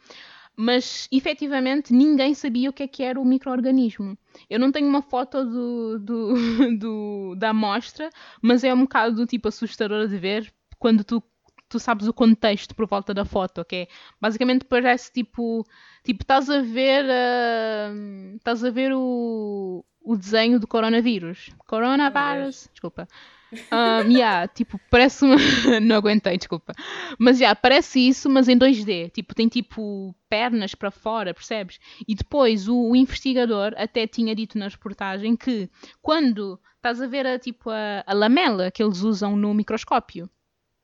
Mas 0.55 1.07
efetivamente 1.11 1.93
ninguém 1.93 2.33
sabia 2.33 2.69
o 2.69 2.73
que 2.73 2.83
é 2.83 2.87
que 2.87 3.03
era 3.03 3.19
o 3.19 3.25
microorganismo. 3.25 4.17
Eu 4.49 4.59
não 4.59 4.71
tenho 4.71 4.87
uma 4.87 5.03
foto 5.03 5.45
do, 5.45 5.99
do, 5.99 6.33
do, 6.79 7.35
da 7.35 7.49
amostra, 7.49 8.09
mas 8.41 8.63
é 8.63 8.73
um 8.73 8.81
bocado 8.81 9.25
tipo 9.27 9.47
assustador 9.47 10.07
de 10.07 10.17
ver 10.17 10.51
quando 10.79 11.03
tu 11.03 11.23
tu 11.69 11.79
sabes 11.79 12.07
o 12.07 12.13
contexto 12.13 12.73
por 12.73 12.87
volta 12.87 13.13
da 13.13 13.25
foto, 13.25 13.59
ok? 13.59 13.87
Basicamente 14.21 14.65
parece 14.65 15.11
tipo, 15.11 15.65
tipo 16.03 16.23
estás 16.23 16.49
a 16.49 16.61
ver, 16.61 17.05
uh, 17.05 18.35
estás 18.37 18.63
a 18.63 18.69
ver 18.69 18.93
o, 18.93 19.83
o 20.01 20.15
desenho 20.15 20.59
do 20.59 20.67
coronavírus. 20.67 21.49
Coronavirus, 21.67 22.69
desculpa. 22.71 23.07
Um, 23.51 24.11
yeah, 24.11 24.47
tipo, 24.47 24.79
parece 24.89 25.23
uma... 25.23 25.35
não 25.81 25.95
aguentei, 25.95 26.37
desculpa. 26.37 26.73
Mas 27.17 27.37
já, 27.37 27.45
yeah, 27.45 27.55
parece 27.59 27.99
isso, 27.99 28.29
mas 28.29 28.47
em 28.47 28.57
2D. 28.57 29.11
Tipo, 29.11 29.33
tem 29.33 29.47
tipo 29.47 30.13
pernas 30.29 30.75
para 30.75 30.91
fora, 30.91 31.33
percebes? 31.33 31.79
E 32.07 32.13
depois 32.13 32.67
o, 32.67 32.75
o, 32.75 32.95
investigador 32.95 33.73
até 33.77 34.05
tinha 34.05 34.35
dito 34.35 34.57
na 34.57 34.67
reportagem 34.67 35.35
que 35.35 35.69
quando 36.01 36.59
estás 36.75 37.01
a 37.01 37.07
ver 37.07 37.25
a, 37.25 37.39
tipo, 37.39 37.69
a, 37.69 38.03
a 38.05 38.13
lamela 38.13 38.69
que 38.69 38.83
eles 38.83 39.01
usam 39.01 39.35
no 39.35 39.53
microscópio, 39.53 40.29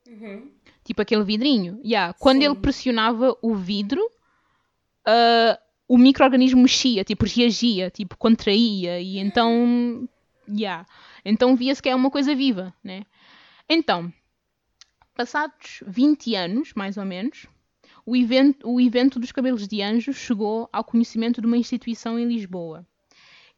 uhum. 0.08 0.50
Tipo 0.84 1.02
aquele 1.02 1.24
vidrinho. 1.24 1.80
Yeah. 1.84 2.14
Quando 2.14 2.40
Sim. 2.40 2.46
ele 2.46 2.56
pressionava 2.56 3.38
o 3.42 3.56
vidro, 3.56 4.02
uh, 5.08 5.58
o 5.88 5.98
microorganismo 5.98 6.62
mexia, 6.62 7.04
tipo, 7.04 7.26
reagia, 7.26 7.90
tipo, 7.90 8.18
contraía. 8.18 9.00
E 9.00 9.18
então. 9.18 10.08
Yeah. 10.48 10.86
Então 11.24 11.56
via-se 11.56 11.82
que 11.82 11.90
é 11.90 11.96
uma 11.96 12.12
coisa 12.12 12.36
viva, 12.36 12.74
né? 12.84 13.04
Então, 13.70 14.12
passados 15.16 15.84
20 15.88 16.36
anos, 16.36 16.74
mais 16.74 16.98
ou 16.98 17.06
menos, 17.06 17.48
o 18.06 18.16
evento, 18.16 18.70
o 18.70 18.82
evento 18.82 19.20
dos 19.20 19.32
cabelos 19.32 19.68
de 19.68 19.82
anjo 19.82 20.14
chegou 20.14 20.70
ao 20.72 20.84
conhecimento 20.84 21.40
de 21.40 21.48
uma 21.48 21.58
instituição 21.58 22.20
em 22.20 22.28
Lisboa. 22.28 22.86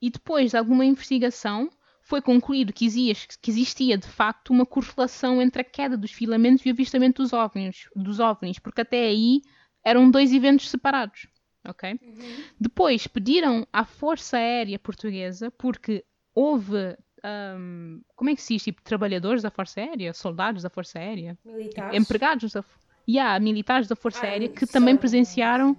E 0.01 0.09
depois 0.09 0.51
de 0.51 0.57
alguma 0.57 0.85
investigação, 0.85 1.69
foi 2.05 2.21
concluído 2.21 2.71
que 2.71 2.85
existia, 2.85 3.37
que 3.41 3.49
existia, 3.49 3.97
de 3.97 4.07
facto 4.07 4.51
uma 4.51 4.65
correlação 4.65 5.41
entre 5.41 5.61
a 5.61 5.65
queda 5.65 5.97
dos 5.97 6.11
filamentos 6.11 6.63
e 6.63 6.69
o 6.69 6.71
avistamento 6.71 7.23
dos 7.23 7.33
ovnis, 7.33 7.89
dos 7.95 8.19
ovnis 8.19 8.59
porque 8.59 8.81
até 8.81 9.07
aí 9.07 9.41
eram 9.83 10.11
dois 10.11 10.31
eventos 10.31 10.69
separados. 10.69 11.27
ok? 11.67 11.93
Uhum. 11.93 12.43
Depois 12.59 13.07
pediram 13.07 13.67
à 13.73 13.83
Força 13.83 14.37
Aérea 14.37 14.77
Portuguesa, 14.77 15.49
porque 15.49 16.05
houve. 16.35 16.95
Um, 17.23 18.01
como 18.15 18.29
é 18.29 18.35
que 18.35 18.41
se 18.41 18.53
diz? 18.53 18.63
Tipo, 18.63 18.83
trabalhadores 18.83 19.41
da 19.41 19.49
Força 19.49 19.79
Aérea? 19.79 20.13
Soldados 20.13 20.61
da 20.61 20.69
Força 20.69 20.99
Aérea? 20.99 21.35
Militares? 21.43 21.99
Empregados 21.99 22.51
da. 22.51 22.63
Yeah, 23.07 23.39
militares 23.39 23.87
da 23.87 23.95
Força 23.95 24.25
ah, 24.25 24.29
Aérea 24.29 24.49
que 24.49 24.67
também 24.67 24.97
presenciaram. 24.97 25.77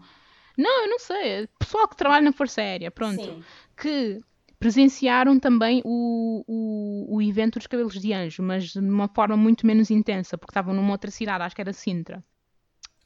Não, 0.57 0.85
eu 0.85 0.91
não 0.91 0.99
sei. 0.99 1.49
Pessoal 1.59 1.87
que 1.87 1.97
trabalha 1.97 2.25
na 2.25 2.33
Força 2.33 2.61
Aérea, 2.61 2.91
pronto. 2.91 3.23
Sim. 3.23 3.43
Que 3.77 4.21
presenciaram 4.59 5.39
também 5.39 5.83
o, 5.85 6.45
o, 6.47 7.17
o, 7.17 7.23
evento 7.23 7.59
dos 7.59 7.67
cabelos 7.67 8.01
de 8.01 8.13
anjo, 8.13 8.43
mas 8.43 8.73
de 8.73 8.79
uma 8.79 9.07
forma 9.09 9.37
muito 9.37 9.67
menos 9.67 9.91
intensa, 9.91 10.39
porque 10.39 10.51
estavam 10.51 10.75
numa 10.75 10.93
outra 10.93 11.11
cidade, 11.11 11.45
acho 11.45 11.55
que 11.55 11.61
era 11.61 11.73
Sintra. 11.73 12.25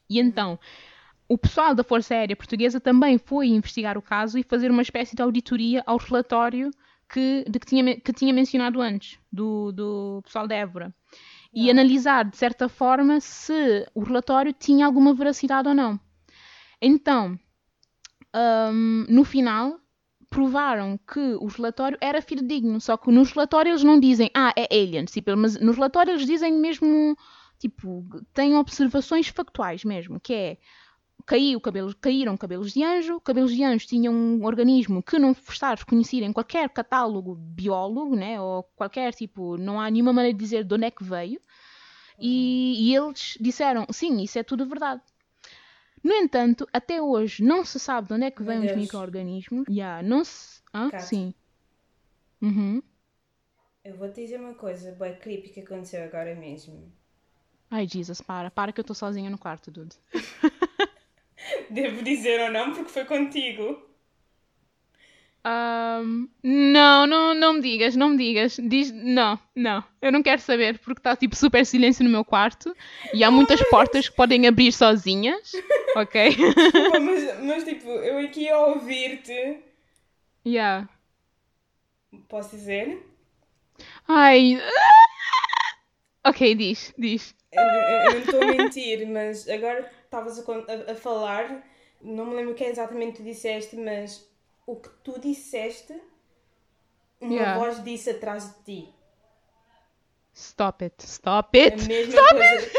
E 0.08 0.20
então, 0.20 0.58
o 1.28 1.36
pessoal 1.36 1.74
da 1.74 1.82
Força 1.82 2.14
Aérea 2.14 2.36
Portuguesa 2.36 2.80
também 2.80 3.18
foi 3.18 3.48
investigar 3.48 3.98
o 3.98 4.02
caso 4.02 4.38
e 4.38 4.42
fazer 4.42 4.70
uma 4.70 4.82
espécie 4.82 5.16
de 5.16 5.22
auditoria 5.22 5.82
ao 5.86 5.96
relatório 5.96 6.70
que, 7.12 7.44
de 7.48 7.58
que, 7.58 7.66
tinha, 7.66 8.00
que 8.00 8.12
tinha 8.12 8.32
mencionado 8.32 8.80
antes, 8.80 9.18
do, 9.32 9.72
do 9.72 10.22
pessoal 10.24 10.46
da 10.46 10.54
Évora. 10.54 10.94
E 11.52 11.68
analisar, 11.68 12.24
de 12.24 12.36
certa 12.36 12.68
forma, 12.68 13.20
se 13.20 13.84
o 13.92 14.02
relatório 14.04 14.52
tinha 14.52 14.86
alguma 14.86 15.12
veracidade 15.12 15.68
ou 15.68 15.74
não. 15.74 15.98
Então, 16.80 17.36
um, 18.72 19.04
no 19.08 19.24
final, 19.24 19.80
provaram 20.28 20.98
que 21.12 21.18
o 21.40 21.46
relatório 21.46 21.98
era 22.00 22.22
fidedigno, 22.22 22.80
só 22.80 22.96
que 22.96 23.10
no 23.10 23.24
relatório 23.24 23.70
eles 23.70 23.82
não 23.82 23.98
dizem, 23.98 24.30
ah, 24.32 24.52
é 24.56 24.68
aliens, 24.72 25.10
tipo, 25.10 25.36
mas 25.36 25.60
no 25.60 25.72
relatório 25.72 26.12
eles 26.12 26.24
dizem 26.24 26.52
mesmo, 26.52 27.16
tipo, 27.58 28.06
têm 28.32 28.54
observações 28.54 29.26
factuais 29.26 29.84
mesmo, 29.84 30.20
que 30.20 30.32
é, 30.32 30.58
caiu 31.26 31.60
cabelo, 31.60 31.94
caíram 31.96 32.36
cabelos 32.36 32.72
de 32.72 32.82
anjo, 32.82 33.20
cabelos 33.20 33.52
de 33.52 33.62
anjo 33.62 33.86
tinham 33.86 34.12
um 34.12 34.44
organismo 34.44 35.02
que 35.02 35.18
não 35.18 35.32
está 35.32 35.74
reconhecido 35.74 36.24
em 36.24 36.32
qualquer 36.32 36.68
catálogo 36.70 37.34
biólogo, 37.34 38.14
né, 38.16 38.40
ou 38.40 38.62
qualquer 38.76 39.14
tipo, 39.14 39.56
não 39.56 39.80
há 39.80 39.90
nenhuma 39.90 40.12
maneira 40.12 40.36
de 40.36 40.42
dizer 40.42 40.64
de 40.64 40.74
onde 40.74 40.86
é 40.86 40.90
que 40.90 41.04
veio, 41.04 41.40
e, 42.18 42.90
e 42.90 42.94
eles 42.94 43.36
disseram, 43.40 43.86
sim, 43.90 44.22
isso 44.22 44.38
é 44.38 44.42
tudo 44.42 44.66
verdade. 44.66 45.02
No 46.02 46.12
entanto, 46.12 46.66
até 46.72 47.00
hoje 47.00 47.42
não 47.42 47.64
se 47.64 47.78
sabe 47.78 48.08
de 48.08 48.14
onde 48.14 48.24
é 48.24 48.30
que 48.30 48.42
vêm 48.42 48.64
os 48.64 48.72
micro-organismos. 48.72 49.66
Yeah, 49.68 50.02
não 50.02 50.24
se. 50.24 50.62
Ah, 50.72 50.90
sim. 50.98 51.34
Uhum. 52.40 52.82
Eu 53.84 53.96
vou 53.96 54.10
te 54.10 54.22
dizer 54.22 54.40
uma 54.40 54.54
coisa, 54.54 54.92
bem 54.92 55.14
creepy 55.16 55.50
que 55.50 55.60
aconteceu 55.60 56.02
agora 56.04 56.34
mesmo. 56.34 56.90
Ai, 57.70 57.86
Jesus, 57.86 58.20
para, 58.20 58.50
para 58.50 58.72
que 58.72 58.80
eu 58.80 58.82
estou 58.82 58.96
sozinha 58.96 59.30
no 59.30 59.38
quarto, 59.38 59.70
Dude. 59.70 59.96
Devo 61.72 62.02
dizer 62.02 62.40
ou 62.40 62.50
não, 62.50 62.72
porque 62.72 62.90
foi 62.90 63.04
contigo. 63.04 63.80
Um, 65.42 66.28
não, 66.42 67.06
não, 67.06 67.34
não 67.34 67.54
me 67.54 67.62
digas, 67.62 67.96
não 67.96 68.10
me 68.10 68.18
digas. 68.18 68.58
Diz, 68.62 68.90
não, 68.90 69.38
não, 69.56 69.82
eu 70.02 70.12
não 70.12 70.22
quero 70.22 70.40
saber 70.40 70.78
porque 70.80 71.00
está 71.00 71.16
tipo 71.16 71.34
super 71.34 71.64
silêncio 71.64 72.04
no 72.04 72.10
meu 72.10 72.24
quarto 72.24 72.76
e 73.14 73.24
há 73.24 73.30
muitas 73.30 73.62
portas 73.70 74.08
que 74.08 74.16
podem 74.16 74.46
abrir 74.46 74.72
sozinhas, 74.72 75.52
ok? 75.96 76.36
Desculpa, 76.36 77.00
mas, 77.00 77.40
mas 77.42 77.64
tipo, 77.64 77.88
eu 77.88 78.18
aqui 78.18 78.48
a 78.50 78.58
ouvir-te. 78.66 79.60
Yeah. 80.46 80.88
Posso 82.28 82.56
dizer? 82.56 83.06
Ai. 84.06 84.60
Ok, 86.26 86.54
diz, 86.54 86.92
diz. 86.98 87.34
Eu, 87.52 87.62
eu, 87.62 87.80
eu 87.80 88.12
não 88.12 88.18
estou 88.20 88.42
a 88.42 88.46
mentir, 88.46 89.06
mas 89.06 89.48
agora 89.48 89.90
estavas 90.10 90.38
a, 90.38 90.42
a, 90.42 90.92
a 90.92 90.94
falar, 90.96 91.64
não 92.02 92.26
me 92.26 92.34
lembro 92.34 92.52
o 92.52 92.54
que 92.54 92.64
é 92.64 92.68
exatamente 92.68 93.18
tu 93.18 93.22
disseste, 93.22 93.76
mas 93.76 94.28
o 94.66 94.74
que 94.76 94.88
tu 95.04 95.20
disseste, 95.20 95.94
uma 97.20 97.32
yeah. 97.32 97.58
voz 97.58 97.82
disse 97.84 98.10
atrás 98.10 98.52
de 98.56 98.64
ti. 98.64 98.94
Stop 100.34 100.84
it, 100.84 101.04
stop 101.04 101.56
it. 101.58 101.76
Stop 101.80 102.30
coisa. 102.30 102.44
It. 102.44 102.72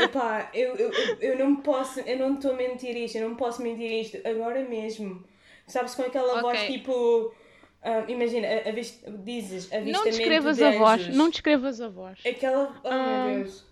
Epá, 0.04 0.50
eu, 0.54 0.76
eu, 0.76 0.92
eu 1.20 1.38
não 1.38 1.56
posso, 1.56 2.00
eu 2.00 2.18
não 2.18 2.34
estou 2.34 2.52
a 2.52 2.56
mentir 2.56 2.96
isto, 2.96 3.18
eu 3.18 3.28
não 3.28 3.36
posso 3.36 3.62
mentir 3.62 3.90
isto 3.90 4.18
agora 4.26 4.62
mesmo. 4.64 5.24
Sabes, 5.66 5.94
com 5.94 6.02
aquela 6.02 6.32
okay. 6.32 6.42
voz 6.42 6.66
tipo. 6.66 7.34
Uh, 7.82 8.10
imagina, 8.10 8.46
a, 8.46 8.68
a 8.68 8.72
vist, 8.72 9.02
dizes 9.24 9.72
avistamento 9.72 9.92
Não 9.92 10.04
descrevas 10.04 10.56
de 10.58 10.64
a 10.64 10.72
voz, 10.72 11.08
não 11.08 11.30
descrevas 11.30 11.80
a 11.80 11.88
voz. 11.88 12.20
Aquela. 12.26 12.80
Oh 12.84 12.88
uh, 12.88 13.28
meu 13.28 13.44
Deus. 13.44 13.69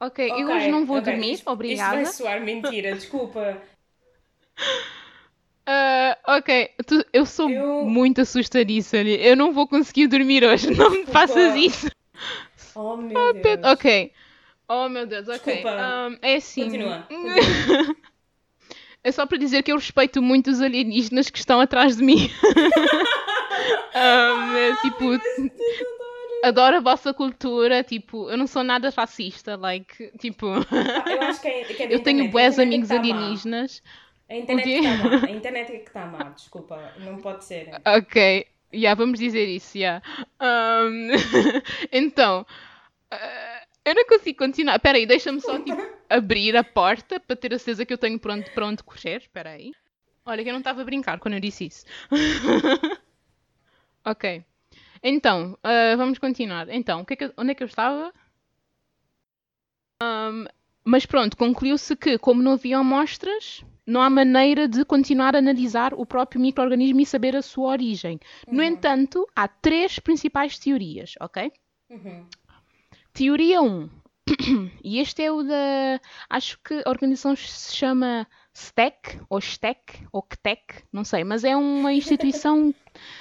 Ok, 0.00 0.30
okay 0.30 0.42
eu 0.42 0.48
hoje 0.48 0.70
não 0.70 0.86
vou 0.86 0.96
okay. 0.96 1.12
dormir, 1.12 1.34
isto, 1.34 1.50
obrigada. 1.50 2.00
Isto 2.00 2.22
vai 2.22 2.32
soar 2.32 2.42
mentira, 2.42 2.94
desculpa. 2.94 3.62
Uh, 5.68 6.16
ok, 6.38 6.70
tu, 6.86 7.04
eu 7.12 7.26
sou 7.26 7.50
eu... 7.50 7.84
muito 7.84 8.22
assustadiça. 8.22 8.96
Eu 8.96 9.36
não 9.36 9.52
vou 9.52 9.68
conseguir 9.68 10.06
dormir 10.06 10.42
hoje. 10.42 10.70
Não 10.74 10.90
me 10.90 11.04
faças 11.04 11.54
isso. 11.54 11.90
Oh 12.74 12.96
meu 12.96 13.34
Deus. 13.34 13.60
Ok. 13.62 14.10
Oh 14.66 14.88
meu 14.88 15.06
Deus, 15.06 15.28
ok. 15.28 15.64
Um, 15.66 16.18
é 16.22 16.36
assim. 16.36 16.64
Continua. 16.64 17.02
Continua. 17.10 17.96
é 19.04 19.12
só 19.12 19.26
para 19.26 19.36
dizer 19.36 19.62
que 19.62 19.70
eu 19.70 19.76
respeito 19.76 20.22
muito 20.22 20.48
os 20.50 20.62
alienígenas 20.62 21.28
que 21.28 21.38
estão 21.38 21.60
atrás 21.60 21.98
de 21.98 22.02
mim. 22.02 22.30
um, 23.94 24.56
é, 24.56 24.76
tipo. 24.76 25.04
Adoro 26.42 26.76
a 26.76 26.80
vossa 26.80 27.12
cultura, 27.12 27.82
tipo, 27.82 28.30
eu 28.30 28.36
não 28.36 28.46
sou 28.46 28.64
nada 28.64 28.90
racista, 28.90 29.56
like, 29.56 30.10
tipo. 30.18 30.46
Eu 30.46 31.22
acho 31.22 31.40
que 31.40 31.48
é, 31.48 31.64
que 31.74 31.82
é 31.82 31.94
Eu 31.94 32.02
tenho 32.02 32.30
bués 32.30 32.58
amigos 32.58 32.88
tá 32.88 32.96
alienígenas. 32.96 33.82
A 34.28 34.36
internet 34.36 34.64
que 34.64 34.78
está 34.78 34.96
má. 34.96 35.26
A 35.26 35.30
internet 35.30 35.72
é 35.72 35.78
que 35.78 35.88
está 35.88 36.06
má, 36.06 36.22
desculpa. 36.30 36.94
Não 36.98 37.18
pode 37.18 37.44
ser. 37.44 37.70
Ok. 37.84 38.46
Yeah, 38.72 38.96
vamos 38.96 39.18
dizer 39.18 39.46
isso, 39.46 39.76
yeah. 39.76 40.00
Um... 40.40 41.10
então, 41.90 42.46
uh, 43.12 43.66
eu 43.84 43.94
não 43.94 44.06
consigo 44.06 44.38
continuar. 44.38 44.76
Espera 44.76 44.96
aí, 44.96 45.06
deixa-me 45.06 45.40
só 45.40 45.58
tipo, 45.58 45.82
abrir 46.08 46.56
a 46.56 46.62
porta 46.62 47.18
para 47.18 47.34
ter 47.34 47.52
a 47.52 47.58
certeza 47.58 47.84
que 47.84 47.92
eu 47.92 47.98
tenho 47.98 48.18
pronto 48.18 48.50
para 48.52 48.66
onde 48.66 48.84
correr. 48.84 49.16
Espera 49.16 49.50
aí. 49.50 49.72
Olha 50.24 50.44
que 50.44 50.48
eu 50.48 50.52
não 50.52 50.60
estava 50.60 50.82
a 50.82 50.84
brincar 50.84 51.18
quando 51.18 51.34
eu 51.34 51.40
disse 51.40 51.66
isso. 51.66 51.84
ok. 54.04 54.44
Então, 55.02 55.58
uh, 55.64 55.96
vamos 55.96 56.18
continuar. 56.18 56.68
Então, 56.68 57.04
que 57.04 57.14
é 57.14 57.16
que, 57.16 57.32
onde 57.36 57.52
é 57.52 57.54
que 57.54 57.62
eu 57.62 57.66
estava? 57.66 58.12
Um, 60.02 60.44
mas 60.84 61.06
pronto, 61.06 61.36
concluiu-se 61.36 61.94
que, 61.96 62.18
como 62.18 62.42
não 62.42 62.52
havia 62.52 62.78
amostras, 62.78 63.64
não 63.86 64.00
há 64.00 64.08
maneira 64.08 64.68
de 64.68 64.84
continuar 64.84 65.34
a 65.34 65.38
analisar 65.38 65.94
o 65.94 66.06
próprio 66.06 66.40
microorganismo 66.40 67.00
e 67.00 67.06
saber 67.06 67.36
a 67.36 67.42
sua 67.42 67.68
origem. 67.68 68.18
Uhum. 68.46 68.56
No 68.56 68.62
entanto, 68.62 69.26
há 69.34 69.48
três 69.48 69.98
principais 69.98 70.58
teorias, 70.58 71.14
ok? 71.20 71.52
Uhum. 71.90 72.26
Teoria 73.12 73.60
1. 73.60 73.88
e 74.84 74.98
este 74.98 75.22
é 75.22 75.32
o 75.32 75.42
da. 75.42 76.00
Acho 76.28 76.58
que 76.62 76.82
a 76.84 76.88
organização 76.88 77.34
se 77.34 77.74
chama 77.74 78.26
STEC, 78.54 79.20
ou 79.28 79.40
STEC, 79.40 80.06
ou 80.12 80.22
CTEC, 80.22 80.84
não 80.92 81.04
sei, 81.04 81.24
mas 81.24 81.44
é 81.44 81.56
uma 81.56 81.92
instituição 81.92 82.74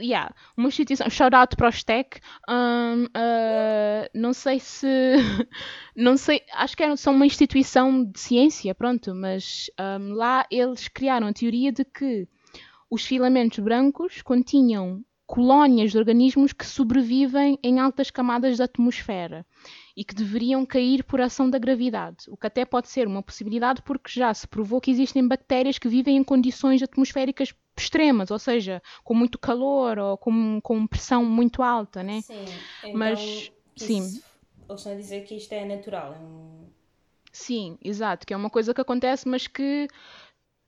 yeah, 0.00 0.34
uma 0.56 0.68
instituição, 0.68 1.08
shout 1.08 1.34
out 1.34 1.56
para 1.56 1.68
o 1.68 1.72
STEC, 1.72 2.20
um, 2.48 3.04
uh, 3.04 4.10
não 4.14 4.32
sei 4.32 4.58
se, 4.58 4.86
não 5.94 6.16
sei, 6.16 6.42
acho 6.54 6.76
que 6.76 6.96
são 6.96 7.14
uma 7.14 7.26
instituição 7.26 8.04
de 8.04 8.18
ciência, 8.18 8.74
pronto, 8.74 9.14
mas 9.14 9.70
um, 9.78 10.14
lá 10.14 10.46
eles 10.50 10.88
criaram 10.88 11.28
a 11.28 11.32
teoria 11.32 11.72
de 11.72 11.84
que 11.84 12.28
os 12.90 13.04
filamentos 13.04 13.58
brancos 13.60 14.20
continham 14.22 15.04
colónias 15.30 15.92
de 15.92 15.98
organismos 15.98 16.52
que 16.52 16.66
sobrevivem 16.66 17.56
em 17.62 17.78
altas 17.78 18.10
camadas 18.10 18.58
da 18.58 18.64
atmosfera 18.64 19.46
e 19.96 20.04
que 20.04 20.12
deveriam 20.12 20.66
cair 20.66 21.04
por 21.04 21.20
ação 21.20 21.48
da 21.48 21.56
gravidade, 21.56 22.24
o 22.28 22.36
que 22.36 22.48
até 22.48 22.64
pode 22.64 22.88
ser 22.88 23.06
uma 23.06 23.22
possibilidade 23.22 23.80
porque 23.82 24.10
já 24.10 24.34
se 24.34 24.48
provou 24.48 24.80
que 24.80 24.90
existem 24.90 25.28
bactérias 25.28 25.78
que 25.78 25.88
vivem 25.88 26.16
em 26.16 26.24
condições 26.24 26.82
atmosféricas 26.82 27.54
extremas, 27.82 28.30
ou 28.30 28.38
seja, 28.38 28.82
com 29.04 29.14
muito 29.14 29.38
calor 29.38 29.98
ou 29.98 30.16
com, 30.18 30.60
com 30.62 30.86
pressão 30.86 31.24
muito 31.24 31.62
alta, 31.62 32.02
né? 32.02 32.22
Sim, 32.22 32.44
então, 32.82 32.98
mas 32.98 33.50
sim. 33.76 34.20
Eles 34.68 34.80
estão 34.80 34.92
a 34.92 34.96
dizer 34.96 35.24
que 35.26 35.34
isto 35.36 35.52
é 35.52 35.64
natural. 35.64 36.14
É. 36.14 36.80
Sim, 37.32 37.78
exato, 37.82 38.26
que 38.26 38.34
é 38.34 38.36
uma 38.36 38.50
coisa 38.50 38.74
que 38.74 38.80
acontece, 38.80 39.28
mas 39.28 39.46
que 39.46 39.88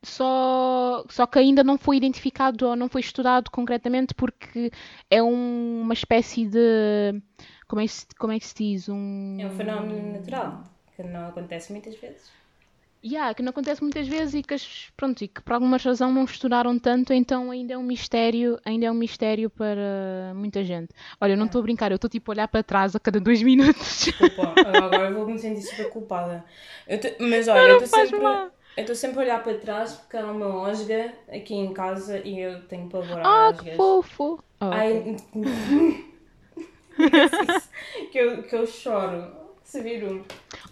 só, 0.05 1.05
só 1.11 1.27
que 1.27 1.39
ainda 1.39 1.65
não 1.65 1.79
foi 1.79 1.97
identificado 1.97 2.69
ou 2.69 2.77
não 2.77 2.89
foi 2.89 3.01
estudado 3.01 3.51
concretamente 3.51 4.15
porque 4.15 4.71
é 5.11 5.23
um, 5.23 5.81
uma 5.83 5.95
espécie 5.95 6.47
de 6.47 7.21
como 7.69 7.81
é, 7.83 7.87
que 7.87 7.93
se- 7.93 8.07
como 8.19 8.33
é 8.33 8.39
que 8.39 8.47
se 8.47 8.55
diz? 8.55 8.89
Um... 8.89 9.39
É 9.41 9.47
um 9.47 9.51
fenómeno 9.51 10.13
natural 10.13 10.65
que 10.97 11.03
não 11.03 11.29
acontece 11.29 11.73
muitas 11.73 11.95
vezes. 11.97 12.31
Yeah, 13.05 13.35
que 13.35 13.43
não 13.43 13.51
acontece 13.51 13.83
muitas 13.83 14.07
vezes 14.07 14.35
e 14.35 14.43
que, 14.45 14.55
pronto, 14.97 15.25
e 15.25 15.29
que 15.29 15.43
por 15.43 15.55
alguma 15.55 15.77
razão 15.77 16.13
não 16.15 16.23
estudaram 16.25 16.79
tanto, 16.79 17.13
então 17.13 17.51
ainda 17.51 17.75
é 17.75 17.79
um 17.79 17.83
mistério, 17.83 18.61
ainda 18.65 18.87
é 18.87 18.91
um 18.91 18.95
mistério 18.95 19.51
para 19.51 20.33
muita 20.37 20.63
gente. 20.63 20.95
Olha, 21.21 21.33
eu 21.33 21.37
não 21.37 21.47
estou 21.47 21.59
a 21.59 21.63
brincar, 21.63 21.91
eu 21.91 21.97
estou 21.97 22.09
tipo 22.09 22.31
a 22.31 22.35
olhar 22.35 22.47
para 22.49 22.63
trás 22.63 22.95
a 22.95 23.01
cada 23.01 23.19
dois 23.19 23.43
minutos. 23.43 24.05
Desculpa, 24.05 24.43
agora 24.65 25.09
eu 25.09 25.15
vou 25.15 25.27
me 25.27 25.37
sentir 25.39 25.63
super 25.63 25.89
culpada. 25.91 26.45
Te- 26.87 27.17
Mas 27.19 27.49
olha, 27.49 27.71
eu 27.71 27.73
estou 27.75 27.89
sempre, 27.89 28.21
mal. 28.21 28.51
eu 28.77 28.81
estou 28.83 28.95
sempre 28.95 29.19
a 29.19 29.23
olhar 29.23 29.43
para 29.43 29.59
trás 29.59 29.95
porque 29.95 30.17
há 30.17 30.31
uma 30.31 30.47
osga 30.63 31.13
aqui 31.29 31.55
em 31.55 31.73
casa 31.75 32.19
e 32.25 32.39
eu 32.39 32.63
tenho 32.69 32.89
pavor 32.89 33.19
a 33.19 33.25
Ah, 33.25 33.53
que 33.53 33.59
osgas. 33.65 33.77
fofo! 33.77 34.45
Oh. 34.61 34.65
Ai, 34.71 35.17
isso, 37.03 37.69
que, 38.13 38.19
eu, 38.19 38.43
que 38.45 38.55
eu 38.55 38.67
choro. 38.67 39.42
Viram? 39.81 40.25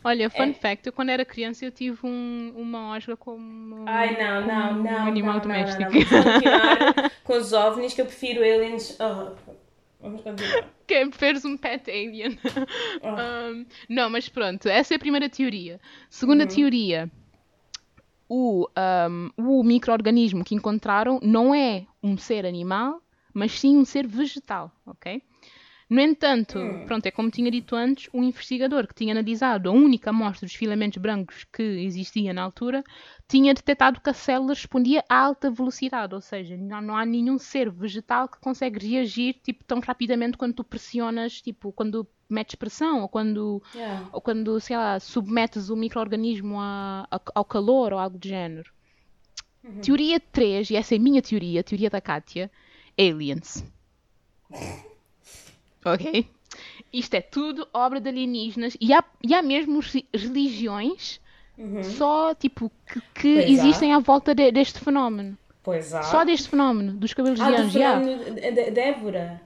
Olha, 0.04 0.28
fun 0.30 0.42
é- 0.44 0.52
fact, 0.54 0.86
eu 0.86 0.92
quando 0.92 1.10
era 1.10 1.24
criança 1.24 1.64
eu 1.64 1.70
tive 1.70 1.98
um- 2.06 2.52
uma 2.56 2.90
osga 2.96 3.16
como, 3.16 3.84
Ai, 3.86 4.16
não, 4.20 4.46
não, 4.46 4.68
como 4.68 4.82
não. 4.82 4.92
um 4.92 5.06
animal 5.08 5.12
não, 5.12 5.22
não, 5.24 5.32
não, 5.34 5.40
doméstico. 5.40 5.82
não. 5.82 5.90
Vamos 5.90 6.08
continuar 6.08 7.10
com 7.24 7.32
os 7.36 7.52
ovnis 7.52 7.94
que 7.94 8.00
eu 8.00 8.06
prefiro 8.06 8.40
aliens. 8.42 8.98
Oh, 9.00 9.34
vamos 10.00 10.20
continuar. 10.22 10.64
Que 10.86 10.94
é, 10.94 11.06
preferes 11.08 11.44
um 11.44 11.56
pet 11.56 11.88
alien. 11.90 12.38
Ah. 13.02 13.48
Um, 13.52 13.66
não, 13.88 14.10
mas 14.10 14.28
pronto, 14.28 14.68
essa 14.68 14.94
é 14.94 14.96
a 14.96 15.00
primeira 15.00 15.28
teoria. 15.28 15.80
Segunda 16.08 16.44
Uhum. 16.44 16.50
teoria, 16.50 17.10
o, 18.28 18.68
um, 19.08 19.30
o 19.36 19.62
micro-organismo 19.62 20.44
que 20.44 20.54
encontraram 20.54 21.18
não 21.22 21.54
é 21.54 21.86
um 22.02 22.16
ser 22.16 22.46
animal, 22.46 23.00
mas 23.34 23.52
sim 23.58 23.76
um 23.76 23.84
ser 23.84 24.06
vegetal, 24.06 24.70
ok? 24.86 25.22
No 25.90 26.00
entanto, 26.00 26.56
Hum. 26.56 26.78
pronto, 26.86 27.04
é 27.06 27.10
como 27.10 27.32
tinha 27.32 27.50
dito 27.50 27.74
antes, 27.74 28.08
um 28.14 28.22
investigador 28.22 28.86
que 28.86 28.94
tinha 28.94 29.12
analisado 29.12 29.68
a 29.68 29.72
única 29.72 30.10
amostra 30.10 30.46
dos 30.46 30.54
filamentos 30.54 30.98
brancos 30.98 31.42
que 31.52 31.62
existia 31.62 32.32
na 32.32 32.42
altura 32.42 32.84
tinha 33.26 33.52
detectado 33.52 34.00
que 34.00 34.08
a 34.08 34.14
célula 34.14 34.54
respondia 34.54 35.04
a 35.08 35.16
alta 35.18 35.50
velocidade, 35.50 36.14
ou 36.14 36.20
seja, 36.20 36.56
não, 36.56 36.80
não 36.80 36.96
há 36.96 37.04
nenhum 37.04 37.38
ser 37.40 37.68
vegetal 37.68 38.28
que 38.28 38.38
consegue 38.38 38.86
reagir 38.86 39.34
tipo, 39.42 39.64
tão 39.64 39.80
rapidamente 39.80 40.38
quando 40.38 40.54
tu 40.54 40.62
pressionas, 40.62 41.42
tipo, 41.42 41.72
quando 41.72 42.06
metes 42.28 42.54
pressão 42.54 43.00
ou 43.00 43.08
quando, 43.08 43.60
Yeah. 43.74 44.08
ou 44.12 44.20
quando 44.20 44.60
sei 44.60 44.76
lá, 44.76 45.00
submetes 45.00 45.70
o 45.70 45.76
micro-organismo 45.76 46.56
ao 47.34 47.44
calor 47.44 47.92
ou 47.92 47.98
algo 47.98 48.16
do 48.16 48.28
género. 48.28 48.70
Teoria 49.82 50.20
3, 50.20 50.70
e 50.70 50.76
essa 50.76 50.94
é 50.94 50.98
a 50.98 51.00
minha 51.00 51.20
teoria, 51.20 51.60
a 51.60 51.64
teoria 51.64 51.90
da 51.90 52.00
Kátia, 52.00 52.48
aliens. 52.96 53.64
Ok? 55.84 56.26
Isto 56.92 57.14
é 57.14 57.20
tudo 57.20 57.66
obra 57.72 58.00
de 58.00 58.08
alienígenas 58.08 58.76
e 58.80 58.92
há, 58.92 59.04
e 59.22 59.34
há 59.34 59.42
mesmo 59.42 59.80
religiões 60.12 61.20
só 61.82 62.34
tipo 62.34 62.70
que, 62.86 63.00
que 63.14 63.34
Pois 63.34 63.46
há. 63.46 63.52
existem 63.52 63.92
à 63.92 63.98
volta 63.98 64.34
de- 64.34 64.50
deste 64.50 64.80
fenómeno. 64.80 65.36
Pois 65.62 65.92
há. 65.94 66.02
Só 66.02 66.24
deste 66.24 66.48
fenómeno, 66.48 66.94
dos 66.94 67.12
cabelos 67.12 67.40
ah, 67.40 67.50
de 67.50 67.56
anjo. 67.56 67.78
de 68.72 68.80
Évora. 68.80 69.40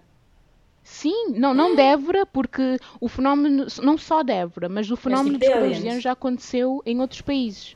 Sim, 0.84 1.30
não, 1.30 1.54
não 1.54 1.74
Débora, 1.74 2.26
porque 2.26 2.78
o 3.00 3.08
fenómeno, 3.08 3.66
não 3.82 3.96
só 3.96 4.22
Débora, 4.22 4.68
mas 4.68 4.90
o 4.90 4.96
fenómeno 4.96 5.38
tipo 5.38 5.46
dos 5.46 5.54
cabelos 5.54 5.78
de 5.80 5.88
anjo 5.88 6.00
já 6.00 6.12
aconteceu 6.12 6.82
em 6.84 7.00
outros 7.00 7.22
países. 7.22 7.74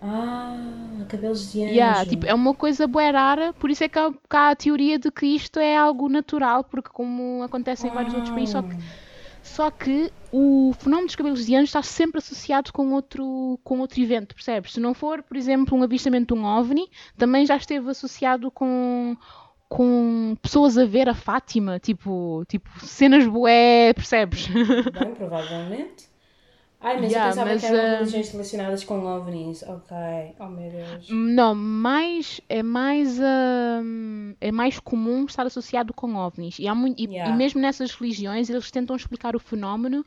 Ah, 0.00 1.04
cabelos 1.08 1.52
de 1.52 1.62
anjo. 1.62 1.74
Yeah, 1.74 2.06
tipo, 2.06 2.26
é 2.26 2.34
uma 2.34 2.54
coisa 2.54 2.86
bué 2.86 3.10
rara, 3.10 3.52
por 3.54 3.70
isso 3.70 3.84
é 3.84 3.88
que 3.88 3.98
há, 3.98 4.10
que 4.10 4.36
há 4.36 4.50
a 4.50 4.56
teoria 4.56 4.98
de 4.98 5.10
que 5.10 5.26
isto 5.26 5.58
é 5.58 5.76
algo 5.76 6.08
natural, 6.08 6.64
porque 6.64 6.88
como 6.90 7.42
acontece 7.42 7.86
em 7.86 7.92
vários 7.92 8.14
outros 8.14 8.32
países, 8.32 8.52
só 8.52 8.62
que, 8.62 8.76
só 9.42 9.70
que 9.70 10.12
o 10.32 10.72
fenómeno 10.78 11.06
dos 11.06 11.16
cabelos 11.16 11.44
de 11.46 11.54
anjo 11.54 11.64
está 11.64 11.82
sempre 11.82 12.18
associado 12.18 12.72
com 12.72 12.92
outro, 12.92 13.58
com 13.62 13.80
outro 13.80 14.00
evento, 14.00 14.34
percebes? 14.34 14.72
Se 14.72 14.80
não 14.80 14.94
for, 14.94 15.22
por 15.22 15.36
exemplo, 15.36 15.76
um 15.76 15.82
avistamento 15.82 16.34
de 16.34 16.40
um 16.40 16.44
OVNI, 16.44 16.88
também 17.18 17.44
já 17.46 17.56
esteve 17.56 17.90
associado 17.90 18.50
com, 18.50 19.16
com 19.68 20.36
pessoas 20.42 20.78
a 20.78 20.84
ver 20.86 21.08
a 21.08 21.14
Fátima, 21.14 21.78
tipo, 21.78 22.44
tipo 22.48 22.68
cenas 22.86 23.26
bué, 23.26 23.92
percebes? 23.94 24.48
Bem, 24.92 25.14
provavelmente. 25.14 26.09
Ai, 26.82 26.98
mas 27.00 27.12
Yeah, 27.12 27.26
eu 27.26 27.30
pensava 27.30 27.50
mas, 27.50 27.60
que 27.60 27.66
eram 27.66 27.78
ah, 27.78 27.98
religiões 27.98 28.28
relacionadas 28.30 28.84
com 28.84 29.04
ovnis. 29.04 29.62
Ok. 29.62 29.96
Oh, 30.40 30.46
meu 30.48 30.70
Deus. 30.70 31.06
Não, 31.10 31.54
mais 31.54 32.40
é 32.48 32.62
mais 32.62 33.18
hum, 33.18 34.34
é 34.40 34.50
mais 34.50 34.78
comum 34.80 35.26
estar 35.26 35.46
associado 35.46 35.92
com 35.92 36.14
ovnis 36.14 36.58
e, 36.58 36.66
há 36.66 36.74
mui- 36.74 36.94
e- 36.96 37.04
Yeah. 37.04 37.30
e 37.30 37.36
mesmo 37.36 37.60
nessas 37.60 37.92
religiões 37.94 38.48
eles 38.48 38.70
tentam 38.70 38.96
explicar 38.96 39.36
o 39.36 39.40
fenómeno 39.40 40.04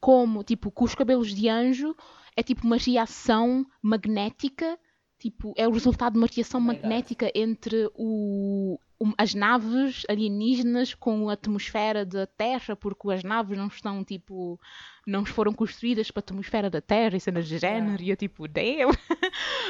como 0.00 0.42
tipo 0.42 0.70
que 0.70 0.84
os 0.84 0.94
cabelos 0.94 1.32
de 1.34 1.48
anjo 1.48 1.94
é 2.36 2.42
tipo 2.42 2.66
uma 2.66 2.76
reação 2.76 3.64
magnética 3.80 4.78
tipo 5.26 5.52
é 5.56 5.66
o 5.66 5.70
resultado 5.72 6.12
de 6.14 6.18
uma 6.18 6.28
reação 6.32 6.60
God. 6.60 6.68
magnética 6.68 7.30
entre 7.34 7.88
o, 7.94 8.78
as 9.18 9.34
naves 9.34 10.04
alienígenas 10.08 10.94
com 10.94 11.28
a 11.28 11.32
atmosfera 11.34 12.04
da 12.04 12.26
Terra 12.26 12.76
porque 12.76 13.10
as 13.12 13.22
naves 13.22 13.56
não 13.58 13.66
estão 13.68 14.04
tipo 14.04 14.58
não 15.06 15.24
foram 15.24 15.52
construídas 15.52 16.10
para 16.10 16.20
a 16.20 16.24
atmosfera 16.26 16.70
da 16.70 16.80
Terra 16.80 17.16
e 17.16 17.20
cenas 17.20 17.46
de 17.48 17.58
género 17.58 18.02
e 18.02 18.10
eu 18.10 18.16
tipo 18.16 18.46
damn 18.48 18.90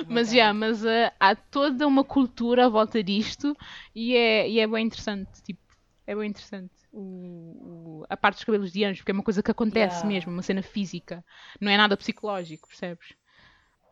mas 0.08 0.30
já, 0.30 0.52
mas 0.52 0.84
ah, 0.84 1.12
há 1.18 1.34
toda 1.34 1.86
uma 1.86 2.04
cultura 2.04 2.66
à 2.66 2.68
volta 2.68 3.02
disto 3.02 3.56
e 3.94 4.14
é, 4.16 4.48
e 4.48 4.60
é 4.60 4.66
bem 4.66 4.86
interessante, 4.86 5.42
tipo, 5.42 5.60
é 6.06 6.14
bem 6.14 6.30
interessante. 6.30 6.72
O, 6.92 8.00
o- 8.02 8.06
a 8.08 8.16
parte 8.16 8.36
dos 8.36 8.44
cabelos 8.44 8.72
de 8.72 8.84
anjo, 8.84 8.98
porque 9.00 9.10
é 9.10 9.14
uma 9.14 9.22
coisa 9.22 9.42
que 9.42 9.50
acontece 9.50 10.06
Yeah. 10.06 10.08
mesmo, 10.08 10.32
uma 10.32 10.42
cena 10.42 10.62
física, 10.62 11.24
não 11.60 11.70
é 11.70 11.76
nada 11.76 11.96
psicológico, 11.96 12.68
percebes? 12.68 13.14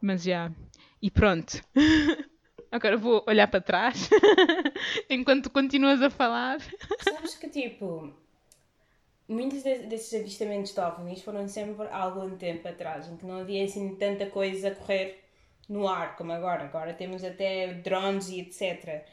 Mas 0.00 0.22
já, 0.22 0.50
e 1.04 1.10
pronto. 1.10 1.52
Agora 2.72 2.96
vou 2.96 3.22
olhar 3.28 3.46
para 3.46 3.60
trás 3.60 4.08
enquanto 5.08 5.50
continuas 5.50 6.00
a 6.02 6.10
falar. 6.10 6.58
Sabes 7.00 7.34
que, 7.36 7.48
tipo, 7.48 8.12
muitos 9.28 9.62
de- 9.62 9.86
desses 9.86 10.18
avistamentos 10.20 10.72
de 10.72 10.80
ovnis 10.80 11.22
foram 11.22 11.46
sempre 11.46 11.86
há 11.88 11.98
algum 11.98 12.36
tempo 12.36 12.66
atrás, 12.66 13.06
em 13.08 13.16
que 13.16 13.26
não 13.26 13.38
havia 13.40 13.64
assim 13.64 13.94
tanta 13.96 14.26
coisa 14.26 14.68
a 14.68 14.74
correr 14.74 15.22
no 15.68 15.86
ar 15.86 16.16
como 16.16 16.32
agora. 16.32 16.64
Agora 16.64 16.94
temos 16.94 17.22
até 17.22 17.74
drones 17.74 18.28
e 18.30 18.40
etc. 18.40 19.06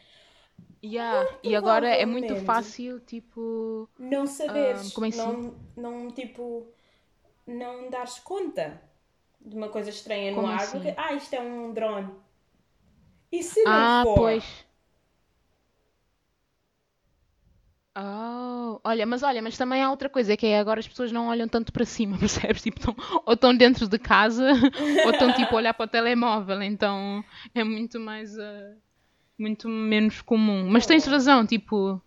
Yeah, 0.84 1.28
e 1.44 1.56
agora 1.56 1.90
é 1.90 2.06
muito 2.06 2.36
fácil, 2.36 3.00
tipo, 3.02 3.88
Não 4.00 4.26
saberes, 4.26 4.90
Ah, 4.90 4.96
como 4.96 5.06
é 5.06 5.12
que 5.12 5.18
não, 5.18 5.56
não, 5.78 6.12
tipo, 6.12 6.68
não 7.46 7.90
dares 7.92 8.18
conta 8.20 8.82
de 9.46 9.56
uma 9.56 9.70
coisa 9.70 9.90
estranha 9.90 10.32
no 10.32 10.46
Como 10.46 10.52
ar, 10.58 10.72
assim? 10.72 10.72
porque, 10.72 10.94
ah, 10.98 11.14
isto 11.14 11.34
é 11.36 11.42
um 11.42 11.74
drone. 11.74 12.12
E 13.32 13.42
se 13.44 13.66
não 13.66 13.86
Ah, 13.86 14.02
for? 14.02 14.16
pois. 14.16 14.46
Oh, 17.96 18.80
olha, 18.86 19.06
mas 19.06 19.22
olha, 19.22 19.42
mas 19.42 19.58
também 19.58 19.84
há 19.84 19.90
outra 19.92 20.10
coisa 20.10 20.38
que 20.38 20.46
é 20.48 20.60
agora 20.60 20.80
as 20.80 20.88
pessoas 20.88 21.12
não 21.12 21.28
olham 21.28 21.48
tanto 21.48 21.74
para 21.74 21.84
cima, 21.84 22.18
percebes? 22.20 22.62
Tipo, 22.62 22.80
tão- 22.80 22.96
ou 23.26 23.34
estão 23.34 23.56
dentro 23.56 23.88
de 23.88 24.00
casa 24.00 24.48
ou 25.04 25.12
estão 25.12 25.32
tipo 25.32 25.56
a 25.56 25.58
olhar 25.58 25.74
para 25.74 25.86
o 25.86 25.88
telemóvel, 25.90 26.62
então 26.64 27.24
é 27.54 27.64
muito 27.66 28.00
mais 28.00 28.38
ah, 28.40 28.76
muito 29.40 29.70
menos 29.70 30.22
comum. 30.22 30.70
Mas 30.70 30.86
tens 30.88 31.06
razão, 31.08 31.46
tipo, 31.46 32.02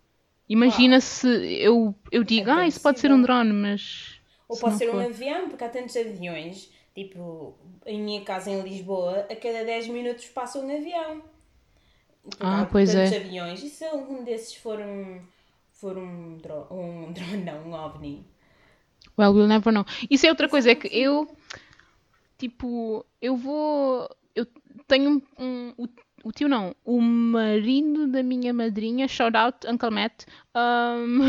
imagina 0.49 1.01
se 1.01 1.27
eu, 1.61 1.95
eu 2.11 2.23
digo, 2.23 2.49
ah, 2.51 2.67
isso 2.67 2.81
pode 2.81 2.99
ser 2.99 3.11
um 3.13 3.21
drone, 3.21 3.53
mas 3.53 4.19
Ou 4.47 4.57
pode 4.57 4.77
ser 4.77 4.89
um 4.89 4.97
for. 4.97 5.07
avião, 5.07 5.49
porque 5.49 5.63
há 5.63 5.69
tantos 5.69 5.95
aviões. 5.95 6.71
Tipo, 6.95 7.57
em 7.85 8.01
minha 8.01 8.21
casa 8.23 8.49
em 8.49 8.61
Lisboa, 8.61 9.27
a 9.29 9.35
cada 9.35 9.65
10 9.65 9.87
minutos 9.89 10.25
passa 10.27 10.59
um 10.59 10.75
avião. 10.75 11.21
Porque 12.23 12.43
Ah, 12.43 12.65
pois 12.71 12.95
tantos 12.95 13.11
é. 13.11 13.17
aviões. 13.17 13.61
E 13.61 13.69
se 13.69 13.83
algum 13.85 14.23
desses 14.23 14.55
for 14.55 14.79
um, 14.79 15.21
for 15.73 15.97
um, 15.97 16.37
dro 16.37 16.65
um 16.71 17.11
drone, 17.13 17.43
não, 17.43 17.63
um 17.67 17.73
ovni? 17.73 18.25
Well, 19.17 19.33
we'll 19.33 19.47
never 19.47 19.71
know. 19.73 19.85
Isso 20.09 20.25
é 20.25 20.29
outra 20.29 20.47
coisa, 20.49 20.71
é 20.71 20.75
que 20.75 20.87
eu, 20.87 21.27
tipo, 22.37 23.05
eu 23.21 23.35
vou. 23.35 24.09
Eu 24.35 24.45
tenho 24.87 25.11
um. 25.11 25.21
um- 25.43 25.73
o, 25.77 25.87
o 26.23 26.31
tio 26.31 26.47
não, 26.49 26.75
o 26.83 26.99
marido 26.99 28.07
da 28.07 28.23
minha 28.23 28.51
madrinha, 28.53 29.07
shout 29.07 29.37
out 29.37 29.67
Uncle 29.67 29.91
Matt. 29.91 30.23
um, 30.55 31.19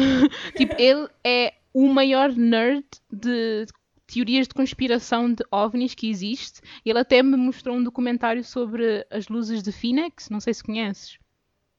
tipo, 0.56 0.74
ele 0.80 1.08
é 1.22 1.52
o 1.74 1.86
maior 1.88 2.32
nerd 2.34 2.86
de 3.12 3.66
teorias 4.06 4.46
de 4.48 4.54
conspiração 4.54 5.32
de 5.32 5.44
ovnis 5.50 5.94
que 5.94 6.08
existe. 6.08 6.60
Ele 6.84 6.98
até 6.98 7.22
me 7.22 7.36
mostrou 7.36 7.76
um 7.76 7.82
documentário 7.82 8.42
sobre 8.44 9.06
as 9.10 9.28
luzes 9.28 9.62
de 9.62 9.72
Phoenix, 9.72 10.28
não 10.30 10.40
sei 10.40 10.54
se 10.54 10.62
conheces. 10.62 11.18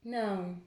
Não. 0.04 0.62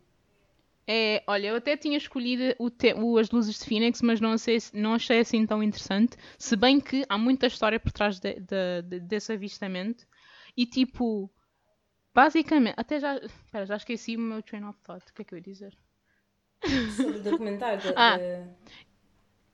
É, 0.87 1.23
olha, 1.27 1.49
eu 1.49 1.57
até 1.57 1.77
tinha 1.77 1.97
escolhido 1.97 2.43
o 2.59 2.69
o- 3.05 3.19
as 3.19 3.31
luzes 3.31 3.59
de 3.61 3.65
Phoenix, 3.65 4.03
mas 4.03 4.21
não, 4.21 4.37
sei, 4.37 4.59
se- 4.59 4.77
não 4.77 4.95
achei 4.95 5.21
assim 5.21 5.47
tão 5.47 5.63
interessante. 5.63 6.17
Se 6.37 6.57
bem 6.57 6.81
que 6.81 7.05
há 7.09 7.17
muita 7.17 7.47
história 7.47 7.79
por 7.79 7.93
trás 7.93 8.19
de- 8.19 8.41
de- 8.41 8.83
de- 8.83 9.01
desse 9.01 9.33
avistamento. 9.33 10.05
E 10.57 10.67
tipo, 10.67 11.31
basicamente, 12.13 12.75
até 12.77 12.99
já. 12.99 13.17
Espera, 13.19 13.67
já 13.67 13.77
esqueci 13.77 14.17
o 14.17 14.21
meu 14.21 14.43
train 14.43 14.65
of 14.65 14.79
thought. 14.83 15.05
O 15.11 15.15
que 15.15 15.23
é 15.23 15.25
que 15.25 15.35
eu 15.35 15.39
ia 15.39 15.45
dizer? 15.45 15.79
Sobre 16.97 17.19
o 17.19 17.23
documentário. 17.23 17.81
Ah. 17.97 18.19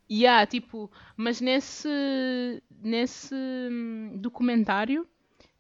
De- 0.09 0.15
Yeah, 0.15 0.47
tipo, 0.47 0.91
mas 1.17 1.41
nesse, 1.41 1.89
nesse 2.83 3.35
hum, 3.35 4.13
documentário, 4.17 5.07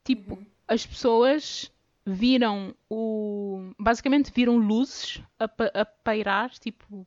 tipo, 0.05 0.34
Uhum. 0.34 0.47
as 0.68 0.86
pessoas 0.86 1.72
viram 2.05 2.74
o. 2.88 3.72
Basicamente 3.78 4.32
viram 4.34 4.57
luzes 4.59 5.20
a, 5.38 5.44
a 5.80 5.84
pairar, 5.84 6.51
tipo, 6.51 7.07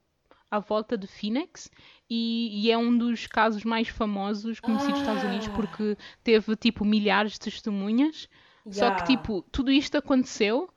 à 0.52 0.60
volta 0.60 0.98
de 0.98 1.08
Phoenix. 1.08 1.70
E, 2.10 2.66
e 2.66 2.72
é 2.72 2.78
um 2.78 2.98
dos 2.98 3.28
casos 3.28 3.64
mais 3.64 3.88
famosos 3.88 4.60
conhecidos 4.60 4.94
nos 5.00 5.02
Estados 5.02 5.24
Unidos 5.24 5.48
Ah. 5.48 5.56
porque 5.56 5.98
teve, 6.24 6.56
tipo, 6.56 6.84
milhares 6.84 7.34
de 7.34 7.40
testemunhas. 7.40 8.28
Só 8.70 8.92
que, 8.92 9.02
Yeah. 9.02 9.04
tipo, 9.06 9.42
tudo 9.52 9.72
isto 9.72 9.98
aconteceu 9.98 10.70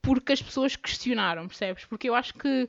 porque 0.00 0.32
as 0.32 0.40
pessoas 0.40 0.76
questionaram, 0.76 1.48
percebes? 1.48 1.84
Porque 1.86 2.08
eu 2.08 2.14
acho 2.14 2.32
que 2.34 2.68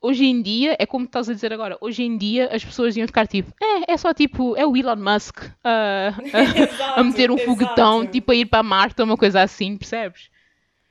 hoje 0.00 0.24
em 0.24 0.40
dia, 0.42 0.76
é 0.78 0.86
como 0.86 1.04
estás 1.04 1.28
a 1.28 1.32
dizer 1.34 1.52
agora, 1.52 1.76
hoje 1.80 2.02
em 2.02 2.16
dia 2.16 2.48
as 2.54 2.64
pessoas 2.64 2.96
iam 2.96 3.06
ficar 3.06 3.26
tipo, 3.26 3.52
é, 3.62 3.92
é 3.92 3.96
só 3.96 4.12
tipo, 4.14 4.56
é 4.56 4.66
o 4.66 4.76
Elon 4.76 4.96
Musk 4.96 5.44
a, 5.64 6.12
a, 6.96 7.00
a 7.00 7.04
meter 7.04 7.30
um 7.30 7.34
Exato, 7.34 7.50
foguetão, 7.50 7.98
exato. 8.00 8.12
tipo 8.12 8.32
a 8.32 8.34
ir 8.34 8.46
para 8.46 8.62
Marte 8.62 9.02
uma 9.02 9.16
coisa 9.16 9.42
assim, 9.42 9.76
percebes? 9.76 10.30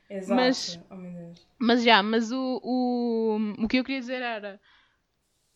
Exato. 0.10 0.36
mas- 0.36 0.80
Oh. 0.92 1.18
Mas 1.60 1.84
já, 1.84 2.04
mas 2.04 2.32
o, 2.32 2.62
o, 2.64 3.40
o 3.64 3.68
que 3.68 3.78
eu 3.78 3.84
queria 3.84 4.00
dizer 4.00 4.22
era. 4.22 4.60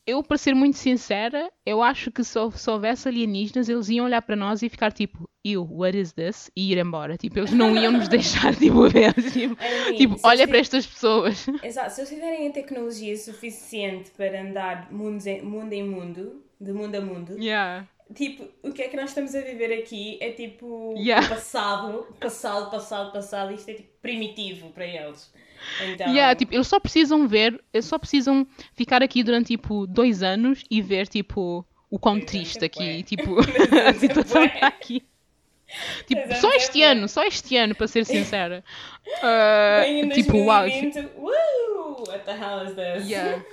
Eu, 0.06 0.24
para 0.24 0.38
ser 0.38 0.56
muito 0.56 0.78
sincera, 0.78 1.52
eu 1.66 1.82
acho 1.82 2.10
que 2.12 2.24
se, 2.24 2.38
se 2.56 2.70
houvesse 2.70 3.08
alienígenas, 3.08 3.70
eles 3.70 3.88
iam 3.90 4.06
olhar 4.06 4.22
para 4.24 4.36
nós 4.36 4.64
e 4.64 4.70
ficar 4.70 4.92
tipo, 4.92 5.30
eu, 5.46 5.64
what 5.64 5.96
is 5.98 6.12
this? 6.14 6.50
E 6.56 6.72
ir 6.72 6.78
embora. 6.80 7.18
Tipo, 7.18 7.40
eles 7.40 7.52
não 7.52 7.76
iam 7.78 7.92
nos 7.92 8.08
deixar, 8.08 8.54
tipo, 8.58 8.88
ver. 8.90 9.14
Tipo, 9.14 9.56
I 9.62 9.86
mean, 9.92 9.98
tipo 9.98 10.18
se 10.18 10.26
olha 10.28 10.48
para 10.48 10.58
estas 10.58 10.86
pessoas. 10.88 11.46
Exato, 11.64 11.92
se 11.94 12.02
eles 12.02 12.10
tiverem 12.10 12.48
a 12.48 12.52
tecnologia 12.52 13.16
suficiente 13.16 14.10
para 14.12 14.42
andar 14.42 14.92
mundos 14.92 15.26
em- 15.28 15.44
mundo 15.44 15.72
em 15.74 15.84
mundo, 15.88 16.44
de 16.60 16.74
mundo 16.74 16.96
a 16.96 17.02
mundo, 17.02 17.38
Yeah. 17.40 17.88
tipo, 18.16 18.46
o 18.64 18.72
que 18.74 18.82
é 18.82 18.88
que 18.88 18.98
nós 18.98 19.10
estamos 19.12 19.34
a 19.36 19.42
viver 19.42 19.72
aqui 19.80 20.18
é 20.20 20.32
tipo 20.32 20.96
Yeah. 20.98 21.28
passado, 21.30 22.08
passado, 22.20 22.72
passado, 22.72 23.12
passado, 23.12 23.54
isto 23.54 23.70
é 23.70 23.76
tipo 23.76 23.90
primitivo 24.02 24.70
para 24.72 24.86
eles. 24.86 25.32
Então, 25.84 26.08
Yeah, 26.14 26.36
tipo, 26.36 26.54
eles 26.54 26.68
só 26.68 26.80
precisam 26.80 27.28
ver, 27.28 27.62
eles 27.74 27.86
só 27.86 27.98
precisam 27.98 28.46
ficar 28.74 29.02
aqui 29.04 29.24
durante 29.24 29.48
tipo 29.48 29.86
dois 29.88 30.24
anos 30.24 30.64
e 30.70 30.82
ver 30.82 31.08
tipo 31.08 31.66
o 31.90 32.00
quão 32.00 32.16
anos 32.16 32.26
triste 32.26 32.64
é 32.64 32.66
aqui, 32.66 33.04
tipo, 33.04 33.36
Dois 33.36 33.48
a 33.74 33.90
anos 33.90 34.04
é 34.04 34.08
situação 34.08 34.44
está 34.46 34.68
aqui. 34.68 35.04
Tipo, 36.08 36.28
Dois 36.28 36.40
só 36.40 36.52
é 36.52 36.56
este 36.58 36.80
bué. 36.80 36.92
ano, 36.92 37.08
só 37.08 37.24
este 37.24 37.56
ano, 37.58 37.76
para 37.76 37.88
ser 37.88 38.06
sincera. 38.06 38.64
Em 39.86 40.10
tipo, 40.10 40.38
uau. 40.38 40.64
2020, 40.68 41.10
Woo! 41.18 42.04
What 42.08 42.26
the 42.26 42.34
hell 42.34 42.68
is 42.68 42.76
this? 42.76 43.10
Yeah. 43.10 43.44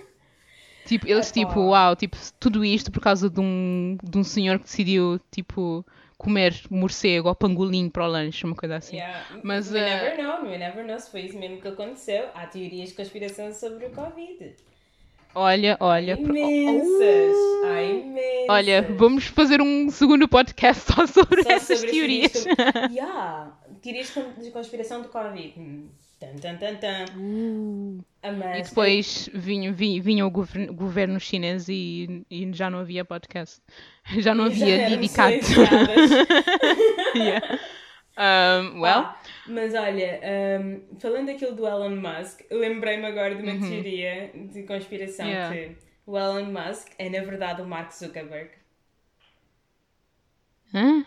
Tipo, 0.87 1.07
eles 1.07 1.31
tipo, 1.31 1.61
uau, 1.61 1.95
tipo, 1.95 2.17
tudo 2.41 2.65
isto 2.65 2.91
por 2.91 3.01
causa 3.03 3.29
de 3.29 3.39
um, 3.41 3.99
de 4.03 4.19
um 4.19 4.25
senhor 4.25 4.59
que 4.59 4.65
decidiu, 4.65 5.21
tipo, 5.31 5.85
comer 6.19 6.53
morcego 6.69 7.29
ou 7.29 7.35
pangolim 7.35 7.89
para 7.89 8.05
o 8.05 8.09
lanche, 8.11 8.45
uma 8.45 8.57
coisa 8.57 8.77
assim. 8.77 8.97
Yeah. 8.97 9.25
Mas, 9.43 9.71
we 9.71 9.79
uh, 9.79 9.85
never 9.85 10.19
know, 10.19 10.43
we 10.51 10.59
never 10.59 10.85
know 10.85 10.99
se 10.99 11.11
foi 11.11 11.23
isso 11.23 11.39
mesmo 11.39 11.61
que 11.61 11.69
aconteceu. 11.69 12.27
Há 12.35 12.45
teorias 12.47 12.89
de 12.91 12.95
conspiração 12.97 13.53
sobre 13.55 13.87
o 13.87 13.91
Covid. 13.91 14.55
Olha, 15.35 15.77
olha. 15.79 16.15
Há 16.15 16.19
imensas. 16.19 17.37
Uh! 17.37 17.65
Há 17.67 17.83
imensas. 17.83 18.49
Olha, 18.49 18.83
vamos 18.97 19.27
fazer 19.27 19.61
um 19.63 19.89
segundo 19.91 20.27
podcast 20.27 20.91
só 20.93 21.07
sobre 21.07 21.45
Só 21.45 21.51
essas 21.53 21.79
sobre 21.81 21.93
teorias. 21.93 22.35
as 22.35 22.43
teorias 22.45 22.89
de- 22.91 22.95
Yeah, 22.95 23.53
teorias 23.81 24.13
de 24.43 24.51
conspiração 24.51 25.03
do 25.03 25.09
Covid. 25.09 25.55
Tan, 26.21 26.35
tan, 26.41 26.57
tan, 26.57 26.75
tan. 26.77 27.05
E 28.25 28.31
mas- 28.33 28.69
depois 28.71 29.31
vinha, 29.33 29.73
vinha, 29.73 30.03
vinha 30.03 30.27
o 30.27 30.31
governo, 30.31 30.75
governo 30.75 31.21
chinês 31.21 31.69
e, 31.69 32.25
e 32.29 32.53
já 32.53 32.69
não 32.69 32.81
havia 32.81 33.05
podcast. 33.05 33.63
Já 34.19 34.35
não 34.35 34.45
havia 34.47 34.89
dedicado. 34.89 35.35
Yeah. 37.15 37.59
Um, 38.17 38.81
well, 38.81 39.05
Ah, 39.05 39.21
mas 39.47 39.75
olha, 39.75 40.21
um, 40.61 40.99
falando 40.99 41.29
aquilo 41.31 41.55
do 41.55 41.67
Elon 41.67 41.91
Musk, 41.97 42.41
lembrei-me 42.51 43.07
agora 43.07 43.35
de 43.35 43.43
uma 43.43 43.59
teoria 43.69 44.31
de 44.35 44.63
conspiração 44.65 45.25
Uhum. 45.27 45.33
Yeah. 45.33 45.55
que 45.55 45.77
o 46.07 46.19
Elon 46.19 46.47
Musk 46.47 46.89
é 46.99 47.09
na 47.09 47.21
verdade 47.25 47.63
o 47.63 47.67
Mark 47.67 47.93
Zuckerberg. 47.93 48.51
hã? 50.75 51.05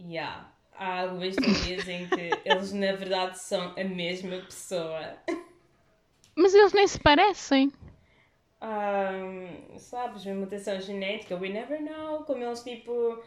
Yeah. 0.00 0.52
Há 0.78 1.00
algumas 1.02 1.34
teorias 1.34 1.88
em 1.88 2.06
que 2.08 2.30
eles 2.44 2.72
na 2.72 2.92
verdade 2.92 3.38
são 3.38 3.74
a 3.76 3.84
mesma 3.84 4.36
pessoa. 4.42 5.16
mas 6.36 6.54
eles 6.54 6.72
nem 6.72 6.86
se 6.86 7.00
parecem. 7.00 7.72
Um, 8.60 9.78
sabes, 9.78 10.24
uma 10.26 10.34
mutação 10.34 10.80
genética, 10.80 11.36
we 11.36 11.48
never 11.48 11.80
know, 11.80 12.24
como 12.24 12.42
eles 12.42 12.62
tipo. 12.62 13.22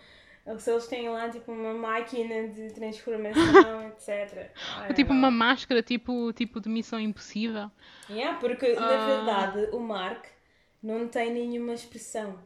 Se 0.57 0.71
eles 0.71 0.87
têm 0.87 1.07
lá 1.07 1.29
tipo 1.29 1.51
uma 1.51 1.73
máquina 1.73 2.47
de 2.47 2.73
transformação, 2.73 3.87
etc. 3.93 4.49
Don't 4.87 4.93
Tipo 4.95 5.09
know. 5.13 5.19
uma 5.19 5.29
máscara, 5.31 5.83
tipo, 5.83 6.33
tipo 6.33 6.59
de 6.59 6.67
missão 6.67 6.99
impossível. 6.99 7.69
Yeah, 8.09 8.39
porque 8.39 8.73
na 8.73 8.87
Ah. 8.87 9.05
verdade 9.05 9.69
o 9.75 9.79
Mark 9.79 10.25
não 10.81 11.07
tem 11.07 11.31
nenhuma 11.31 11.73
expressão. 11.73 12.39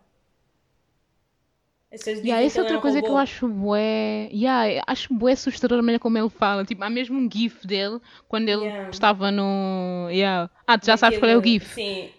Yeah, 2.24 2.44
essa 2.44 2.60
é 2.60 2.64
outra 2.64 2.80
coisa 2.80 3.00
que 3.02 3.06
eu 3.08 3.12
robô. 3.12 3.22
acho 3.22 3.48
bué. 3.48 4.30
Yeah, 4.32 4.84
acho 4.88 5.14
bué 5.14 5.34
assustador 5.34 5.80
a 5.80 5.82
maneira 5.82 6.00
como 6.00 6.18
ele 6.18 6.30
fala. 6.30 6.66
Tipo, 6.66 6.84
há 6.84 6.90
mesmo 6.90 7.18
um 7.18 7.30
GIF 7.32 7.66
dele 7.66 8.00
quando 8.28 8.50
ele 8.50 8.64
Yeah. 8.66 8.90
estava 8.92 9.32
no. 9.32 10.08
Yeah. 10.10 10.50
Ah, 10.68 10.78
tu 10.78 10.86
já 10.86 10.98
sabes 10.98 11.18
qual 11.20 11.30
é 11.30 11.34
o 11.34 11.38
Naquele- 11.38 11.60
GIF? 11.60 11.74
Sim, 11.74 12.10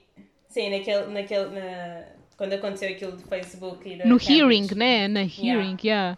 sim 0.49 0.71
naquele, 0.71 1.07
naquele, 1.13 1.45
na, 1.51 2.03
quando 2.37 2.53
aconteceu 2.55 2.89
aquilo 2.91 3.13
do 3.13 3.23
Facebook 3.29 3.89
e 3.89 3.97
da 3.97 4.05
No 4.07 4.19
Cambridge. 4.19 4.33
hearing, 4.41 4.67
né? 4.75 5.09
Na 5.09 5.21
hearing, 5.23 5.77
yeah. 5.85 6.17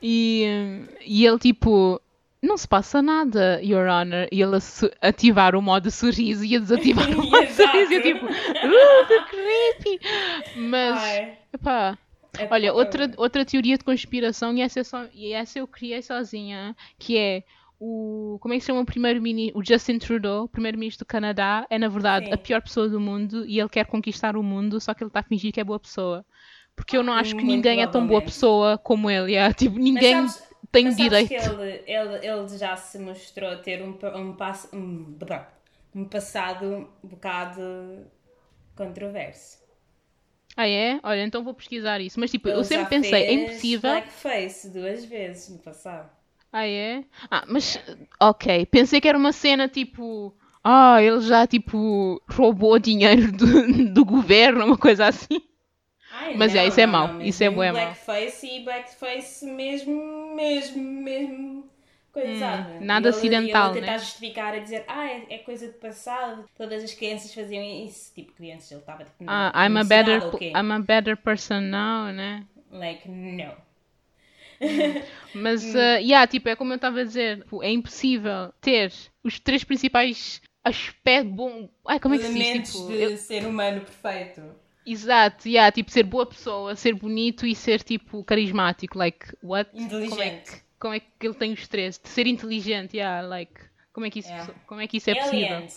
E, 0.00 0.44
hum, 0.48 0.86
e 1.04 1.26
ele 1.26 1.38
tipo. 1.38 2.00
Não 2.44 2.56
se 2.56 2.66
passa 2.66 3.00
nada, 3.00 3.60
Your 3.62 3.86
Honor. 3.88 4.26
E 4.32 4.42
ele 4.42 4.56
ativar 5.00 5.54
o 5.54 5.62
modo 5.62 5.92
sorriso 5.92 6.44
e 6.44 6.56
a 6.56 6.58
desativar 6.58 7.06
o 7.16 7.24
modo 7.30 7.46
sorriso. 7.52 7.92
E 7.92 7.96
eu 7.96 8.02
tipo, 8.02 8.26
uh, 8.26 9.06
que 9.06 9.20
creepy! 9.30 10.00
Mas, 10.56 10.98
Ai, 11.00 11.38
epá, 11.54 11.96
é 12.38 12.48
Olha, 12.50 12.72
outra, 12.72 13.10
outra 13.16 13.44
teoria 13.44 13.76
de 13.76 13.84
conspiração, 13.84 14.56
e 14.56 14.60
essa, 14.62 14.80
é 14.80 14.84
só, 14.84 15.06
e 15.12 15.32
essa 15.32 15.58
eu 15.58 15.66
criei 15.66 16.00
sozinha, 16.02 16.74
que 16.98 17.16
é 17.18 17.44
o. 17.78 18.38
Como 18.40 18.54
é 18.54 18.56
que 18.56 18.62
se 18.62 18.68
chama 18.68 18.80
o 18.80 18.86
primeiro-ministro? 18.86 19.60
O 19.60 19.64
Justin 19.64 19.98
Trudeau, 19.98 20.48
primeiro-ministro 20.48 21.04
do 21.04 21.08
Canadá, 21.08 21.66
é 21.68 21.78
na 21.78 21.88
verdade 21.88 22.26
Sim. 22.26 22.32
a 22.32 22.38
pior 22.38 22.62
pessoa 22.62 22.88
do 22.88 23.00
mundo 23.00 23.44
e 23.46 23.58
ele 23.58 23.68
quer 23.68 23.86
conquistar 23.86 24.36
o 24.36 24.42
mundo, 24.42 24.80
só 24.80 24.94
que 24.94 25.02
ele 25.02 25.08
está 25.08 25.20
a 25.20 25.24
fingir 25.24 25.52
que 25.52 25.60
é 25.60 25.64
boa 25.64 25.80
pessoa. 25.80 26.24
Porque 26.74 26.96
eu 26.96 27.02
não 27.02 27.12
acho 27.12 27.36
que 27.36 27.44
Muito 27.44 27.56
ninguém 27.56 27.82
é 27.82 27.86
tão 27.86 28.06
boa 28.06 28.22
pessoa 28.22 28.78
como 28.78 29.10
ele. 29.10 29.34
É, 29.34 29.52
tipo, 29.52 29.78
ninguém 29.78 30.26
sabes- 30.26 30.42
tem 30.70 30.94
direito. 30.94 31.28
que 31.28 31.34
ele, 31.34 31.82
ele, 31.86 32.26
ele 32.26 32.58
já 32.58 32.74
se 32.76 32.98
mostrou 32.98 33.56
ter 33.58 33.82
um, 33.82 33.90
um, 33.90 34.36
um, 34.72 35.18
um 35.94 36.04
passado 36.06 36.88
um 37.04 37.08
bocado 37.08 38.06
controverso. 38.74 39.61
Ah, 40.56 40.66
é? 40.68 40.98
Olha, 41.02 41.22
então 41.24 41.44
vou 41.44 41.54
pesquisar 41.54 42.00
isso. 42.00 42.18
Mas 42.20 42.30
tipo, 42.30 42.48
eu 42.48 42.62
sempre 42.64 42.86
pensei, 42.86 43.22
é 43.24 43.32
impossível. 43.32 44.00
Blackface 44.00 44.68
duas 44.70 45.04
vezes 45.04 45.48
no 45.48 45.58
passado. 45.58 46.10
Ah, 46.52 46.66
é? 46.66 47.04
Ah, 47.30 47.44
mas, 47.48 47.78
ok. 48.20 48.66
Pensei 48.66 49.00
que 49.00 49.08
era 49.08 49.18
uma 49.18 49.32
cena 49.32 49.68
tipo. 49.68 50.34
Ah, 50.62 51.02
ele 51.02 51.20
já, 51.22 51.46
tipo, 51.46 52.22
roubou 52.30 52.78
dinheiro 52.78 53.32
do, 53.32 53.46
do 53.92 54.04
governo, 54.04 54.64
uma 54.64 54.78
coisa 54.78 55.06
assim. 55.06 55.40
Ai, 56.10 56.34
Mas 56.34 56.54
não, 56.54 56.60
é, 56.60 56.66
isso 56.68 56.80
é 56.80 56.86
mau, 56.86 57.14
isso 57.20 57.42
é 57.44 57.50
bué 57.50 57.72
mau. 57.72 57.98
Blackface 58.06 58.46
e 58.46 58.64
blackface 58.64 59.46
mesmo, 59.46 60.34
mesmo, 60.36 60.82
mesmo 60.82 61.61
coisada. 62.12 62.76
Hum, 62.80 62.86
nada 62.86 63.08
E 63.08 63.10
ele- 63.10 63.16
acidental, 63.16 63.70
ele 63.70 63.78
a 63.78 63.80
tentar 63.82 63.92
né? 63.92 63.98
justificar, 63.98 64.54
a 64.54 64.58
dizer, 64.58 64.84
ah, 64.88 65.06
é, 65.08 65.26
é 65.34 65.38
coisa 65.38 65.66
de 65.68 65.74
passado, 65.78 66.44
todas 66.56 66.82
as 66.84 66.94
crianças 66.94 67.34
faziam 67.34 67.62
isso. 67.86 68.12
Tipo, 68.14 68.32
crianças, 68.32 68.70
ele 68.70 68.80
estava 68.80 69.04
tipo, 69.04 69.24
Ah, 69.26 69.52
I'm 69.66 69.76
a 69.78 69.84
better? 69.84 70.22
I'm 70.54 70.70
a 70.72 70.78
better 70.78 71.16
person 71.16 71.60
now, 71.62 72.12
né? 72.12 72.44
Like, 72.70 73.08
no. 73.08 73.52
Mas, 75.34 75.74
uh, 75.74 75.98
yeah, 76.00 76.26
tipo, 76.26 76.48
é 76.48 76.56
como 76.56 76.72
eu 76.72 76.76
estava 76.76 77.00
a 77.00 77.04
dizer, 77.04 77.38
tipo, 77.42 77.62
é 77.62 77.70
impossível 77.70 78.52
ter 78.60 78.92
os 79.24 79.38
três 79.40 79.64
principais 79.64 80.40
aspectos 80.64 81.34
bom. 81.34 81.68
Ai, 81.86 81.98
como 81.98 82.14
é 82.14 82.18
que 82.18 82.26
se 82.26 82.32
diz? 82.32 82.48
Elementos 82.48 82.72
Tipo, 82.72 82.86
de 82.92 83.02
eu- 83.04 83.16
ser 83.16 83.46
humano 83.46 83.80
perfeito. 83.80 84.42
Exato, 84.84 85.48
yeah, 85.48 85.70
tipo, 85.70 85.90
ser 85.92 86.02
boa 86.02 86.26
pessoa, 86.26 86.74
ser 86.74 86.92
bonito 86.94 87.46
e 87.46 87.54
ser, 87.54 87.82
tipo, 87.82 88.24
carismático, 88.24 88.98
like, 88.98 89.26
what? 89.42 89.70
É, 89.74 89.80
Inteligente. 89.80 90.62
Como 90.82 90.94
é 90.94 90.98
que 90.98 91.24
ele 91.24 91.34
tem 91.34 91.52
os 91.52 91.68
três? 91.68 91.96
De 91.96 92.08
ser 92.08 92.26
inteligente, 92.26 92.96
yeah, 92.96 93.24
like, 93.24 93.54
como 93.92 94.04
é 94.04 94.10
que 94.10 94.18
isso, 94.18 94.30
Yeah. 94.30 94.54
como 94.66 94.80
é, 94.80 94.88
que 94.88 94.96
isso 94.96 95.10
é 95.10 95.14
possível? 95.14 95.68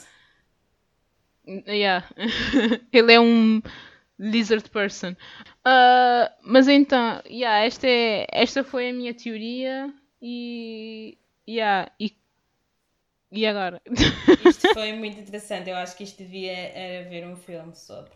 Yeah. 1.67 2.09
ele 2.91 3.13
é 3.13 3.19
um 3.19 3.61
lizard 4.17 4.67
person. 4.71 5.15
Ah, 5.63 6.31
mas 6.41 6.67
então, 6.67 7.21
yeah, 7.29 7.63
esta, 7.63 7.85
é, 7.85 8.25
esta 8.31 8.63
foi 8.63 8.89
a 8.89 8.93
minha 8.93 9.13
teoria 9.13 9.93
e, 10.19 11.19
yeah, 11.47 11.91
e, 11.99 12.11
e 13.31 13.45
agora? 13.45 13.79
Isto 14.43 14.73
foi 14.73 14.91
muito 14.93 15.19
interessante. 15.19 15.69
Eu 15.69 15.75
acho 15.75 15.95
que 15.95 16.03
isto 16.03 16.17
devia 16.17 16.51
era 16.51 17.07
ver 17.07 17.27
um 17.27 17.35
filme 17.35 17.75
sobre. 17.75 18.15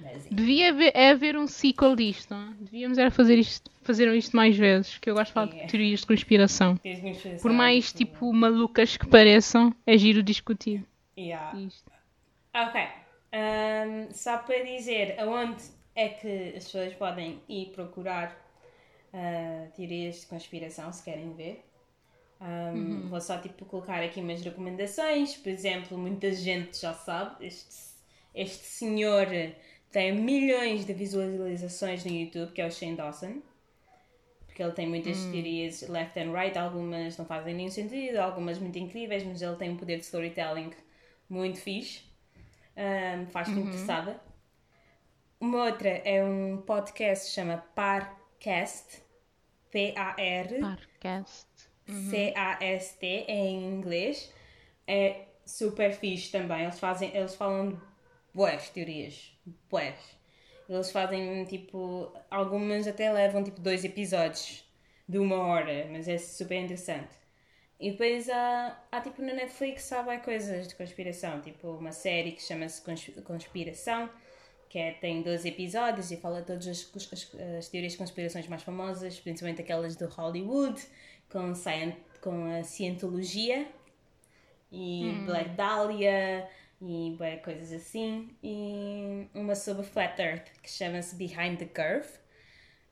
Mas. 0.00 0.26
Devia 0.26 0.70
haver, 0.70 0.92
é 0.94 1.10
haver 1.10 1.36
um 1.36 1.46
sequel 1.46 1.96
disto. 1.96 2.32
não 2.32 2.50
é? 2.50 2.54
Devíamos 2.60 2.98
era 2.98 3.10
fazer 3.10 3.36
isto, 3.36 3.70
fazer 3.82 4.12
isto 4.14 4.36
mais 4.36 4.56
vezes, 4.56 4.98
que 4.98 5.10
eu 5.10 5.14
gosto 5.14 5.28
de 5.28 5.32
falar 5.32 5.50
Sim, 5.50 5.58
é. 5.58 5.62
de 5.64 5.70
teorias 5.70 6.00
de 6.00 6.06
conspiração. 6.06 6.74
De 6.74 6.80
pensar, 6.80 7.36
Por 7.42 7.52
mais 7.52 7.92
tipo, 7.92 8.32
malucas 8.32 8.96
que 8.96 9.06
pareçam, 9.06 9.74
é 9.86 9.96
giro 9.98 10.22
discutir 10.22 10.84
yeah. 11.16 11.58
isto. 11.58 11.90
Ok. 12.54 12.80
Ahm, 13.32 14.10
só 14.12 14.38
para 14.38 14.62
dizer 14.64 15.18
aonde 15.20 15.62
é 15.94 16.08
que 16.08 16.54
as 16.56 16.64
pessoas 16.64 16.94
podem 16.94 17.42
ir 17.48 17.66
procurar 17.72 18.36
ah, 19.12 19.66
teorias 19.76 20.20
de 20.20 20.26
conspiração, 20.26 20.92
se 20.92 21.02
querem 21.02 21.34
ver. 21.34 21.64
Ahm, 22.40 23.08
Vou 23.08 23.20
só 23.20 23.36
tipo 23.38 23.64
colocar 23.64 24.00
aqui 24.02 24.20
umas 24.20 24.42
recomendações. 24.42 25.36
Por 25.36 25.50
exemplo, 25.50 25.98
muita 25.98 26.32
gente 26.32 26.80
já 26.80 26.94
sabe, 26.94 27.46
este, 27.46 27.74
este 28.34 28.64
senhor 28.64 29.26
tem 29.90 30.12
milhões 30.12 30.84
de 30.84 30.92
visualizações 30.92 32.04
no 32.04 32.12
YouTube, 32.12 32.52
que 32.52 32.60
é 32.60 32.66
o 32.66 32.70
Shane 32.70 32.96
Dawson. 32.96 33.40
Porque 34.46 34.62
ele 34.62 34.72
tem 34.72 34.88
muitas 34.88 35.16
teorias 35.26 35.82
left 35.88 36.18
and 36.18 36.32
right, 36.32 36.58
algumas 36.58 37.16
não 37.16 37.24
fazem 37.24 37.54
nenhum 37.54 37.70
sentido, 37.70 38.18
algumas 38.18 38.58
muito 38.58 38.78
incríveis, 38.78 39.22
mas 39.24 39.40
ele 39.40 39.56
tem 39.56 39.70
um 39.70 39.76
poder 39.76 39.98
de 39.98 40.04
storytelling 40.04 40.72
muito 41.28 41.60
fixe. 41.60 42.02
Um, 42.76 43.26
Faz-te 43.26 43.54
interessada. 43.54 44.20
Uma 45.40 45.66
outra 45.66 45.88
é 45.88 46.24
um 46.24 46.62
podcast 46.66 47.24
que 47.24 47.30
se 47.30 47.34
chama 47.34 47.58
Parcast. 47.74 49.02
P-A-R. 49.70 50.60
Podcast. 50.60 51.46
C-A-S-T 52.10 53.06
é 53.28 53.46
em 53.46 53.64
inglês. 53.64 54.32
É 54.86 55.26
super 55.44 55.92
fixe 55.92 56.32
também. 56.32 56.62
Eles, 56.62 56.78
fazem, 56.78 57.14
eles 57.14 57.34
falam 57.34 57.80
boas 58.38 58.70
teorias. 58.70 59.36
Boas. 59.68 59.98
Eles 60.68 60.90
fazem 60.92 61.44
tipo. 61.46 62.12
Algumas 62.30 62.86
até 62.86 63.10
levam 63.12 63.42
tipo 63.42 63.60
dois 63.60 63.84
episódios 63.84 64.64
de 65.08 65.18
uma 65.18 65.36
hora, 65.38 65.88
mas 65.90 66.06
é 66.06 66.18
super 66.18 66.56
interessante. 66.56 67.16
E 67.80 67.90
depois 67.92 68.28
há, 68.28 68.76
há 68.92 69.00
tipo 69.00 69.22
na 69.22 69.32
Netflix 69.34 69.92
há 69.92 70.18
coisas 70.18 70.68
de 70.68 70.74
conspiração, 70.74 71.40
tipo 71.40 71.68
uma 71.68 71.92
série 71.92 72.32
que 72.32 72.42
chama-se 72.42 72.82
Cons- 72.82 73.12
Conspiração, 73.24 74.10
que 74.68 74.78
é, 74.78 74.92
tem 74.92 75.22
12 75.22 75.48
episódios 75.48 76.10
e 76.10 76.16
fala 76.16 76.42
todas 76.42 76.66
as, 76.66 76.90
as, 76.96 77.34
as 77.58 77.68
teorias 77.68 77.92
de 77.92 77.98
conspirações 77.98 78.46
mais 78.48 78.62
famosas, 78.62 79.18
principalmente 79.20 79.62
aquelas 79.62 79.96
do 79.96 80.06
Hollywood, 80.08 80.80
com, 81.30 81.52
com 82.20 82.44
a 82.52 82.64
cientologia 82.64 83.66
e 84.70 85.22
Black 85.24 85.50
Dahlia 85.50 86.48
e 86.80 87.14
bué 87.18 87.36
coisas 87.36 87.72
assim. 87.72 88.30
E 88.42 89.26
uma 89.34 89.54
sobre 89.54 89.84
Flat 89.84 90.18
Earth 90.20 90.48
que 90.62 90.70
chama-se 90.70 91.14
Behind 91.16 91.58
the 91.58 91.66
Curve. 91.66 92.08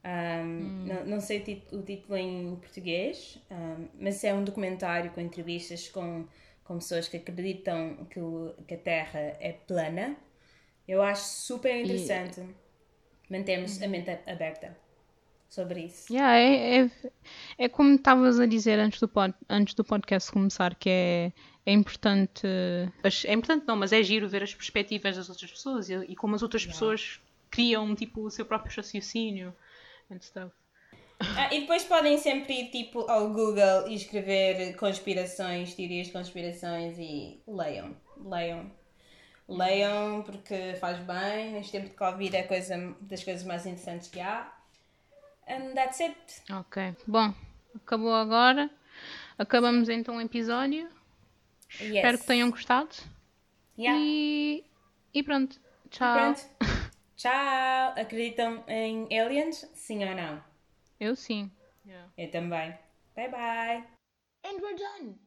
Um, 0.05 0.85
não, 0.87 1.05
não 1.07 1.21
sei 1.21 1.41
o, 1.41 1.45
tit- 1.45 1.73
o 1.73 1.83
título 1.83 2.17
em 2.17 2.55
português, 2.57 3.41
um, 3.51 3.89
mas 3.99 4.23
é 4.23 4.33
um 4.33 4.45
documentário 4.45 5.11
com 5.11 5.21
entrevistas 5.21 5.89
com, 5.89 6.25
com 6.63 6.79
pessoas 6.79 7.09
que 7.09 7.17
acreditam 7.17 8.07
que, 8.09 8.21
o- 8.21 8.55
que 8.69 8.75
a 8.75 8.79
Terra 8.79 9.19
é 9.41 9.53
plana. 9.67 10.17
Eu 10.87 11.03
acho 11.03 11.25
super 11.25 11.75
interessante. 11.75 12.41
Mantemos 13.29 13.83
a 13.83 13.89
mente 13.89 14.09
aberta 14.27 14.77
sobre 15.49 15.81
isso. 15.87 16.13
Yeah, 16.13 16.37
é, 16.39 16.83
é, 16.85 16.91
é 17.59 17.69
como 17.69 17.97
estavas 17.97 18.39
a 18.39 18.47
dizer 18.47 18.79
antes 18.79 19.01
do, 19.01 19.09
pod, 19.09 19.35
antes 19.51 19.75
do 19.75 19.83
podcast 19.83 20.31
começar, 20.31 20.77
que 20.77 20.89
é, 20.89 21.33
é 21.67 21.73
importante. 21.73 22.47
É 23.27 23.33
importante 23.33 23.67
não, 23.67 23.75
mas 23.77 23.93
é 23.93 24.01
giro 24.03 24.29
ver 24.29 24.45
as 24.45 24.55
perspectivas 24.55 25.17
das 25.17 25.29
outras 25.29 25.51
pessoas 25.51 25.91
e, 25.91 25.95
e 25.95 26.15
como 26.15 26.37
as 26.37 26.43
outras 26.43 26.65
pessoas 26.65 27.21
criam 27.51 27.95
tipo, 27.97 28.23
o 28.23 28.31
seu 28.31 28.47
próprio 28.47 28.75
raciocínio 28.75 29.53
and 30.11 30.21
stuff. 30.21 30.55
Ah, 31.19 31.53
e 31.53 31.63
depois 31.63 31.83
podem 31.83 32.19
sempre 32.19 32.53
ir 32.53 32.71
tipo 32.71 33.11
ao 33.11 33.31
Google 33.31 33.89
e 33.89 33.95
escrever 33.95 34.77
conspirações, 34.77 35.75
teorias 35.75 36.07
de 36.07 36.13
conspirações 36.13 36.97
e 36.99 37.41
leiam. 37.49 37.97
Leiam. 38.25 38.71
Leiam 39.49 40.23
porque 40.23 40.77
faz 40.79 40.99
bem. 40.99 41.53
Neste 41.53 41.73
tempo 41.73 41.89
de 41.89 41.95
Covid 41.95 42.37
é 42.37 42.43
coisa, 42.43 42.95
das 43.01 43.25
coisas 43.25 43.45
mais 43.45 43.67
interessantes 43.67 44.09
que 44.09 44.21
há. 44.21 44.53
And 45.49 45.75
that's 45.75 46.01
it. 46.01 46.17
Ok. 46.53 46.95
Bom, 47.07 47.33
acabou 47.75 48.15
agora. 48.15 48.71
Acabamos 49.39 49.89
então 49.89 50.17
o 50.17 50.21
episódio. 50.21 50.96
Yes. 51.81 51.97
Espero 51.97 52.19
que 52.19 52.27
tenham 52.27 52.51
gostado. 52.51 52.91
Yeah. 53.79 54.01
E, 54.03 54.65
e 55.13 55.23
pronto. 55.23 55.61
Tchau. 55.91 56.17
Pronto. 56.17 56.41
Tchau. 57.17 57.95
Acreditam 57.97 58.65
em 58.69 59.09
aliens? 59.19 59.69
Sim 59.75 60.05
ou 60.05 60.15
não? 60.15 60.43
Eu 60.99 61.15
sim. 61.15 61.51
Eu 62.17 62.31
também. 62.31 62.75
Bye 63.15 63.31
bye. 63.31 63.85
And 64.45 64.61
we're 64.61 64.77
done. 64.77 65.19